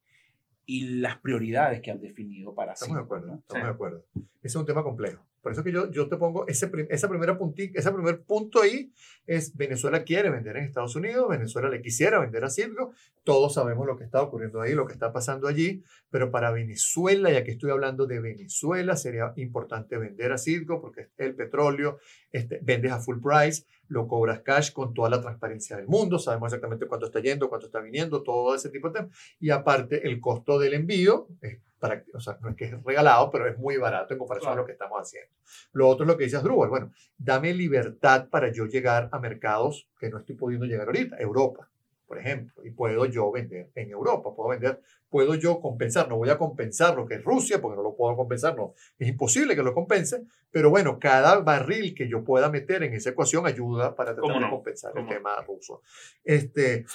y, 0.67 0.89
las 0.99 1.19
prioridades 1.19 1.81
que 1.81 1.91
han 1.91 2.01
definido 2.01 2.55
para 2.55 2.73
Estamos 2.73 2.97
de 2.97 3.03
acuerdo, 3.03 3.35
estamos 3.35 3.67
de 3.67 3.73
acuerdo. 3.73 4.05
Ese 4.15 4.25
es 4.43 4.57
un 4.57 4.67
tema 4.67 4.83
complejo. 4.83 5.25
Por 5.47 5.53
eso 5.53 5.63
que 5.63 5.71
yo, 5.71 5.89
yo 5.93 6.09
te 6.09 6.17
pongo 6.17 6.45
ese, 6.49 6.69
esa 6.89 7.09
primera 7.09 7.39
ese 7.73 7.93
primer 7.93 8.23
punto 8.25 8.63
ahí 8.63 8.91
es 9.29 9.57
Venezuela 9.57 10.03
quiere 10.03 10.29
vender 10.29 10.57
en 10.57 10.65
Estados 10.65 10.97
Unidos, 10.97 11.29
Venezuela 11.29 11.69
le 11.69 11.81
quisiera 11.81 12.19
vender 12.19 12.45
a 12.45 12.51
Citgo, 12.51 12.91
todos 13.23 13.55
sabemos 13.55 13.87
lo 13.87 13.97
que 13.97 14.03
está 14.03 14.21
ocurriendo 14.21 14.61
ahí, 14.61 14.75
lo 14.75 14.89
que 14.89 14.95
está 14.95 15.13
pasando 15.13 15.47
allí, 15.47 15.85
pero 16.11 16.33
para 16.33 16.51
Venezuela, 16.51 17.31
ya 17.31 17.45
que 17.45 17.53
estoy 17.53 17.71
hablando 17.71 18.07
de 18.07 18.19
Venezuela, 18.19 18.97
sería 18.97 19.35
importante 19.37 19.99
vender 19.99 20.33
a 20.33 20.39
Citgo 20.39 20.81
porque 20.81 21.11
el 21.17 21.37
petróleo, 21.37 22.01
este, 22.33 22.59
vendes 22.61 22.91
a 22.91 22.99
full 22.99 23.19
price, 23.23 23.67
lo 23.87 24.09
cobras 24.09 24.41
cash 24.41 24.73
con 24.73 24.95
toda 24.95 25.11
la 25.11 25.21
transparencia 25.21 25.77
del 25.77 25.87
mundo, 25.87 26.19
sabemos 26.19 26.49
exactamente 26.49 26.89
cuánto 26.89 27.07
está 27.07 27.21
yendo, 27.21 27.49
cuánto 27.49 27.67
está 27.67 27.79
viniendo, 27.79 28.25
todo 28.25 28.53
ese 28.53 28.69
tipo 28.69 28.89
de 28.89 28.95
temas, 28.95 29.17
y 29.39 29.51
aparte 29.51 30.09
el 30.09 30.19
costo 30.19 30.59
del 30.59 30.75
envío 30.75 31.29
es 31.41 31.61
para, 31.79 32.03
o 32.15 32.21
sea, 32.21 32.39
no 32.43 32.51
es 32.51 32.57
que 32.57 32.65
es 32.67 32.83
regalado, 32.83 33.31
pero 33.31 33.49
es 33.49 33.59
muy 33.59 33.77
barato 33.77 34.15
en 34.15 34.19
comparación 34.19 34.53
a 34.53 34.57
lo 34.57 34.67
que 34.67 34.73
estamos 34.73 34.99
haciendo. 35.01 35.31
Lo 35.73 35.89
otro 35.89 36.05
es 36.05 36.09
lo 36.09 36.17
que 36.17 36.25
dice 36.25 36.39
Drupal, 36.39 36.69
bueno, 36.69 36.93
dame 37.19 37.53
libertad 37.53 38.29
para 38.29 38.51
yo 38.53 38.67
llegar 38.67 39.09
a 39.13 39.19
mercados 39.19 39.89
que 39.99 40.11
no 40.11 40.19
estoy 40.19 40.37
pudiendo 40.37 40.67
llegar 40.67 40.87
ahorita, 40.87 41.17
Europa, 41.19 41.69
por 42.07 42.19
ejemplo, 42.19 42.65
y 42.65 42.71
puedo 42.71 43.05
yo 43.07 43.31
vender 43.33 43.71
en 43.75 43.91
Europa, 43.91 44.33
puedo 44.35 44.51
vender, 44.51 44.81
puedo 45.09 45.35
yo 45.35 45.61
compensar, 45.61 46.09
no 46.09 46.17
voy 46.17 46.31
a 46.31 46.39
compensar 46.39 46.97
lo 46.97 47.07
que 47.07 47.17
es 47.17 47.25
Rusia, 47.25 47.61
porque 47.61 47.77
no 47.77 47.83
lo 47.83 47.97
puedo 47.97 48.17
compensar, 48.17 48.57
no, 48.57 48.75
es 48.99 49.09
imposible 49.09 49.57
que 49.57 49.63
lo 49.63 49.75
compense, 49.75 50.25
pero 50.51 50.71
bueno, 50.71 50.99
cada 51.01 51.41
barril 51.41 51.95
que 51.95 52.09
yo 52.09 52.23
pueda 52.25 52.49
meter 52.49 52.85
en 52.85 52.95
esa 52.95 53.11
ecuación 53.11 53.47
ayuda 53.47 53.95
para 53.97 54.15
tratar 54.15 54.41
de 54.41 54.51
compensar 54.51 54.93
el 54.97 55.09
tema 55.09 55.41
ruso. 55.43 55.83
Este, 56.23 56.87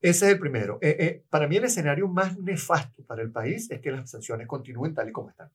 ese 0.00 0.26
es 0.26 0.32
el 0.32 0.38
primero. 0.38 0.78
Eh, 0.80 0.96
eh, 0.98 1.24
para 1.28 1.48
mí 1.48 1.56
el 1.56 1.64
escenario 1.64 2.08
más 2.08 2.38
nefasto 2.38 3.04
para 3.04 3.22
el 3.22 3.30
país 3.30 3.70
es 3.70 3.80
que 3.80 3.90
las 3.90 4.10
sanciones 4.10 4.46
continúen 4.46 4.94
tal 4.94 5.08
y 5.08 5.12
como 5.12 5.30
están. 5.30 5.50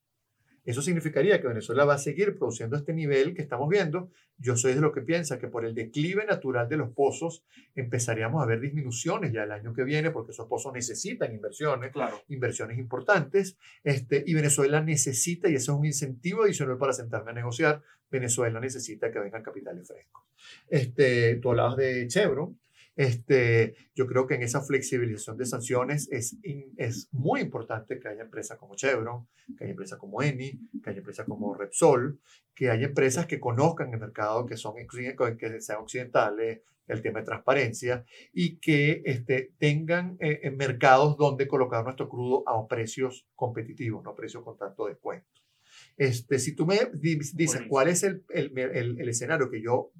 Eso 0.65 0.81
significaría 0.81 1.41
que 1.41 1.47
Venezuela 1.47 1.83
va 1.83 1.95
a 1.95 1.97
seguir 1.97 2.37
produciendo 2.37 2.77
este 2.77 2.93
nivel 2.93 3.33
que 3.33 3.41
estamos 3.41 3.67
viendo. 3.67 4.11
Yo 4.37 4.55
soy 4.55 4.73
de 4.73 4.79
lo 4.79 4.93
que 4.93 5.01
piensa 5.01 5.37
que 5.37 5.49
por 5.49 5.65
el 5.65 5.75
declive 5.75 6.25
natural 6.25 6.69
de 6.69 6.77
los 6.77 6.91
pozos 6.91 7.43
empezaríamos 7.75 8.41
a 8.41 8.45
ver 8.45 8.61
disminuciones 8.61 9.33
ya 9.33 9.43
el 9.43 9.51
año 9.51 9.73
que 9.73 9.83
viene 9.83 10.11
porque 10.11 10.31
esos 10.31 10.47
pozos 10.47 10.71
necesitan 10.73 11.33
inversiones, 11.33 11.91
inversiones 12.29 12.77
importantes. 12.77 13.57
Este, 13.83 14.23
y 14.25 14.33
Venezuela 14.33 14.81
necesita, 14.81 15.49
y 15.49 15.55
ese 15.55 15.71
es 15.71 15.77
un 15.77 15.85
incentivo 15.85 16.43
adicional 16.43 16.77
para 16.77 16.93
sentarme 16.93 17.31
a 17.31 17.33
negociar, 17.33 17.81
Venezuela 18.09 18.59
necesita 18.61 19.11
que 19.11 19.19
vengan 19.19 19.43
capitales 19.43 19.85
frescos. 19.85 20.23
Este, 20.69 21.35
tú 21.37 21.49
hablabas 21.49 21.75
de 21.75 22.07
Chevron. 22.07 22.57
Este, 22.95 23.75
yo 23.95 24.05
creo 24.05 24.27
que 24.27 24.35
en 24.35 24.43
esa 24.43 24.61
flexibilización 24.61 25.37
de 25.37 25.45
sanciones 25.45 26.07
es, 26.11 26.37
es 26.77 27.09
muy 27.11 27.41
importante 27.41 27.99
que 27.99 28.07
haya 28.07 28.21
empresas 28.21 28.57
como 28.57 28.75
Chevron, 28.75 29.27
que 29.57 29.63
haya 29.63 29.71
empresas 29.71 29.97
como 29.97 30.21
Eni, 30.21 30.59
que 30.83 30.89
haya 30.91 30.99
empresas 30.99 31.25
como 31.25 31.55
Repsol, 31.55 32.19
que 32.53 32.69
haya 32.69 32.87
empresas 32.87 33.25
que 33.25 33.39
conozcan 33.39 33.93
el 33.93 33.99
mercado, 33.99 34.45
que, 34.45 34.57
son, 34.57 34.75
que 34.75 35.61
sean 35.61 35.79
occidentales, 35.79 36.61
el 36.87 37.01
tema 37.01 37.19
de 37.19 37.25
transparencia, 37.25 38.05
y 38.31 38.57
que 38.57 39.01
este, 39.05 39.53
tengan 39.57 40.17
eh, 40.19 40.51
mercados 40.51 41.17
donde 41.17 41.47
colocar 41.47 41.83
nuestro 41.83 42.09
crudo 42.09 42.47
a 42.47 42.67
precios 42.67 43.25
competitivos, 43.35 44.03
no 44.03 44.13
precios 44.13 44.43
con 44.43 44.57
tanto 44.57 44.85
descuento. 44.85 45.41
Este, 45.97 46.37
si 46.39 46.55
tú 46.55 46.65
me 46.65 46.79
dices 46.93 47.63
cuál 47.67 47.87
es 47.87 48.03
el, 48.03 48.23
el, 48.29 48.57
el, 48.57 48.99
el 48.99 49.09
escenario 49.09 49.49
que 49.49 49.61
yo 49.61 49.91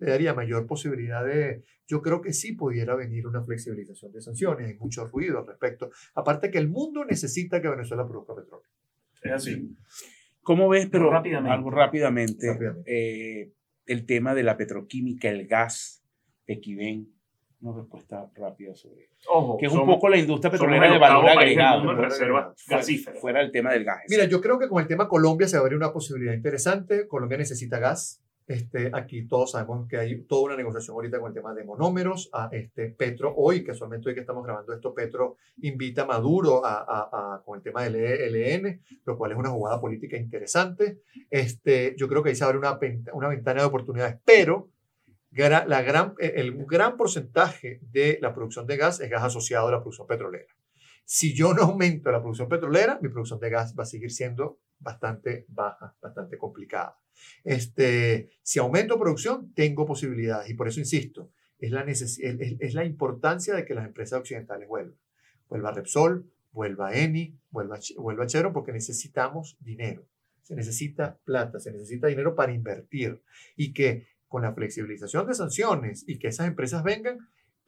le 0.00 0.10
daría 0.10 0.34
mayor 0.34 0.66
posibilidad 0.66 1.24
de, 1.24 1.62
yo 1.86 2.02
creo 2.02 2.20
que 2.20 2.32
sí 2.32 2.52
pudiera 2.52 2.94
venir 2.94 3.26
una 3.26 3.42
flexibilización 3.44 4.12
de 4.12 4.20
sanciones, 4.20 4.66
hay 4.66 4.76
mucho 4.78 5.06
ruido 5.06 5.38
al 5.38 5.46
respecto, 5.46 5.90
aparte 6.14 6.50
que 6.50 6.58
el 6.58 6.68
mundo 6.68 7.04
necesita 7.04 7.60
que 7.60 7.68
Venezuela 7.68 8.06
produzca 8.06 8.34
petróleo. 8.34 8.68
Es 9.22 9.32
así. 9.32 9.76
¿Cómo 10.42 10.68
ves, 10.68 10.88
pero 10.90 11.10
rápidamente, 11.10 11.52
algo 11.52 11.70
rápidamente, 11.70 12.82
eh, 12.86 13.52
el 13.86 14.06
tema 14.06 14.34
de 14.34 14.42
la 14.42 14.56
petroquímica, 14.56 15.28
el 15.28 15.46
gas, 15.46 16.02
Equiven, 16.46 17.06
una 17.60 17.78
respuesta 17.78 18.30
rápida 18.34 18.74
sobre 18.74 19.04
eso. 19.04 19.30
Ojo, 19.30 19.58
que 19.58 19.66
es 19.66 19.72
un 19.72 19.84
poco 19.84 20.08
la 20.08 20.16
industria 20.16 20.50
petrolera 20.50 20.90
de 20.90 20.98
valor 20.98 21.28
agregado. 21.28 21.94
Reserva 21.94 22.54
fuera 23.20 23.40
del 23.40 23.52
tema 23.52 23.72
del 23.72 23.84
gas. 23.84 24.00
Mira, 24.08 24.24
yo 24.24 24.40
creo 24.40 24.58
que 24.58 24.68
con 24.68 24.80
el 24.80 24.88
tema 24.88 25.08
Colombia 25.08 25.46
se 25.46 25.58
abre 25.58 25.76
una 25.76 25.92
posibilidad 25.92 26.32
interesante. 26.32 27.06
Colombia 27.06 27.38
necesita 27.38 27.78
gas. 27.78 28.22
Este, 28.50 28.90
aquí 28.92 29.28
todos 29.28 29.52
sabemos 29.52 29.86
que 29.86 29.96
hay 29.96 30.22
toda 30.22 30.46
una 30.46 30.56
negociación 30.56 30.96
ahorita 30.96 31.20
con 31.20 31.28
el 31.28 31.34
tema 31.34 31.54
de 31.54 31.62
monómeros. 31.62 32.28
A 32.32 32.48
este, 32.50 32.88
Petro, 32.88 33.32
hoy, 33.36 33.62
casualmente 33.62 34.08
hoy 34.08 34.14
que 34.16 34.22
estamos 34.22 34.42
grabando 34.42 34.72
esto, 34.72 34.92
Petro 34.92 35.36
invita 35.58 36.02
a 36.02 36.06
Maduro 36.06 36.66
a, 36.66 36.80
a, 36.80 37.42
con 37.44 37.58
el 37.58 37.62
tema 37.62 37.84
del 37.84 37.94
ELN, 37.94 38.82
lo 39.04 39.16
cual 39.16 39.30
es 39.30 39.38
una 39.38 39.50
jugada 39.50 39.80
política 39.80 40.16
interesante. 40.16 40.98
Este, 41.30 41.94
yo 41.96 42.08
creo 42.08 42.24
que 42.24 42.30
ahí 42.30 42.34
se 42.34 42.42
abre 42.42 42.58
una, 42.58 42.76
una 43.12 43.28
ventana 43.28 43.60
de 43.60 43.68
oportunidades, 43.68 44.18
pero 44.24 44.68
la 45.30 45.82
gran, 45.82 46.14
el 46.18 46.64
gran 46.66 46.96
porcentaje 46.96 47.78
de 47.92 48.18
la 48.20 48.34
producción 48.34 48.66
de 48.66 48.76
gas 48.76 48.98
es 48.98 49.08
gas 49.08 49.22
asociado 49.22 49.68
a 49.68 49.70
la 49.70 49.78
producción 49.78 50.08
petrolera. 50.08 50.52
Si 51.12 51.34
yo 51.34 51.52
no 51.54 51.62
aumento 51.62 52.12
la 52.12 52.20
producción 52.20 52.48
petrolera, 52.48 53.00
mi 53.02 53.08
producción 53.08 53.40
de 53.40 53.50
gas 53.50 53.74
va 53.76 53.82
a 53.82 53.86
seguir 53.86 54.12
siendo 54.12 54.60
bastante 54.78 55.44
baja, 55.48 55.96
bastante 56.00 56.38
complicada. 56.38 56.96
Este, 57.42 58.30
si 58.44 58.60
aumento 58.60 58.96
producción, 58.96 59.52
tengo 59.52 59.86
posibilidades 59.86 60.48
y 60.48 60.54
por 60.54 60.68
eso 60.68 60.78
insisto, 60.78 61.32
es 61.58 61.72
la, 61.72 61.82
es, 61.82 62.74
la 62.74 62.84
importancia 62.84 63.56
de 63.56 63.64
que 63.64 63.74
las 63.74 63.88
empresas 63.88 64.20
occidentales 64.20 64.68
vuelvan. 64.68 64.94
Vuelva 65.48 65.72
Repsol, 65.72 66.30
vuelva 66.52 66.94
Eni, 66.94 67.36
vuelva, 67.50 67.80
vuelva 67.96 68.28
Chevron, 68.28 68.52
porque 68.52 68.70
necesitamos 68.70 69.56
dinero. 69.58 70.06
Se 70.42 70.54
necesita 70.54 71.18
plata, 71.24 71.58
se 71.58 71.72
necesita 71.72 72.06
dinero 72.06 72.36
para 72.36 72.52
invertir 72.52 73.20
y 73.56 73.72
que 73.72 74.06
con 74.28 74.42
la 74.42 74.54
flexibilización 74.54 75.26
de 75.26 75.34
sanciones 75.34 76.04
y 76.06 76.20
que 76.20 76.28
esas 76.28 76.46
empresas 76.46 76.84
vengan, 76.84 77.18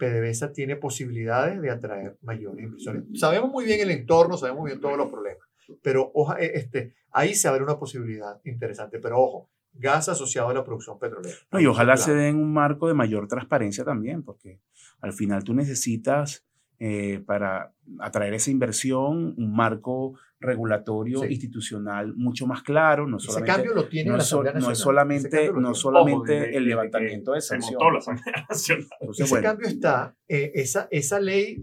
PDVSA 0.02 0.52
tiene 0.52 0.74
posibilidades 0.74 1.62
de 1.62 1.70
atraer 1.70 2.18
mayores 2.22 2.64
inversiones. 2.64 3.04
Sabemos 3.14 3.52
muy 3.52 3.64
bien 3.64 3.80
el 3.80 3.92
entorno, 3.92 4.36
sabemos 4.36 4.62
muy 4.62 4.70
bien 4.72 4.80
todos 4.80 4.98
los 4.98 5.08
problemas, 5.08 5.46
pero 5.80 6.12
eh, 6.40 6.50
este, 6.54 6.94
ahí 7.12 7.34
se 7.34 7.46
abre 7.46 7.62
una 7.62 7.78
posibilidad 7.78 8.40
interesante. 8.42 8.98
Pero 8.98 9.20
ojo, 9.20 9.50
gas 9.72 10.08
asociado 10.08 10.48
a 10.48 10.54
la 10.54 10.64
producción 10.64 10.98
petrolera. 10.98 11.36
No, 11.52 11.60
y 11.60 11.66
ojalá 11.66 11.96
se 11.96 12.14
dé 12.14 12.28
en 12.28 12.36
un 12.36 12.52
marco 12.52 12.88
de 12.88 12.94
mayor 12.94 13.28
transparencia 13.28 13.84
también, 13.84 14.24
porque 14.24 14.58
al 15.00 15.12
final 15.12 15.44
tú 15.44 15.54
necesitas 15.54 16.44
eh, 16.80 17.22
para 17.24 17.72
atraer 17.98 18.34
esa 18.34 18.50
inversión, 18.50 19.34
un 19.36 19.54
marco 19.54 20.14
regulatorio 20.40 21.24
institucional 21.24 22.14
mucho 22.16 22.46
más 22.46 22.62
claro. 22.62 23.06
No 23.06 23.18
solamente, 23.18 23.50
Ese 23.50 23.56
cambio 23.56 23.74
lo 23.74 23.88
tiene 23.88 24.10
no, 24.10 24.16
la 24.16 24.52
no 24.54 24.70
es 24.70 24.78
solamente, 24.78 25.52
no 25.52 25.74
solamente 25.74 26.56
el 26.56 26.64
levantamiento 26.64 27.32
de 27.32 27.40
sanciones. 27.40 28.06
Ese 28.50 29.40
cambio 29.40 29.68
está, 29.68 30.16
eh, 30.28 30.50
esa, 30.54 30.88
esa 30.90 31.20
ley 31.20 31.60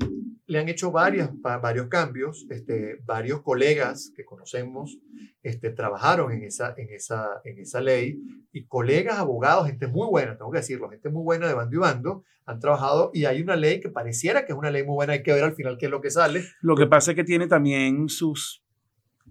le 0.48 0.58
han 0.58 0.68
hecho 0.68 0.92
varias, 0.92 1.30
varios 1.42 1.88
cambios, 1.88 2.48
este, 2.50 3.00
varios 3.06 3.44
colegas 3.44 4.12
que 4.16 4.26
conocemos 4.26 4.98
este, 5.44 5.70
trabajaron 5.70 6.32
en 6.32 6.44
esa, 6.44 6.74
en, 6.76 6.90
esa, 6.90 7.42
en 7.44 7.60
esa 7.60 7.82
ley 7.82 8.20
y 8.52 8.66
colegas, 8.66 9.20
abogados, 9.20 9.68
gente 9.68 9.86
muy 9.86 10.08
buena, 10.08 10.38
tengo 10.38 10.52
que 10.52 10.58
decirlo, 10.58 10.90
gente 10.90 11.10
muy 11.10 11.24
buena 11.24 11.48
de 11.48 11.54
bando 11.54 11.76
y 11.76 11.80
bando, 11.80 12.24
han 12.46 12.60
trabajado 12.60 13.12
y 13.14 13.26
hay 13.26 13.44
una 13.44 13.56
ley 13.56 13.80
que 13.80 13.90
pareciera 13.90 14.46
que 14.46 14.54
es 14.54 14.58
una 14.58 14.72
ley 14.72 14.84
muy 14.84 14.96
buena, 14.96 15.14
hay 15.14 15.22
que 15.22 15.34
ver 15.34 15.44
al 15.44 15.54
final 15.54 15.78
qué 15.78 15.86
es 15.86 15.92
lo 15.92 16.02
que 16.02 16.09
sale. 16.12 16.46
Lo 16.62 16.76
que 16.76 16.88
pasa 16.88 17.12
es 17.12 17.16
que 17.16 17.24
tiene 17.24 17.48
también 17.48 18.10
sus 18.10 18.64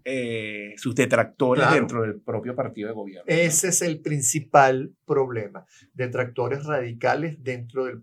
eh, 0.04 0.72
sus 0.76 0.94
detractores 0.94 1.70
dentro 1.70 2.00
del 2.00 2.20
propio 2.20 2.54
partido 2.54 2.88
de 2.88 2.94
gobierno. 2.94 3.24
Ese 3.26 3.68
es 3.68 3.82
el 3.82 4.00
principal 4.00 4.94
problema. 5.04 5.66
Detractores 5.92 6.64
radicales 6.64 7.42
dentro 7.42 7.84
del, 7.84 8.02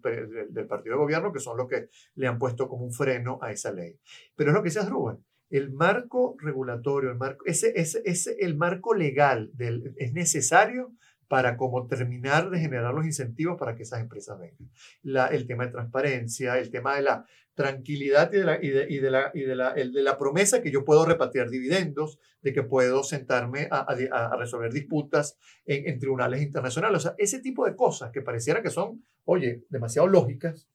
del, 0.51 0.67
partido 0.67 0.95
de 0.95 1.01
gobierno 1.01 1.33
que 1.33 1.39
son 1.39 1.57
los 1.57 1.67
que 1.67 1.89
le 2.13 2.27
han 2.27 2.37
puesto 2.37 2.67
como 2.67 2.85
un 2.85 2.93
freno 2.93 3.39
a 3.41 3.51
esa 3.51 3.71
ley. 3.71 3.97
Pero 4.35 4.51
es 4.51 4.55
lo 4.55 4.61
que 4.61 4.69
se 4.69 4.85
Rubén. 4.87 5.17
El 5.49 5.71
marco 5.71 6.35
regulatorio, 6.39 7.09
el 7.09 7.17
marco, 7.17 7.43
ese, 7.45 7.73
ese, 7.75 8.03
ese, 8.05 8.35
el 8.39 8.55
marco 8.55 8.93
legal 8.93 9.49
del, 9.53 9.95
es 9.97 10.13
necesario 10.13 10.93
para 11.27 11.57
como 11.57 11.87
terminar 11.87 12.49
de 12.49 12.59
generar 12.59 12.93
los 12.93 13.05
incentivos 13.05 13.57
para 13.57 13.75
que 13.75 13.83
esas 13.83 14.01
empresas 14.01 14.39
vengan. 14.39 14.69
La, 15.03 15.27
el 15.27 15.47
tema 15.47 15.65
de 15.65 15.71
transparencia, 15.71 16.57
el 16.57 16.69
tema 16.69 16.95
de 16.95 17.01
la 17.03 17.25
tranquilidad 17.55 18.31
y 18.33 18.37
de 18.37 18.43
la, 18.43 18.59
y 18.61 18.69
de, 18.69 18.85
y 18.89 18.99
de 18.99 19.11
la, 19.11 19.31
y 19.33 19.41
de 19.41 19.55
la, 19.55 19.69
el 19.71 19.93
de 19.93 20.03
la 20.03 20.17
promesa 20.17 20.61
que 20.61 20.71
yo 20.71 20.83
puedo 20.83 21.05
repatriar 21.05 21.49
dividendos, 21.49 22.19
de 22.41 22.53
que 22.53 22.63
puedo 22.63 23.03
sentarme 23.03 23.67
a, 23.71 23.85
a, 24.11 24.37
resolver 24.37 24.71
disputas 24.71 25.37
en, 25.65 25.87
en, 25.89 25.99
tribunales 25.99 26.41
internacionales. 26.41 26.97
O 26.97 27.01
sea, 27.01 27.15
ese 27.17 27.39
tipo 27.39 27.65
de 27.65 27.75
cosas 27.75 28.11
que 28.11 28.21
pareciera 28.21 28.61
que 28.61 28.69
son, 28.69 29.03
oye, 29.23 29.63
demasiado 29.69 30.07
lógicas, 30.07 30.67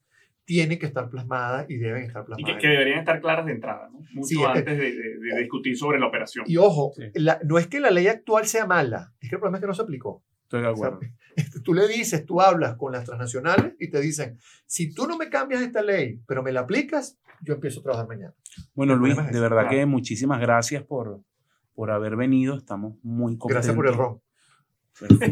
tienen 0.50 0.80
que 0.80 0.86
estar 0.86 1.08
plasmadas 1.08 1.66
y 1.68 1.76
deben 1.76 2.02
estar 2.02 2.24
plasmadas. 2.24 2.56
Y 2.56 2.60
que, 2.60 2.66
deberían 2.66 2.98
estar 2.98 3.20
claras 3.20 3.46
de 3.46 3.52
entrada, 3.52 3.88
¿no? 3.92 4.00
mucho 4.14 4.48
antes 4.48 4.76
de, 4.78 4.92
de, 4.92 5.38
discutir 5.38 5.76
sobre 5.76 6.00
la 6.00 6.06
operación. 6.06 6.44
Y 6.48 6.56
ojo, 6.56 6.92
no 7.44 7.58
es 7.58 7.68
que 7.68 7.78
la 7.78 7.92
ley 7.92 8.08
actual 8.08 8.46
sea 8.46 8.66
mala, 8.66 9.12
es 9.20 9.28
que 9.28 9.36
el 9.36 9.40
problema 9.40 9.58
es 9.58 9.60
que 9.60 9.68
no 9.68 9.74
se 9.74 9.82
aplicó. 9.82 10.24
Estoy 10.50 10.62
de 10.62 10.68
acuerdo. 10.68 10.98
tú 11.64 11.74
le 11.74 11.86
dices, 11.86 12.26
tú 12.26 12.40
hablas 12.40 12.74
con 12.76 12.90
las 12.90 13.04
transnacionales 13.04 13.74
y 13.78 13.88
te 13.88 14.00
dicen, 14.00 14.36
si 14.66 14.92
tú 14.92 15.06
no 15.06 15.16
me 15.16 15.30
cambias 15.30 15.62
esta 15.62 15.80
ley, 15.80 16.20
pero 16.26 16.42
me 16.42 16.50
la 16.50 16.62
aplicas, 16.62 17.20
yo 17.40 17.54
empiezo 17.54 17.78
a 17.78 17.84
trabajar 17.84 18.08
mañana. 18.08 18.34
Bueno, 18.74 18.96
Luis, 18.96 19.16
de 19.16 19.38
verdad 19.38 19.70
que 19.70 19.86
muchísimas 19.86 20.40
gracias 20.40 20.82
por, 20.82 21.22
por 21.72 21.92
haber 21.92 22.16
venido. 22.16 22.56
Estamos 22.56 22.96
muy 23.04 23.38
contentos. 23.38 23.64
Gracias 23.64 23.76
por 23.76 23.86
el 23.86 23.94
ron. 23.94 24.20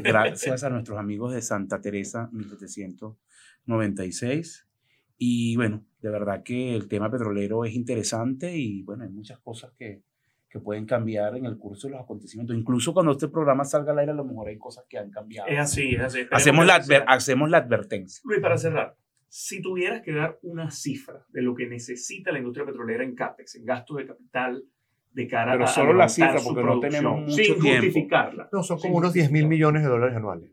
Gracias 0.04 0.62
a 0.62 0.70
nuestros 0.70 0.96
amigos 0.96 1.34
de 1.34 1.42
Santa 1.42 1.80
Teresa 1.80 2.28
1796. 2.30 4.68
Y 5.16 5.56
bueno, 5.56 5.84
de 6.00 6.10
verdad 6.10 6.44
que 6.44 6.76
el 6.76 6.86
tema 6.86 7.10
petrolero 7.10 7.64
es 7.64 7.74
interesante 7.74 8.56
y 8.56 8.84
bueno, 8.84 9.02
hay 9.02 9.10
muchas 9.10 9.40
cosas 9.40 9.72
que, 9.76 10.04
que 10.48 10.60
pueden 10.60 10.86
cambiar 10.86 11.36
en 11.36 11.44
el 11.44 11.58
curso 11.58 11.88
de 11.88 11.92
los 11.94 12.02
acontecimientos. 12.02 12.56
Incluso 12.56 12.94
cuando 12.94 13.12
este 13.12 13.28
programa 13.28 13.64
salga 13.64 13.92
al 13.92 13.98
aire, 13.98 14.12
a 14.12 14.14
lo 14.14 14.24
mejor 14.24 14.48
hay 14.48 14.58
cosas 14.58 14.84
que 14.88 14.98
han 14.98 15.10
cambiado. 15.10 15.48
Es 15.48 15.58
así, 15.58 15.94
es 15.94 16.00
así. 16.00 16.20
Hacemos 16.30 16.66
la, 16.66 16.76
hacemos 17.06 17.50
la 17.50 17.58
advertencia. 17.58 18.22
Luis, 18.24 18.40
para 18.40 18.56
cerrar, 18.56 18.96
si 19.28 19.60
tuvieras 19.60 20.00
que 20.02 20.12
dar 20.12 20.38
una 20.42 20.70
cifra 20.70 21.26
de 21.28 21.42
lo 21.42 21.54
que 21.54 21.66
necesita 21.66 22.32
la 22.32 22.38
industria 22.38 22.64
petrolera 22.64 23.04
en 23.04 23.14
CAPEX, 23.14 23.56
en 23.56 23.64
gastos 23.66 23.98
de 23.98 24.06
capital, 24.06 24.64
de 25.12 25.26
cara 25.26 25.52
Pero 25.52 25.66
solo 25.66 25.92
la 25.92 26.08
cifra, 26.08 26.36
porque 26.42 26.62
no 26.62 26.80
tenemos 26.80 27.20
mucho 27.20 27.34
sin 27.34 27.60
tiempo. 27.60 27.82
justificarla. 27.82 28.48
No, 28.52 28.62
son 28.62 28.78
como 28.78 28.96
unos 28.96 29.12
10 29.12 29.30
mil 29.30 29.46
millones 29.46 29.82
de 29.82 29.88
dólares 29.88 30.16
anuales 30.16 30.50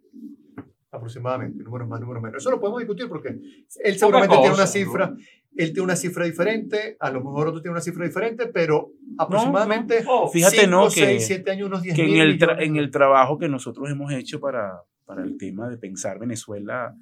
aproximadamente, 0.95 1.63
números 1.63 1.88
más, 1.88 1.99
números 1.99 2.23
menos. 2.23 2.41
Eso 2.41 2.51
lo 2.51 2.60
podemos 2.60 2.79
discutir 2.79 3.08
porque 3.08 3.29
él 3.29 3.97
seguramente 3.97 4.36
tiene 4.38 4.55
una 4.55 4.67
cifra, 4.67 5.15
él 5.57 5.67
tiene 5.71 5.83
una 5.83 5.95
cifra 5.95 6.25
diferente, 6.25 6.97
a 6.99 7.09
lo 7.11 7.19
mejor 7.19 7.47
otro 7.47 7.61
tiene 7.61 7.73
una 7.73 7.81
cifra 7.81 8.05
diferente, 8.05 8.47
pero 8.47 8.91
aproximadamente 9.17 10.03
oh, 10.07 10.29
fíjate, 10.29 10.67
no, 10.67 10.89
que, 10.89 11.19
6, 11.19 11.25
7 11.25 11.51
años, 11.51 11.67
unos 11.67 11.81
10 11.81 11.95
que 11.95 12.03
en 12.03 12.15
el, 12.17 12.39
en 12.59 12.75
el 12.75 12.91
trabajo 12.91 13.37
que 13.37 13.47
nosotros 13.47 13.89
hemos 13.89 14.11
hecho 14.13 14.39
para, 14.39 14.81
para 15.05 15.23
el 15.23 15.37
tema 15.37 15.69
de 15.69 15.77
pensar 15.77 16.19
Venezuela 16.19 16.93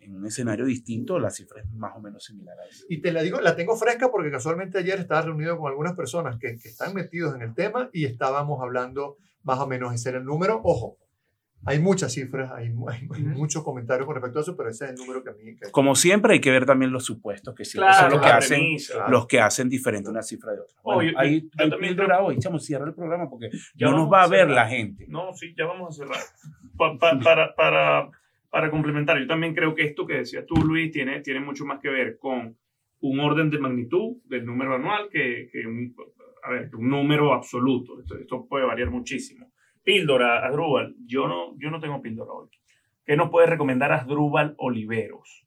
en 0.00 0.16
un 0.16 0.26
escenario 0.26 0.64
distinto, 0.64 1.18
la 1.18 1.30
cifra 1.30 1.60
es 1.60 1.70
más 1.72 1.92
o 1.96 2.00
menos 2.00 2.24
similar 2.24 2.58
a 2.58 2.66
eso. 2.66 2.84
Y 2.88 3.00
te 3.00 3.12
la 3.12 3.22
digo, 3.22 3.40
la 3.40 3.56
tengo 3.56 3.76
fresca 3.76 4.10
porque 4.10 4.30
casualmente 4.30 4.78
ayer 4.78 4.98
estaba 4.98 5.22
reunido 5.22 5.58
con 5.58 5.68
algunas 5.68 5.94
personas 5.94 6.38
que, 6.38 6.56
que 6.56 6.68
están 6.68 6.94
metidos 6.94 7.34
en 7.34 7.42
el 7.42 7.54
tema 7.54 7.90
y 7.92 8.06
estábamos 8.06 8.60
hablando 8.62 9.16
más 9.42 9.58
o 9.60 9.66
menos 9.66 9.94
ese 9.94 10.10
era 10.10 10.18
el 10.18 10.24
número. 10.24 10.60
Ojo, 10.64 10.96
hay 11.64 11.80
muchas 11.80 12.12
cifras, 12.12 12.50
hay, 12.52 12.70
muchos 12.70 13.62
comentarios 13.62 14.06
con 14.06 14.14
respecto 14.14 14.38
a 14.38 14.42
eso, 14.42 14.56
pero 14.56 14.70
ese 14.70 14.86
es 14.86 14.90
el 14.92 14.96
número 14.96 15.22
que 15.22 15.30
a 15.30 15.32
mí... 15.32 15.56
Como 15.70 15.94
siempre 15.94 16.34
hay 16.34 16.40
que 16.40 16.50
ver 16.50 16.64
también 16.64 16.92
los 16.92 17.04
supuestos, 17.04 17.54
que 17.54 17.64
siempre 17.64 17.92
son 17.94 18.10
los 18.10 18.20
que, 18.20 18.28
hacen, 18.28 18.62
los 19.08 19.26
que 19.26 19.40
hacen 19.40 19.68
diferente 19.68 20.08
una 20.08 20.22
cifra 20.22 20.52
de 20.52 20.60
otra. 20.60 20.78
Bueno, 20.82 21.18
ahí, 21.18 21.48
yo, 21.58 21.68
también 21.68 21.94
creo... 21.94 22.24
hoy, 22.24 22.38
chamo, 22.38 22.58
cierra 22.58 22.86
el 22.86 22.94
programa 22.94 23.28
porque 23.28 23.50
ya 23.74 23.90
no 23.90 23.96
nos 23.96 24.12
va 24.12 24.22
a, 24.22 24.28
ver 24.28 24.48
la 24.48 24.66
gente. 24.66 25.06
No, 25.08 25.34
sí, 25.34 25.54
ya 25.56 25.66
vamos 25.66 25.90
a 25.90 26.04
cerrar. 26.04 26.18
para, 27.22 27.54
para, 27.54 28.10
para 28.50 28.70
complementar, 28.70 29.18
yo 29.18 29.26
también 29.26 29.54
creo 29.54 29.74
que 29.74 29.82
esto 29.82 30.06
que 30.06 30.14
decías 30.14 30.46
tú, 30.46 30.54
Luis, 30.56 30.90
tiene, 30.90 31.20
tiene 31.20 31.40
mucho 31.40 31.64
más 31.64 31.80
que 31.80 31.90
ver 31.90 32.18
con 32.18 32.56
un 33.00 33.20
orden 33.20 33.50
de 33.50 33.58
magnitud 33.58 34.16
del 34.24 34.44
número 34.44 34.74
anual 34.74 35.08
que, 35.10 35.48
que 35.52 35.66
un, 35.66 35.94
a 36.42 36.50
ver, 36.50 36.74
un 36.74 36.88
número 36.88 37.32
absoluto. 37.32 38.00
Esto, 38.00 38.16
esto 38.16 38.46
puede 38.48 38.64
variar 38.64 38.90
muchísimo. 38.90 39.47
Píldora, 39.88 40.46
Asdrúbal. 40.46 40.94
Yo 41.06 41.26
no, 41.28 41.58
yo 41.58 41.70
no 41.70 41.80
tengo 41.80 42.02
píldora 42.02 42.30
hoy. 42.30 42.48
¿Qué 43.06 43.16
nos 43.16 43.30
puede 43.30 43.46
recomendar 43.46 43.90
Asdrúbal 43.90 44.54
Oliveros? 44.58 45.46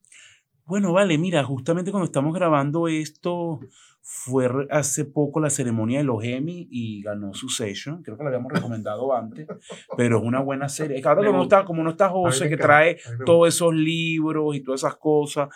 Bueno, 0.65 0.93
vale, 0.93 1.19
mira, 1.19 1.43
justamente 1.43 1.91
cuando 1.91 2.05
estamos 2.05 2.33
grabando 2.33 2.87
esto, 2.87 3.59
fue 4.01 4.49
hace 4.71 5.05
poco 5.05 5.39
la 5.39 5.51
ceremonia 5.51 5.99
de 5.99 6.05
los 6.05 6.23
Emmy 6.23 6.67
y 6.71 7.03
ganó 7.03 7.35
su 7.35 7.49
session. 7.49 8.01
Creo 8.01 8.17
que 8.17 8.23
la 8.23 8.29
habíamos 8.29 8.51
recomendado 8.51 9.15
antes, 9.15 9.47
pero 9.95 10.17
es 10.17 10.23
una 10.23 10.39
buena 10.39 10.69
serie. 10.69 11.01
Claro, 11.01 11.23
como 11.23 11.37
no 11.37 11.43
está, 11.43 11.63
como 11.63 11.83
no 11.83 11.91
está 11.91 12.09
José, 12.09 12.49
que 12.49 12.57
trae 12.57 12.97
todos 13.25 13.47
esos 13.47 13.75
libros 13.75 14.55
y 14.55 14.61
todas 14.61 14.81
esas 14.81 14.95
cosas. 14.95 15.49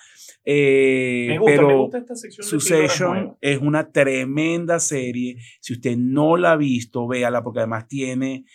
Eh, 0.43 1.26
me 1.30 1.39
gusta, 1.39 1.55
pero 1.55 1.68
me 1.68 1.76
gusta 1.76 1.97
esta 1.97 2.16
sección 2.16 2.47
Succession 2.47 3.38
es 3.41 3.60
una 3.60 3.91
tremenda 3.91 4.80
serie. 4.80 5.38
Si 5.60 5.74
usted 5.74 5.97
no 5.97 6.38
la 6.38 6.51
ha 6.51 6.55
visto, 6.55 7.07
véala, 7.07 7.43
porque 7.43 7.60
además 7.60 7.88
tiene 7.88 8.45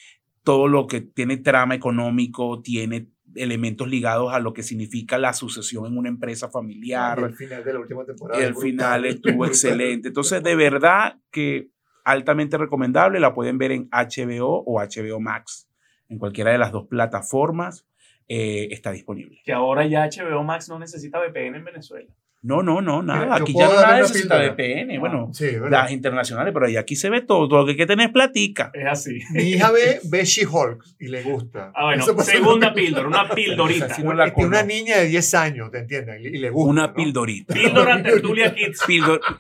todo 0.43 0.69
lo 0.69 0.87
que 0.87 1.01
tiene 1.01 1.37
trama 1.37 1.75
económico, 1.75 2.61
tiene 2.63 3.09
elementos 3.37 3.89
ligados 3.89 4.33
a 4.33 4.41
lo 4.41 4.53
que 4.53 4.63
significa 4.63 5.19
la 5.19 5.33
sucesión 5.33 5.87
en 5.87 5.97
una 5.97 6.09
empresa 6.09 6.51
familiar. 6.51 7.19
Y 7.21 7.25
el 7.25 7.35
final 7.35 7.65
de 7.65 7.73
la 7.73 7.81
última 7.81 8.05
temporada. 8.05 8.45
El 8.45 8.57
final 8.57 9.05
estuvo 9.05 9.47
excelente. 9.47 10.09
Entonces, 10.09 10.43
de 10.43 10.57
verdad 10.57 11.19
que 11.31 11.71
altamente 12.05 12.59
recomendable. 12.59 13.21
La 13.21 13.35
pueden 13.35 13.59
ver 13.59 13.73
en 13.73 13.89
HBO 13.91 14.65
o 14.67 14.81
HBO 14.81 15.21
Max. 15.21 15.69
En 16.09 16.19
cualquiera 16.19 16.51
de 16.51 16.59
las 16.59 16.73
dos 16.73 16.87
plataformas 16.89 17.87
eh, 18.29 18.69
está 18.71 18.91
disponible. 18.91 19.41
Que 19.45 19.53
ahora 19.53 19.87
ya 19.87 20.09
HBO 20.09 20.43
Max 20.43 20.69
no 20.69 20.79
necesita 20.79 21.21
VPN 21.21 21.57
en 21.57 21.65
Venezuela. 21.65 22.11
No, 22.43 22.63
no, 22.63 22.81
no, 22.81 23.03
nada. 23.03 23.37
Aquí 23.37 23.53
ya 23.53 23.69
no 23.69 23.75
nada 23.75 24.01
necesita 24.01 24.39
VPN. 24.39 24.99
Bueno, 24.99 25.29
sí, 25.33 25.47
las 25.69 25.91
internacionales, 25.91 26.55
pero 26.55 26.67
aquí 26.79 26.97
se 26.97 27.11
ve 27.11 27.21
todo. 27.21 27.47
Todo 27.49 27.61
lo 27.61 27.65
que 27.67 27.73
hay 27.73 27.77
que 27.77 27.87
tener 27.87 28.07
es 28.07 28.13
platica. 28.13 28.71
Es 28.73 28.87
así. 28.87 29.21
Mi 29.33 29.43
hija 29.43 29.71
ve, 29.71 30.01
ve 30.11 30.25
She-Hulk 30.25 30.83
y 30.99 31.09
le 31.09 31.23
gusta. 31.23 31.71
Ah, 31.75 31.85
bueno, 31.85 32.05
segunda 32.23 32.73
píldora, 32.73 33.09
una 33.09 33.29
pildorita. 33.35 33.95
Sí, 33.95 34.03
no 34.03 34.15
tiene 34.33 34.49
una 34.49 34.63
niña 34.63 34.99
de 34.99 35.07
10 35.09 35.35
años, 35.35 35.71
¿te 35.71 35.81
entiendes? 35.81 36.21
Y, 36.23 36.39
le 36.39 36.49
gusta. 36.49 36.71
Una 36.71 36.95
pildorita. 36.95 37.53
Píldora 37.53 38.03
Tertulia 38.03 38.55
Kids. 38.55 38.81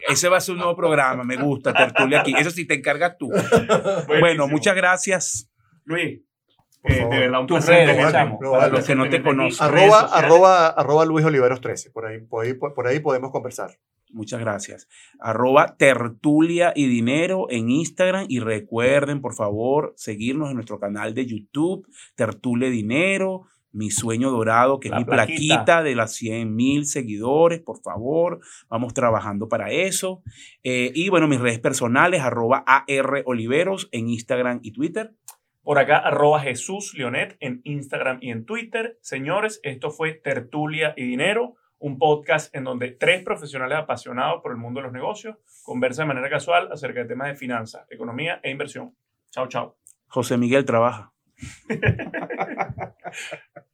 ese 0.08 0.28
va 0.28 0.36
a 0.36 0.40
ser 0.40 0.52
un 0.52 0.58
nuevo 0.58 0.76
programa, 0.76 1.24
me 1.24 1.36
gusta, 1.36 1.72
Tertulia 1.72 2.22
Kids. 2.22 2.40
Eso 2.40 2.50
sí 2.50 2.66
te 2.66 2.74
encargas 2.74 3.16
tú. 3.18 3.30
bueno, 4.20 4.46
muchas 4.46 4.76
gracias. 4.76 5.50
Luis. 5.84 6.20
Eh, 6.84 7.06
de 7.10 7.18
verdad, 7.18 7.40
un 7.40 7.46
placer. 7.46 7.96
para 8.40 8.68
los 8.68 8.86
que 8.86 8.94
no 8.94 9.08
te 9.08 9.22
conocen. 9.22 9.66
Arroba, 9.66 10.00
arroba, 10.00 10.68
arroba, 10.68 11.04
Luis 11.04 11.24
Oliveros 11.26 11.60
13. 11.60 11.90
Por 11.90 12.06
ahí, 12.06 12.20
por, 12.20 12.44
ahí, 12.44 12.54
por 12.54 12.86
ahí 12.86 13.00
podemos 13.00 13.30
conversar. 13.30 13.78
Muchas 14.12 14.40
gracias. 14.40 14.88
Arroba 15.20 15.76
tertulia 15.76 16.72
y 16.74 16.86
dinero 16.86 17.46
en 17.50 17.70
Instagram. 17.70 18.26
Y 18.28 18.40
recuerden, 18.40 19.20
por 19.20 19.34
favor, 19.34 19.92
seguirnos 19.96 20.48
en 20.48 20.54
nuestro 20.54 20.80
canal 20.80 21.14
de 21.14 21.26
YouTube, 21.26 21.86
Tertulia 22.16 22.70
Dinero. 22.70 23.46
Mi 23.72 23.92
sueño 23.92 24.32
dorado, 24.32 24.80
que 24.80 24.88
es 24.88 24.94
mi 24.94 25.04
plaquita. 25.04 25.84
de 25.84 25.94
las 25.94 26.12
100 26.14 26.56
mil 26.56 26.86
seguidores, 26.86 27.60
por 27.60 27.80
favor. 27.80 28.40
Vamos 28.68 28.94
trabajando 28.94 29.48
para 29.48 29.70
eso. 29.70 30.24
Eh, 30.64 30.90
y 30.92 31.08
bueno, 31.08 31.28
mis 31.28 31.40
redes 31.40 31.60
personales, 31.60 32.20
arroba 32.20 32.64
AR 32.66 33.22
Oliveros 33.26 33.88
en 33.92 34.08
Instagram 34.08 34.58
y 34.64 34.72
Twitter. 34.72 35.14
Por 35.70 35.78
acá, 35.78 35.98
arroba 35.98 36.40
Jesús 36.40 36.94
Leonet 36.94 37.36
en 37.38 37.60
Instagram 37.62 38.18
y 38.20 38.32
en 38.32 38.44
Twitter. 38.44 38.98
Señores, 39.02 39.60
esto 39.62 39.92
fue 39.92 40.14
Tertulia 40.14 40.94
y 40.96 41.04
Dinero, 41.04 41.54
un 41.78 41.96
podcast 41.96 42.52
en 42.56 42.64
donde 42.64 42.90
tres 42.90 43.22
profesionales 43.22 43.78
apasionados 43.78 44.42
por 44.42 44.50
el 44.50 44.58
mundo 44.58 44.80
de 44.80 44.86
los 44.86 44.92
negocios 44.92 45.36
conversan 45.62 46.08
de 46.08 46.14
manera 46.14 46.28
casual 46.28 46.72
acerca 46.72 47.02
de 47.02 47.06
temas 47.06 47.28
de 47.28 47.36
finanzas, 47.36 47.86
economía 47.88 48.40
e 48.42 48.50
inversión. 48.50 48.96
Chao, 49.30 49.46
chao. 49.46 49.76
José 50.08 50.36
Miguel 50.36 50.64
trabaja. 50.64 51.12